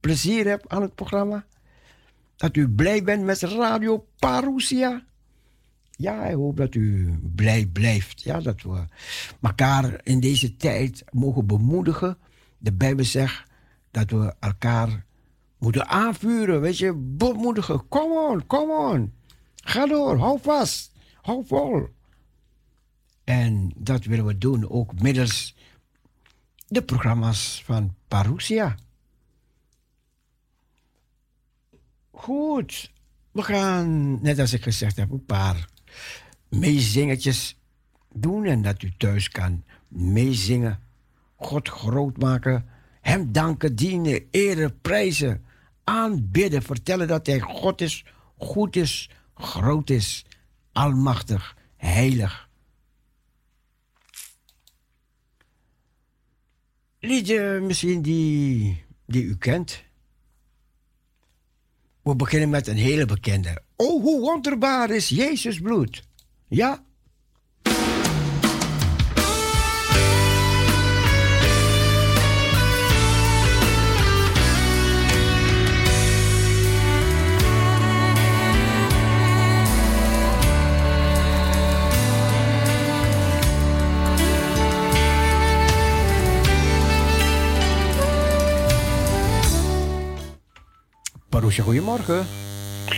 plezier 0.01 0.46
hebt 0.46 0.68
aan 0.68 0.82
het 0.82 0.94
programma. 0.94 1.44
Dat 2.36 2.56
u 2.56 2.68
blij 2.68 3.02
bent 3.02 3.22
met 3.24 3.40
Radio 3.42 4.06
Parousia. 4.18 5.05
Ja, 5.97 6.25
ik 6.25 6.35
hoop 6.35 6.57
dat 6.57 6.75
u 6.75 7.19
blij 7.35 7.66
blijft. 7.66 8.23
Ja, 8.23 8.41
dat 8.41 8.62
we 8.62 8.85
elkaar 9.41 10.01
in 10.03 10.21
deze 10.21 10.57
tijd 10.57 11.05
mogen 11.11 11.47
bemoedigen. 11.47 12.19
De 12.59 12.73
Bijbel 12.73 13.05
zegt 13.05 13.51
dat 13.91 14.11
we 14.11 14.35
elkaar 14.41 15.05
moeten 15.59 15.89
aanvuren. 15.89 16.61
Weet 16.61 16.79
je, 16.79 16.95
bemoedigen. 16.95 17.89
Kom 17.89 18.11
on, 18.12 18.47
kom 18.47 18.71
on. 18.71 19.12
Ga 19.57 19.87
door, 19.87 20.19
hou 20.19 20.39
vast, 20.43 20.93
hou 21.21 21.47
vol. 21.47 21.89
En 23.25 23.73
dat 23.77 24.05
willen 24.05 24.27
we 24.27 24.39
doen 24.39 24.71
ook 24.71 25.01
middels 25.01 25.57
de 26.66 26.83
programma's 26.83 27.62
van 27.65 27.95
Parousia. 28.09 28.77
Goed, 32.11 32.93
we 33.31 33.43
gaan, 33.43 34.19
net 34.23 34.39
als 34.39 34.53
ik 34.53 34.62
gezegd 34.62 34.97
heb, 34.97 35.11
een 35.11 35.25
paar 35.25 35.69
meezingetjes 36.59 37.59
doen. 38.12 38.44
En 38.44 38.62
dat 38.62 38.82
u 38.82 38.93
thuis 38.97 39.28
kan 39.28 39.64
meezingen, 39.89 40.81
God 41.36 41.68
groot 41.68 42.16
maken, 42.16 42.68
Hem 43.01 43.32
danken, 43.32 43.76
dienen, 43.76 44.28
eren, 44.31 44.81
prijzen, 44.81 45.44
aanbidden, 45.85 46.62
vertellen 46.62 47.09
dat 47.09 47.26
Hij 47.26 47.40
God 47.40 47.81
is, 47.81 48.05
goed 48.36 48.76
is, 48.76 49.10
groot 49.35 49.90
is, 49.90 50.24
almachtig, 50.72 51.56
heilig. 51.76 52.48
Liedje 57.01 57.60
misschien 57.62 58.02
die, 58.02 58.85
die 59.06 59.22
u 59.22 59.36
kent. 59.36 59.82
We 62.02 62.16
beginnen 62.16 62.51
met 62.51 62.66
een 62.66 62.76
hele 62.76 63.06
bekende. 63.06 63.62
Oh, 63.76 64.02
hoe 64.02 64.20
wonderbaar 64.20 64.90
is 64.90 65.09
Jezus 65.09 65.60
bloed. 65.60 66.02
Ja? 66.49 66.79
Parousia, 91.29 91.65
goedemorgen. 91.65 92.27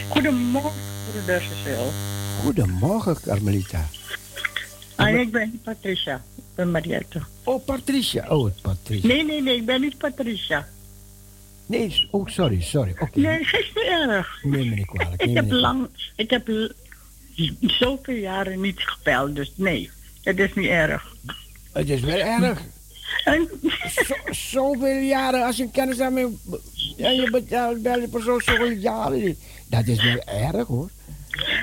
Goedemorgen, 0.09 0.73
broeder 1.10 1.40
Cecil. 1.40 2.15
Goedemorgen, 2.42 3.20
Carmelita. 3.20 3.86
Ah, 4.94 5.20
ik 5.20 5.30
ben 5.30 5.50
niet 5.52 5.62
Patricia. 5.62 6.14
Ik 6.36 6.42
ben 6.54 6.70
Mariette. 6.70 7.22
Oh, 7.44 7.64
Patricia. 7.64 8.28
Oh, 8.28 8.50
Patricia. 8.62 9.08
Nee, 9.08 9.24
nee, 9.24 9.42
nee, 9.42 9.56
ik 9.56 9.66
ben 9.66 9.80
niet 9.80 9.98
Patricia. 9.98 10.68
Nee, 11.66 12.08
oh, 12.10 12.26
sorry, 12.26 12.60
sorry. 12.62 12.94
Oké. 12.98 13.20
Nee, 13.20 13.38
dat 13.50 13.60
is 13.60 13.72
niet 13.74 13.84
erg. 13.84 14.38
Neem 14.42 14.68
me 14.68 14.74
niet 14.74 14.86
kwalijk. 14.86 15.22
Ik 15.22 15.34
heb 15.34 15.44
niet 15.44 15.52
lang, 15.52 15.88
ik 16.16 16.30
heb 16.30 16.48
zoveel 17.60 18.14
jaren 18.14 18.60
niet 18.60 18.80
gepeld, 18.80 19.34
dus 19.34 19.52
nee, 19.56 19.90
het 20.22 20.38
is 20.38 20.54
niet 20.54 20.68
erg. 20.68 21.14
Het 21.72 21.90
is 21.90 22.00
wel 22.00 22.18
erg. 22.18 22.62
En, 23.24 23.48
Zo, 24.06 24.14
zoveel 24.30 24.98
jaren, 24.98 25.44
als 25.44 25.56
je 25.56 25.70
kennis 25.70 25.96
daarmee... 25.96 26.38
Ja, 26.96 27.10
je 27.10 27.30
betaalt 27.30 27.82
bij 27.82 28.00
de 28.00 28.08
persoon 28.08 28.40
zoveel 28.40 28.70
jaren. 28.70 29.36
Dat 29.68 29.86
is 29.86 30.02
wel 30.02 30.20
erg, 30.22 30.66
hoor. 30.66 30.90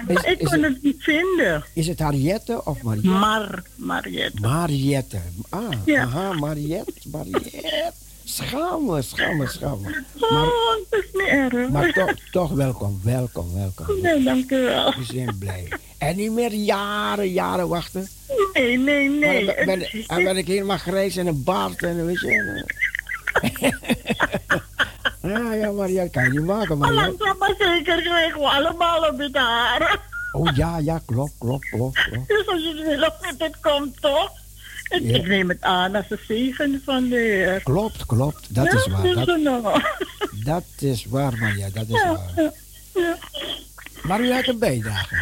Is, 0.08 0.22
ik 0.24 0.40
is 0.40 0.48
kon 0.50 0.64
het, 0.64 0.74
het 0.74 0.84
niet 0.84 1.04
vinden. 1.04 1.64
is 1.74 1.88
het 1.88 2.00
Harriette 2.00 2.66
of 2.66 2.82
Mariette? 2.82 3.08
Mar, 3.10 3.64
Mariette. 3.76 4.42
Mariette. 4.42 5.18
Ah, 5.50 5.62
Ja. 5.86 6.02
aha, 6.04 6.34
Mariette, 6.34 6.94
Mariette. 7.12 7.92
Schaam 8.26 8.86
me, 8.86 9.02
schaam 9.02 9.38
me, 9.38 9.48
schaam 9.48 9.82
me. 9.82 10.04
Oh, 10.20 10.50
dat 10.90 11.00
is 11.04 11.10
niet 11.14 11.28
erg. 11.28 11.70
Maar 11.70 11.94
toch, 11.94 12.14
toch 12.32 12.52
welkom, 12.52 13.00
welkom, 13.04 13.54
welkom. 13.54 14.02
Nee, 14.02 14.24
dank 14.24 14.52
u 14.52 14.62
wel. 14.62 14.94
We 14.98 15.04
zijn 15.04 15.38
blij. 15.40 15.68
En 15.98 16.16
niet 16.16 16.32
meer 16.32 16.54
jaren, 16.54 17.30
jaren 17.32 17.68
wachten. 17.68 18.08
Nee, 18.54 18.78
nee, 18.78 19.10
nee. 19.10 19.46
Maar 19.46 19.56
dan 19.56 19.66
ben, 19.66 19.80
ben, 20.08 20.24
ben 20.24 20.38
ik 20.38 20.48
helemaal 20.48 20.78
grijs 20.78 21.16
en 21.18 21.28
een 21.28 21.44
baard 21.44 21.84
en 21.84 22.06
weet 22.06 22.20
je. 22.20 22.32
en, 22.32 22.66
ja, 25.34 25.54
ja, 25.54 25.72
Mariette, 25.72 26.10
kan 26.12 26.24
je 26.24 26.30
niet 26.30 26.46
maken, 26.46 26.78
Maar 26.78 26.94
langzaam 26.94 27.38
maar 27.38 27.54
zeker 27.58 28.02
krijgen 28.02 28.40
we 28.40 28.46
allemaal 28.48 29.08
een 29.08 29.16
beetje 29.16 29.40
haren. 29.40 30.00
Oh 30.32 30.56
ja, 30.56 30.78
ja, 30.78 31.02
klopt, 31.06 31.34
klopt, 31.40 31.70
klopt. 31.70 32.04
klopt. 32.04 32.28
Dus 32.28 32.48
als 32.48 32.62
je 32.62 32.74
het 32.78 32.88
wil 33.00 33.08
of 33.08 33.38
het 33.38 33.58
komt 33.62 34.02
toch? 34.02 34.32
Ik, 34.90 35.02
Ja. 35.02 35.16
ik 35.16 35.28
neem 35.28 35.50
het 35.50 35.62
aan 35.62 35.96
als 35.96 36.06
een 36.10 36.20
zegen 36.28 36.82
van 36.86 37.10
de 37.10 37.16
Heer. 37.16 37.62
Klopt, 37.64 38.06
klopt, 38.06 38.56
dat 38.56 38.66
Ja, 38.66 38.72
is 38.78 38.88
waar. 38.88 39.02
dus 39.02 39.16
Dat, 39.44 39.82
dat 40.46 40.64
is 40.80 41.06
waar, 41.06 41.38
Maria, 41.38 41.70
dat 41.74 41.84
is 41.88 41.94
Ja, 42.02 42.12
waar. 42.12 42.32
ja, 42.36 42.52
ja. 42.94 43.18
Maar 44.04 44.22
u 44.22 44.32
had 44.34 44.48
een 44.48 44.60
bijdrage. 44.60 45.16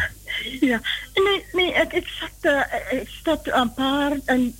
Ja, 0.60 0.80
nee, 1.14 1.44
nee 1.52 1.72
ik, 1.72 1.92
ik, 1.92 2.06
zat, 2.06 2.52
eh, 2.52 3.00
ik 3.00 3.08
zat 3.24 3.40
een 3.44 3.74
paar, 3.74 4.12
een 4.24 4.56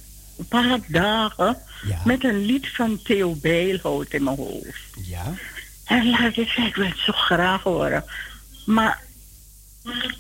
paar 0.49 0.79
dagen 0.87 1.59
met 2.05 2.25
een 2.25 2.45
lied 2.45 2.69
van 2.69 3.03
Theo 3.03 3.35
Beelhout 3.35 4.13
in 4.13 4.23
mijn 4.25 4.37
hoofd. 4.37 4.83
Ja? 5.05 5.35
En 5.85 6.11
laat 6.11 6.21
ik 6.21 6.35
zeggen, 6.35 6.67
ik 6.67 6.75
wil 6.75 6.87
het 6.87 6.99
zo 6.99 7.13
graag 7.13 7.63
horen. 7.63 8.05
Maar 8.67 9.03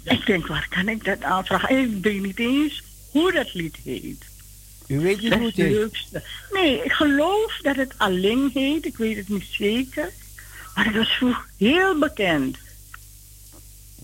ik 0.02 0.26
denk, 0.26 0.46
waar 0.46 0.66
kan 0.68 0.88
ik 0.88 1.04
dat 1.04 1.22
aanvragen? 1.22 1.78
Ik 1.78 2.02
weet 2.02 2.22
niet 2.22 2.38
eens 2.38 2.82
hoe 3.10 3.32
dat 3.32 3.54
lied 3.54 3.76
heet. 3.84 4.24
U 4.86 5.00
weet 5.00 5.20
niet 5.20 5.34
hoe 5.34 5.46
het 5.46 5.56
heet? 5.56 5.72
leukste. 5.72 6.22
Nee, 6.50 6.84
ik 6.84 6.92
geloof 6.92 7.58
dat 7.62 7.76
het 7.76 7.94
alleen 7.96 8.50
heet. 8.54 8.86
Ik 8.86 8.96
weet 8.96 9.16
het 9.16 9.28
niet 9.28 9.46
zeker. 9.50 10.12
Maar 10.74 10.84
het 10.84 10.96
was 10.96 11.08
vroeg 11.08 11.46
heel 11.56 11.98
bekend. 11.98 12.58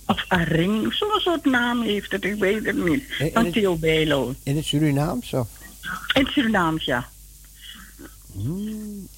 Of 0.07 0.25
Aring, 0.29 0.95
zo'n 0.95 1.21
soort 1.21 1.45
naam 1.45 1.83
heeft 1.83 2.13
het, 2.13 2.25
ik 2.25 2.35
weet 2.35 2.65
het 2.67 2.77
niet. 2.85 3.05
En 3.19 3.31
Van 3.33 3.45
het- 3.45 3.53
Theo 3.53 3.77
Belo. 3.77 4.35
in 4.43 4.57
het 4.57 4.65
Surinaams 4.65 5.33
of? 5.33 5.49
In 6.15 6.27
Surinaams, 6.27 6.85
ja. 6.85 7.09
Hmm. 8.33 9.09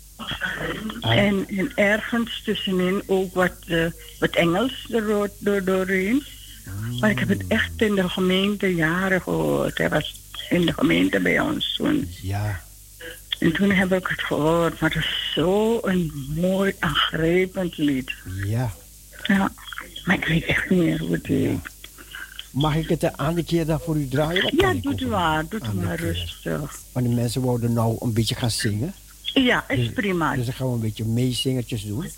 En, 1.00 1.46
en 1.48 1.72
ergens 1.74 2.42
tussenin 2.44 3.02
ook 3.06 3.34
wat, 3.34 3.52
eh, 3.66 3.86
wat 4.18 4.30
Engels 4.30 4.86
er 4.90 5.06
door, 5.06 5.30
door, 5.38 5.64
doorheen. 5.64 6.24
Maar 7.00 7.10
ik 7.10 7.18
heb 7.18 7.28
het 7.28 7.44
echt 7.48 7.70
in 7.76 7.94
de 7.94 8.08
gemeente 8.08 8.74
jaren 8.74 9.22
gehoord. 9.22 9.78
Hij 9.78 9.88
was 9.88 10.20
in 10.50 10.66
de 10.66 10.72
gemeente 10.72 11.20
bij 11.20 11.40
ons 11.40 11.74
toen. 11.76 12.10
Ja. 12.22 12.64
En 13.38 13.52
toen 13.52 13.70
heb 13.70 13.92
ik 13.92 14.06
het 14.06 14.22
gehoord. 14.22 14.80
Maar 14.80 14.90
het 14.94 15.04
is 15.04 15.30
zo 15.34 15.78
een 15.82 16.12
mooi, 16.36 16.74
aangrijpend 16.78 17.76
lied. 17.76 18.12
Ja. 18.44 18.74
Ja. 19.22 19.52
Maar 20.06 20.16
ik 20.16 20.24
weet 20.24 20.44
echt 20.44 20.70
niet 20.70 20.78
meer 20.78 20.98
hoe 20.98 21.12
het 21.12 21.26
heet. 21.26 21.58
Mag 22.50 22.76
ik 22.76 22.88
het 22.88 23.02
een 23.02 23.16
andere 23.16 23.46
keer 23.46 23.66
dan 23.66 23.80
voor 23.80 23.96
u 23.96 24.08
draaien? 24.08 24.52
Ja, 24.56 24.74
doet 24.74 25.00
u 25.00 25.06
maar, 25.06 25.44
doet 25.48 25.66
u 25.66 25.76
maar 25.76 25.96
rustig. 26.00 26.78
Want 26.92 27.06
de 27.06 27.12
mensen 27.14 27.40
worden 27.40 27.72
nou 27.72 27.96
een 28.00 28.12
beetje 28.12 28.34
gaan 28.34 28.50
zingen. 28.50 28.94
Ja, 29.22 29.68
is 29.68 29.76
Dus- 29.78 29.92
prima. 29.92 30.34
Dus 30.36 30.44
dan 30.44 30.54
gaan 30.54 30.66
we 30.68 30.72
een 30.74 30.80
beetje 30.80 31.04
meezingertjes 31.04 31.84
doen. 31.84 32.10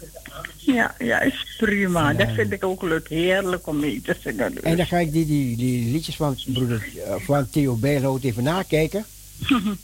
Ja, 0.56 0.94
ja, 0.98 1.20
is 1.20 1.54
prima. 1.58 2.10
Ja. 2.10 2.16
Dat 2.16 2.34
vind 2.34 2.52
ik 2.52 2.64
ook 2.64 2.82
leuk. 2.82 3.08
Heerlijk 3.08 3.66
om 3.66 3.78
mee 3.80 4.00
te 4.00 4.16
zingen. 4.22 4.54
dus. 4.54 4.62
En 4.62 4.76
dan 4.76 4.86
ga 4.86 4.98
ik 4.98 5.12
die, 5.12 5.26
die, 5.26 5.56
die 5.56 5.92
liedjes 5.92 6.16
van, 6.16 6.36
broeder, 6.46 6.88
eh, 7.06 7.14
van 7.18 7.50
Theo 7.50 7.74
Bijloot 7.74 8.22
even 8.24 8.42
nakijken. 8.42 9.04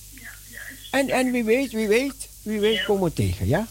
En, 0.91 1.09
en 1.09 1.31
wie 1.33 1.45
weet, 1.45 1.73
wie 1.73 1.89
weet, 1.89 2.29
wie 2.43 2.61
weet 2.61 2.85
komen 2.85 3.05
we 3.05 3.13
tegen, 3.13 3.49
ja? 3.49 3.67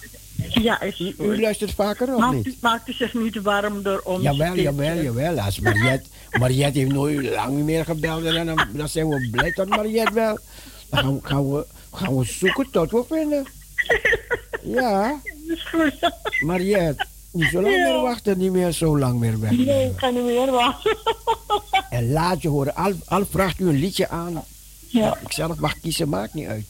Ja, 0.50 0.82
is 0.82 1.00
U, 1.00 1.16
u 1.20 1.42
luistert 1.42 1.72
vaker 1.74 2.14
of 2.14 2.20
Maakt, 2.20 2.46
niet? 2.46 2.62
maakt 2.62 2.90
u 2.90 2.94
zich 2.94 3.14
niet 3.14 3.42
warm 3.42 3.84
door 3.84 4.02
ons. 4.04 4.24
Jawel, 4.24 4.56
jawel, 4.56 5.02
jawel. 5.02 5.40
Als 5.40 5.60
Mariette, 5.60 6.10
Mariette 6.40 6.80
heeft 6.80 6.92
nooit 6.92 7.30
lang 7.30 7.56
niet 7.56 7.66
meer 7.66 7.86
gebeld. 7.86 8.24
En 8.26 8.46
dan, 8.46 8.68
dan 8.74 8.88
zijn 8.90 9.10
we 9.10 9.28
blij 9.32 9.52
dat 9.52 9.68
Mariette 9.68 10.14
wel. 10.14 10.38
Dan 10.90 11.00
gaan 11.00 11.14
we, 11.14 11.20
gaan 11.28 11.50
we, 11.52 11.66
gaan 11.92 12.18
we 12.18 12.26
zoeken 12.26 12.68
tot 12.72 12.92
we 12.92 13.04
vinden. 13.10 13.46
Ja, 14.66 15.20
is 15.48 15.64
goed. 15.72 16.12
Mariette. 16.40 17.06
Niet 17.32 17.50
zo 17.52 17.62
lang 17.62 17.76
Ja. 17.76 17.84
meer 17.92 18.02
wachten, 18.02 18.38
niet 18.38 18.52
meer 18.52 18.72
zo 18.72 18.98
lang 18.98 19.20
meer 19.20 19.40
weg. 19.40 19.52
Nee, 19.52 19.90
ik 19.90 19.98
ga 19.98 20.10
niet 20.10 20.24
meer 20.24 20.52
wachten. 20.52 20.98
En 21.90 22.12
laat 22.12 22.42
je 22.42 22.48
horen. 22.48 22.76
Al, 22.76 22.94
al 23.06 23.26
vraagt 23.30 23.60
u 23.60 23.68
een 23.68 23.80
liedje 23.80 24.10
aan. 24.10 24.44
Ja. 24.88 25.18
Ik 25.26 25.32
zelf 25.32 25.58
mag 25.58 25.80
kiezen, 25.80 26.10
maakt 26.10 26.34
niet 26.34 26.48
uit. 26.48 26.66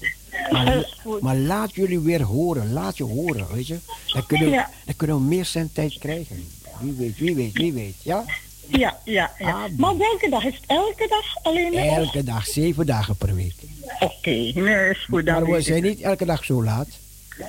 Maar, 1.22 1.36
laat 1.36 1.76
jullie 1.76 2.00
weer 2.00 2.22
horen. 2.22 2.74
Laat 2.74 2.98
je 2.98 3.04
horen, 3.04 3.48
weet 3.54 3.68
je. 3.68 3.78
Dan 4.14 4.26
kunnen, 4.26 4.50
we- 4.50 4.66
dan 4.86 4.96
kunnen 4.96 5.16
we 5.18 5.22
meer 5.24 5.46
zendtijd 5.46 5.98
krijgen. 6.00 6.48
Wie 6.80 6.94
weet, 6.94 7.18
wie 7.18 7.36
weet, 7.36 7.54
wie 7.54 7.74
weet. 7.74 7.96
Ja? 8.02 8.24
Ja, 8.68 8.98
ja, 9.06 9.32
ja. 9.40 9.52
Ah, 9.64 9.64
maar 9.78 9.98
welke 9.98 10.30
dag? 10.30 10.44
Is 10.46 10.56
het 10.56 10.64
elke 10.68 11.08
dag 11.10 11.44
alleen? 11.44 11.74
Elke 11.74 12.24
dag, 12.24 12.46
zeven 12.48 12.86
dagen 12.86 13.16
per 13.16 13.36
week. 13.36 13.56
Oké, 14.00 14.30
nee, 14.30 14.90
is 14.90 15.06
goed. 15.10 15.26
Dan 15.26 15.42
Maar 15.44 15.52
we 15.52 15.62
zijn 15.62 15.78
ik. 15.78 15.84
niet 15.84 16.02
elke 16.02 16.26
dag 16.26 16.44
zo 16.46 16.64
laat. 16.64 16.88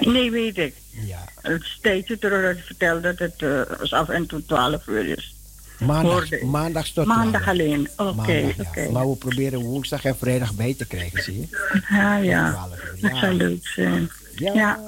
Nee, 0.00 0.30
weet 0.30 0.58
ik. 0.58 0.74
Ja. 0.90 1.24
Het 1.42 1.62
tijdje 1.82 2.18
terug 2.18 2.42
dat 2.46 2.56
je 2.56 2.62
vertelde 2.62 3.14
dat 3.14 3.18
het 3.40 3.78
als 3.80 3.92
af 3.92 4.08
en 4.08 4.26
toe 4.26 4.44
12 4.46 4.86
uur 4.86 5.06
is. 5.06 5.33
Maandag, 5.78 6.28
tot 6.28 7.06
Maandag 7.06 7.42
12. 7.42 7.46
alleen. 7.46 7.88
Oké, 7.96 8.12
Maandag, 8.14 8.56
ja. 8.56 8.64
oké. 8.68 8.90
Maar 8.90 9.10
we 9.10 9.16
proberen 9.16 9.60
woensdag 9.60 10.04
en 10.04 10.16
vrijdag 10.16 10.54
bij 10.54 10.74
te 10.74 10.86
krijgen, 10.86 11.22
zie 11.22 11.40
je. 11.40 11.46
Ja, 11.88 12.16
ja. 12.16 12.50
Tot 12.50 12.56
12 12.56 12.70
uur, 12.84 13.00
Dat 13.00 13.10
ja. 13.10 13.18
zou 13.20 13.34
leuk 13.34 13.66
zijn. 13.66 14.10
Ja. 14.34 14.52
Ja. 14.54 14.80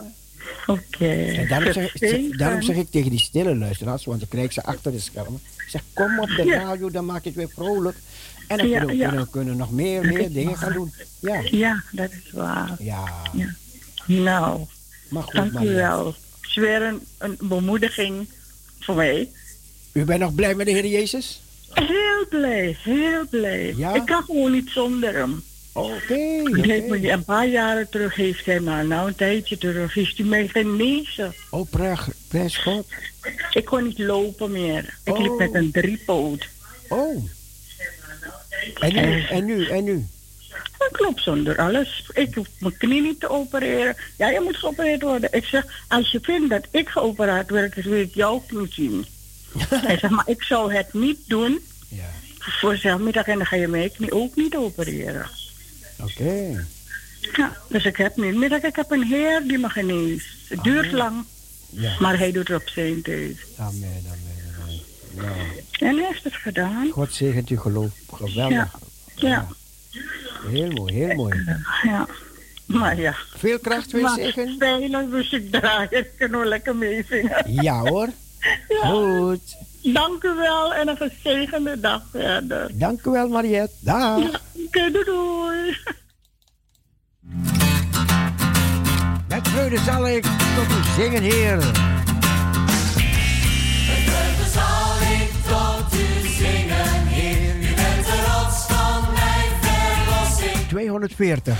Oké. 0.66 1.08
En 1.08 1.48
daarom 1.48 1.72
zeg, 1.72 1.92
daarom 2.36 2.62
zeg 2.62 2.76
ik 2.76 2.90
tegen 2.90 3.10
die 3.10 3.18
stille 3.18 3.56
luisteraars, 3.56 4.04
want 4.04 4.22
ik 4.22 4.28
krijg 4.28 4.52
ze 4.52 4.62
achter 4.62 4.92
de 4.92 5.00
schermen. 5.00 5.40
Ik 5.56 5.68
zeg, 5.68 5.82
kom 5.92 6.18
op 6.20 6.28
de 6.28 6.44
Ja. 6.44 6.58
radio, 6.62 6.90
dan 6.90 7.04
maak 7.04 7.22
je 7.22 7.28
het 7.28 7.38
weer 7.38 7.50
vrolijk. 7.54 7.96
En 8.48 8.56
dan 8.58 8.68
Ja, 8.68 8.78
kunnen, 8.78 8.96
we, 8.96 9.02
ja. 9.02 9.08
kunnen, 9.08 9.30
kunnen 9.30 9.56
nog 9.56 9.70
meer, 9.72 10.04
meer 10.06 10.32
dingen 10.32 10.56
gaan 10.56 10.72
doen. 10.72 10.92
Ja. 11.20 11.40
Ja, 11.50 11.82
dat 11.92 12.10
is 12.10 12.30
waar. 12.32 12.76
Ja. 12.78 13.04
Ja. 13.32 13.54
Nou, 14.06 14.60
Maar 15.08 15.22
goed, 15.22 15.32
dank 15.34 15.50
u 15.50 15.54
Maria. 15.54 15.72
wel. 15.74 16.06
Het 16.06 16.16
is 16.48 16.54
weer 16.54 16.82
een, 16.82 17.00
een 17.18 17.36
bemoediging 17.40 18.28
voor 18.80 18.94
mij. 18.94 19.30
U 19.96 20.04
bent 20.04 20.20
nog 20.20 20.34
blij 20.34 20.54
met 20.54 20.66
de 20.66 20.72
Heer 20.72 20.86
Jezus? 20.86 21.40
Heel 21.70 22.26
blij, 22.28 22.76
heel 22.82 23.26
blij. 23.30 23.74
Ja? 23.76 23.94
Ik 23.94 24.06
kan 24.06 24.22
gewoon 24.22 24.52
niet 24.52 24.68
zonder 24.70 25.14
hem. 25.14 25.42
Oké, 25.72 26.42
oké. 26.42 26.84
me 26.88 27.10
Een 27.10 27.24
paar 27.24 27.46
jaren 27.46 27.88
terug 27.88 28.14
heeft 28.14 28.46
hij 28.46 28.60
me, 28.60 28.82
nou 28.82 29.08
een 29.08 29.14
tijdje 29.14 29.58
terug, 29.58 29.94
heeft 29.94 30.16
hij 30.16 30.26
mij 30.26 30.48
genezen. 30.48 31.34
Oh, 31.50 31.70
prijs, 31.70 32.00
prijs 32.28 32.56
God. 32.56 32.86
Ik 33.52 33.64
kon 33.64 33.84
niet 33.84 33.98
lopen 33.98 34.50
meer. 34.50 34.98
Ik 35.04 35.18
liep 35.18 35.30
Oh. 35.30 35.38
met 35.38 35.54
een 35.54 35.70
driepoot. 35.70 36.48
Oh. 36.88 37.24
En 38.78 38.94
nu, 38.94 39.24
en 39.24 39.44
nu, 39.44 39.66
en 39.66 39.84
nu? 39.84 40.06
Dat 40.78 40.90
klopt 40.90 41.22
zonder 41.22 41.56
alles. 41.56 42.10
Ik 42.14 42.34
hoef 42.34 42.46
mijn 42.58 42.76
knie 42.76 43.02
niet 43.02 43.20
te 43.20 43.28
opereren. 43.28 43.96
Ja, 44.18 44.28
je 44.28 44.40
moet 44.40 44.56
geopereerd 44.56 45.02
worden. 45.02 45.32
Ik 45.32 45.44
zeg, 45.44 45.84
als 45.88 46.10
je 46.10 46.18
vindt 46.22 46.50
dat 46.50 46.66
ik 46.70 46.88
geopereerd 46.88 47.50
word, 47.50 47.74
dan 47.74 47.84
wil 47.84 48.00
ik 48.00 48.14
jou 48.14 48.34
ook 48.34 48.50
niet 48.50 48.72
zien. 48.72 49.06
Hij 49.68 49.98
zegt, 49.98 50.12
maar 50.12 50.28
ik 50.28 50.42
zou 50.42 50.72
het 50.74 50.92
niet 50.92 51.18
doen. 51.26 51.60
Ja. 51.88 52.04
Voor 52.38 52.76
zelfmiddag 52.76 53.26
en 53.26 53.36
dan 53.36 53.46
ga 53.46 53.56
je 53.56 53.90
knie 53.96 54.12
ook 54.12 54.36
niet 54.36 54.56
opereren. 54.56 55.28
Oké. 56.00 56.66
Ja, 57.36 57.56
dus 57.68 57.84
ik 57.84 57.96
heb 57.96 58.16
niet. 58.16 58.34
Middag, 58.34 58.62
ik 58.62 58.76
heb 58.76 58.90
een 58.90 59.02
heer 59.02 59.42
die 59.46 59.58
me 59.58 59.68
geneest. 59.68 60.26
Het 60.48 60.62
duurt 60.62 60.92
lang, 60.92 61.24
Ja. 61.70 61.96
maar 62.00 62.18
hij 62.18 62.32
doet 62.32 62.48
het 62.48 62.60
op 62.62 62.68
zijn 62.68 63.02
tijd. 63.02 63.36
Amen, 63.56 64.02
amen, 64.06 64.54
amen. 64.62 64.80
Nou, 65.14 65.36
En 65.78 65.96
hij 65.96 66.06
heeft 66.06 66.24
het 66.24 66.34
gedaan. 66.34 66.90
God 66.90 67.14
zegent 67.14 67.48
uw 67.48 67.58
geloof. 67.58 67.90
Geweldig. 68.12 68.50
Ja. 68.50 68.70
Ja, 69.14 69.48
Heel 70.50 70.70
mooi, 70.70 70.94
heel 70.94 71.14
mooi. 71.14 71.44
ja. 71.82 72.06
Maar 72.66 73.00
ja. 73.00 73.14
Veel 73.36 73.58
kracht, 73.58 73.90
veel 73.90 74.00
Maar 74.00 74.14
zegen. 74.14 74.52
Spelen, 74.52 75.10
dus 75.10 75.32
ik 75.32 75.50
draai. 75.50 75.86
Ik 75.90 76.08
kan 76.18 76.30
wel 76.30 76.44
lekker 76.44 76.76
meezingen. 76.76 77.52
Ja 77.62 77.78
hoor. 77.80 78.08
Goed. 78.68 79.56
Dank 79.82 80.22
u 80.22 80.34
wel 80.34 80.74
en 80.74 80.88
een 80.88 80.96
gezegende 80.96 81.80
dag 81.80 82.02
verder. 82.10 82.70
Dank 82.72 83.04
u 83.04 83.10
wel, 83.10 83.28
Mariette. 83.28 83.74
Dag. 83.80 84.18
Oké, 84.66 84.90
doei 84.90 85.04
doei. 85.04 85.76
Met 89.28 89.48
vreugde 89.48 89.78
zal 89.78 90.08
ik 90.08 90.22
tot 90.22 90.66
u 90.70 91.02
zingen, 91.02 91.22
Heer. 91.22 91.56
Met 91.56 91.64
vreugde 94.04 94.50
zal 94.52 94.96
ik 95.12 95.30
tot 95.48 96.00
u 96.00 96.28
zingen, 96.28 97.06
Heer. 97.06 97.56
U 97.56 97.74
bent 97.74 98.06
de 98.06 98.24
rots 98.26 98.66
van 98.66 99.12
mijn 99.12 99.50
verlossing. 99.62 100.68
240. 100.68 101.54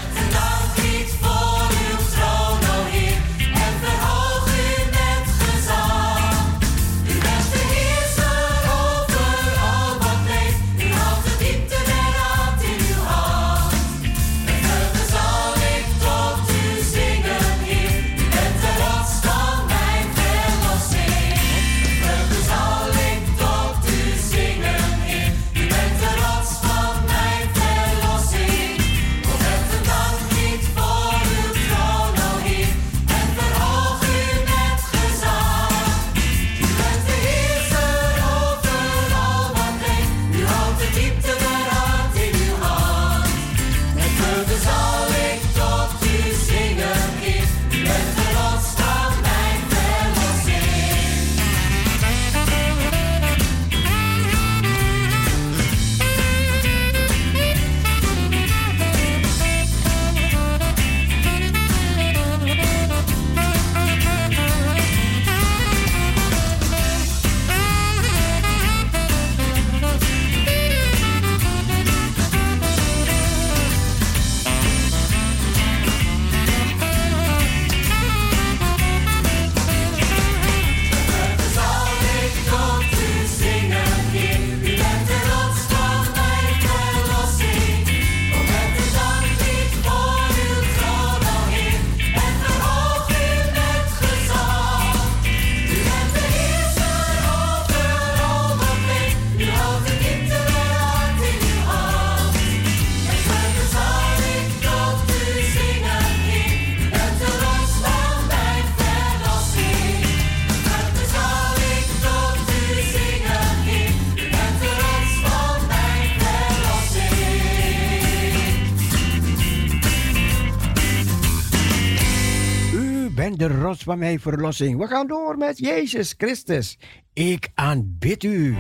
De 123.37 123.49
rots 123.49 123.83
van 123.83 123.99
mijn 123.99 124.21
verlossing. 124.21 124.79
We 124.79 124.87
gaan 124.87 125.07
door 125.07 125.37
met 125.37 125.59
Jezus 125.59 126.15
Christus. 126.17 126.79
Ik 127.13 127.49
aanbid 127.55 128.25
u. 128.25 128.57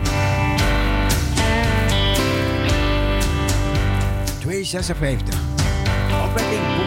256. 4.41 5.41
Opwekking. 6.25 6.86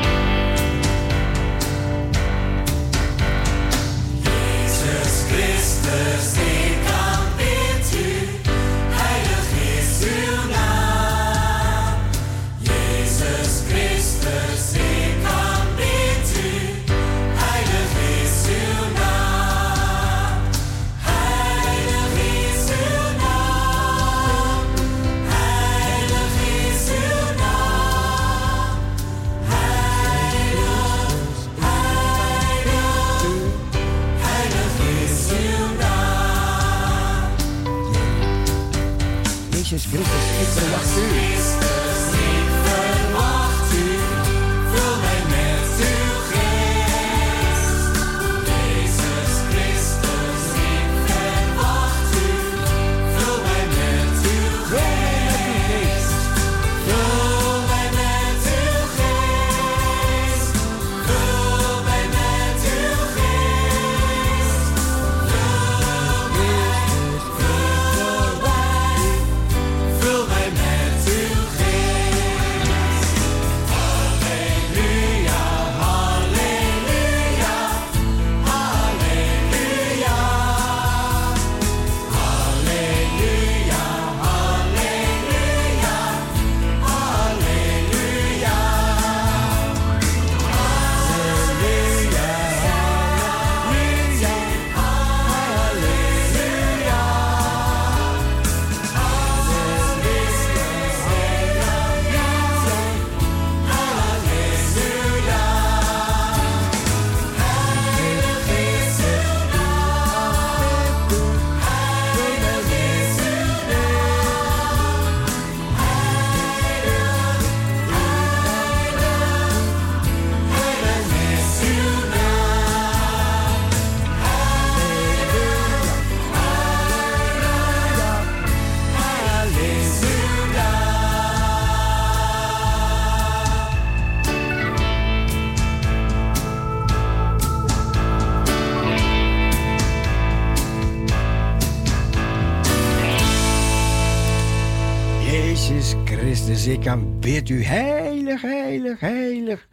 Ik 146.70 146.88
aanbid 146.88 147.50
u. 147.50 147.64
Heilig, 147.64 148.42
heilig, 148.42 149.00
heilig 149.00 149.68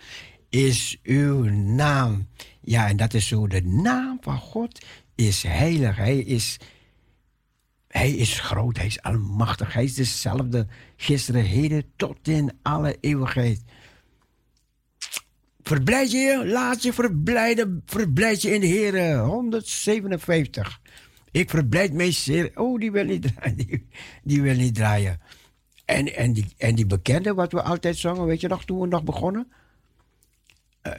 is 0.48 0.98
uw 1.02 1.42
naam. 1.50 2.28
Ja, 2.60 2.88
en 2.88 2.96
dat 2.96 3.14
is 3.14 3.26
zo. 3.26 3.46
De 3.46 3.62
naam 3.62 4.18
van 4.20 4.38
God 4.38 4.84
is 5.14 5.42
heilig. 5.42 5.96
Hij 5.96 6.18
is, 6.18 6.56
hij 7.88 8.10
is 8.10 8.40
groot, 8.40 8.76
hij 8.76 8.86
is 8.86 9.02
almachtig. 9.02 9.72
Hij 9.72 9.84
is 9.84 9.94
dezelfde 9.94 10.66
gisteren, 10.96 11.44
heden, 11.44 11.84
tot 11.96 12.28
in 12.28 12.52
alle 12.62 12.96
eeuwigheid. 13.00 13.62
Verblijd 15.62 16.10
je, 16.10 16.42
laat 16.46 16.82
je 16.82 16.92
verblijden, 16.92 17.82
verblijd 17.86 18.42
je 18.42 18.54
in 18.54 18.60
de 18.60 18.66
Heer. 18.66 19.18
157. 19.18 20.80
Ik 21.30 21.50
verblijd 21.50 21.92
mij 21.92 22.12
zeer. 22.12 22.50
Oh, 22.54 22.80
die 22.80 22.92
wil 22.92 23.04
niet 23.04 23.22
draaien. 23.34 23.88
Die 24.22 24.42
wil 24.42 24.54
niet 24.54 24.74
draaien. 24.74 25.20
En, 25.86 26.14
en, 26.14 26.32
die, 26.32 26.54
en 26.56 26.74
die 26.74 26.86
bekende, 26.86 27.34
wat 27.34 27.52
we 27.52 27.62
altijd 27.62 27.96
zongen, 27.96 28.26
weet 28.26 28.40
je 28.40 28.48
nog, 28.48 28.64
toen 28.64 28.80
we 28.80 28.86
nog 28.86 29.04
begonnen? 29.04 29.52
Eh, 30.80 30.92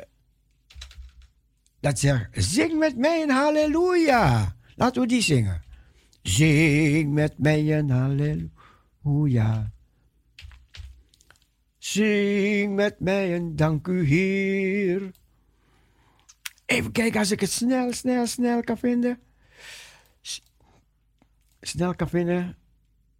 dat 1.80 1.99
zegt, 1.99 2.27
zing 2.31 2.80
met 2.80 2.97
mij 2.97 3.22
een 3.22 3.30
halleluja. 3.30 4.55
Laten 4.76 5.01
we 5.01 5.07
die 5.07 5.22
zingen. 5.22 5.61
Zing 6.22 7.14
met 7.14 7.38
mij 7.38 7.77
een 7.77 7.89
halleluja. 7.89 9.72
Zing 11.77 12.76
met 12.76 12.99
mij 12.99 13.35
een 13.35 13.55
dank 13.55 13.88
u 13.88 14.05
Heer. 14.05 15.11
Even 16.65 16.91
kijken 16.91 17.19
als 17.19 17.31
ik 17.31 17.39
het 17.39 17.51
snel, 17.51 17.93
snel, 17.93 18.27
snel 18.27 18.64
kan 18.64 18.77
vinden. 18.77 19.19
Snel 21.61 21.95
kan 21.95 22.09
vinden. 22.09 22.57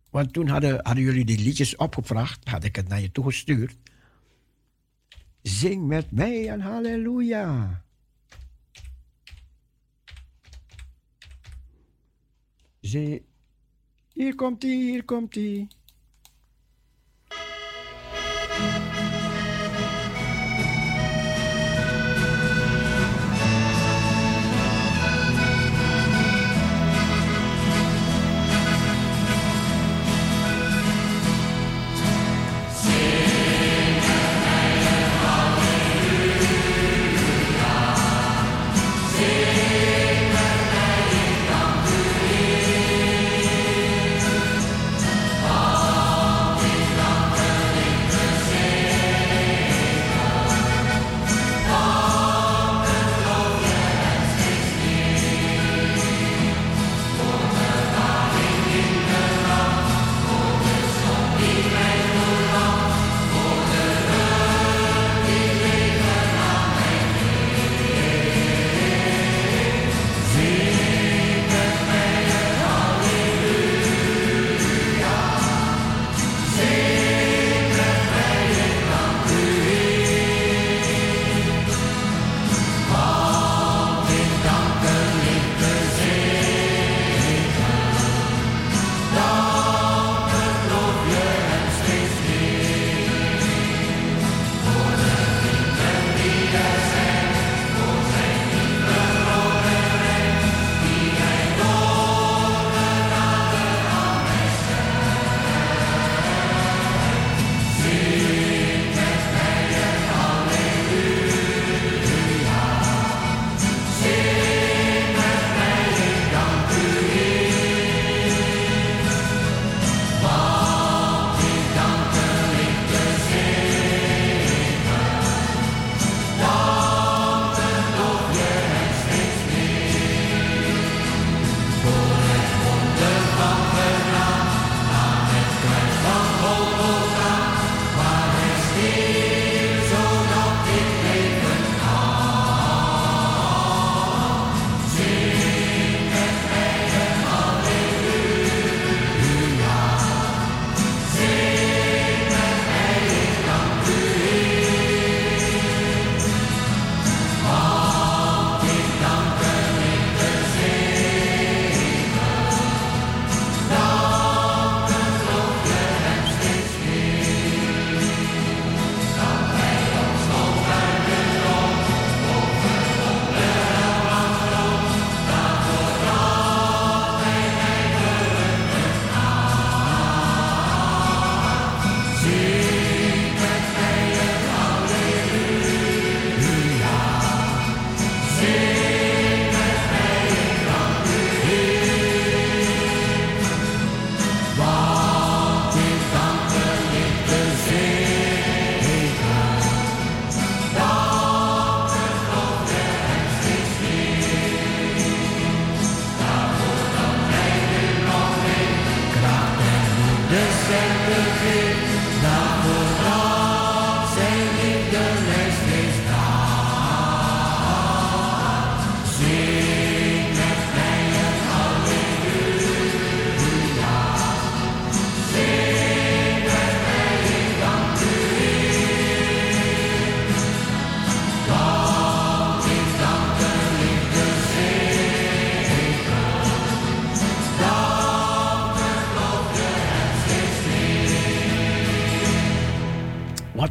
Want 0.10 0.34
toen 0.34 0.48
hadden, 0.48 0.86
hadden 0.86 1.04
jullie 1.04 1.26
die 1.26 1.40
liedjes 1.40 1.76
opgevraagd. 1.76 2.50
Had 2.50 2.64
ik 2.64 2.76
het 2.76 2.88
naar 2.88 3.02
je 3.02 3.12
toegestuurd. 3.12 3.78
Zing 5.42 5.88
met 5.88 6.12
mij 6.12 6.52
een 6.52 6.62
halleluja. 6.62 7.84
Zing. 12.80 13.22
Hier 14.14 14.36
komt 14.36 14.64
ie, 14.64 14.92
hier 14.92 15.04
komt 15.04 15.36
ie. 15.36 15.68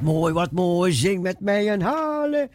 Mooi, 0.06 0.32
wat 0.32 0.52
mooi. 0.52 0.92
Zing 0.92 1.22
met 1.22 1.40
mij 1.40 1.72
een 1.72 1.82
halleluja. 1.82 2.48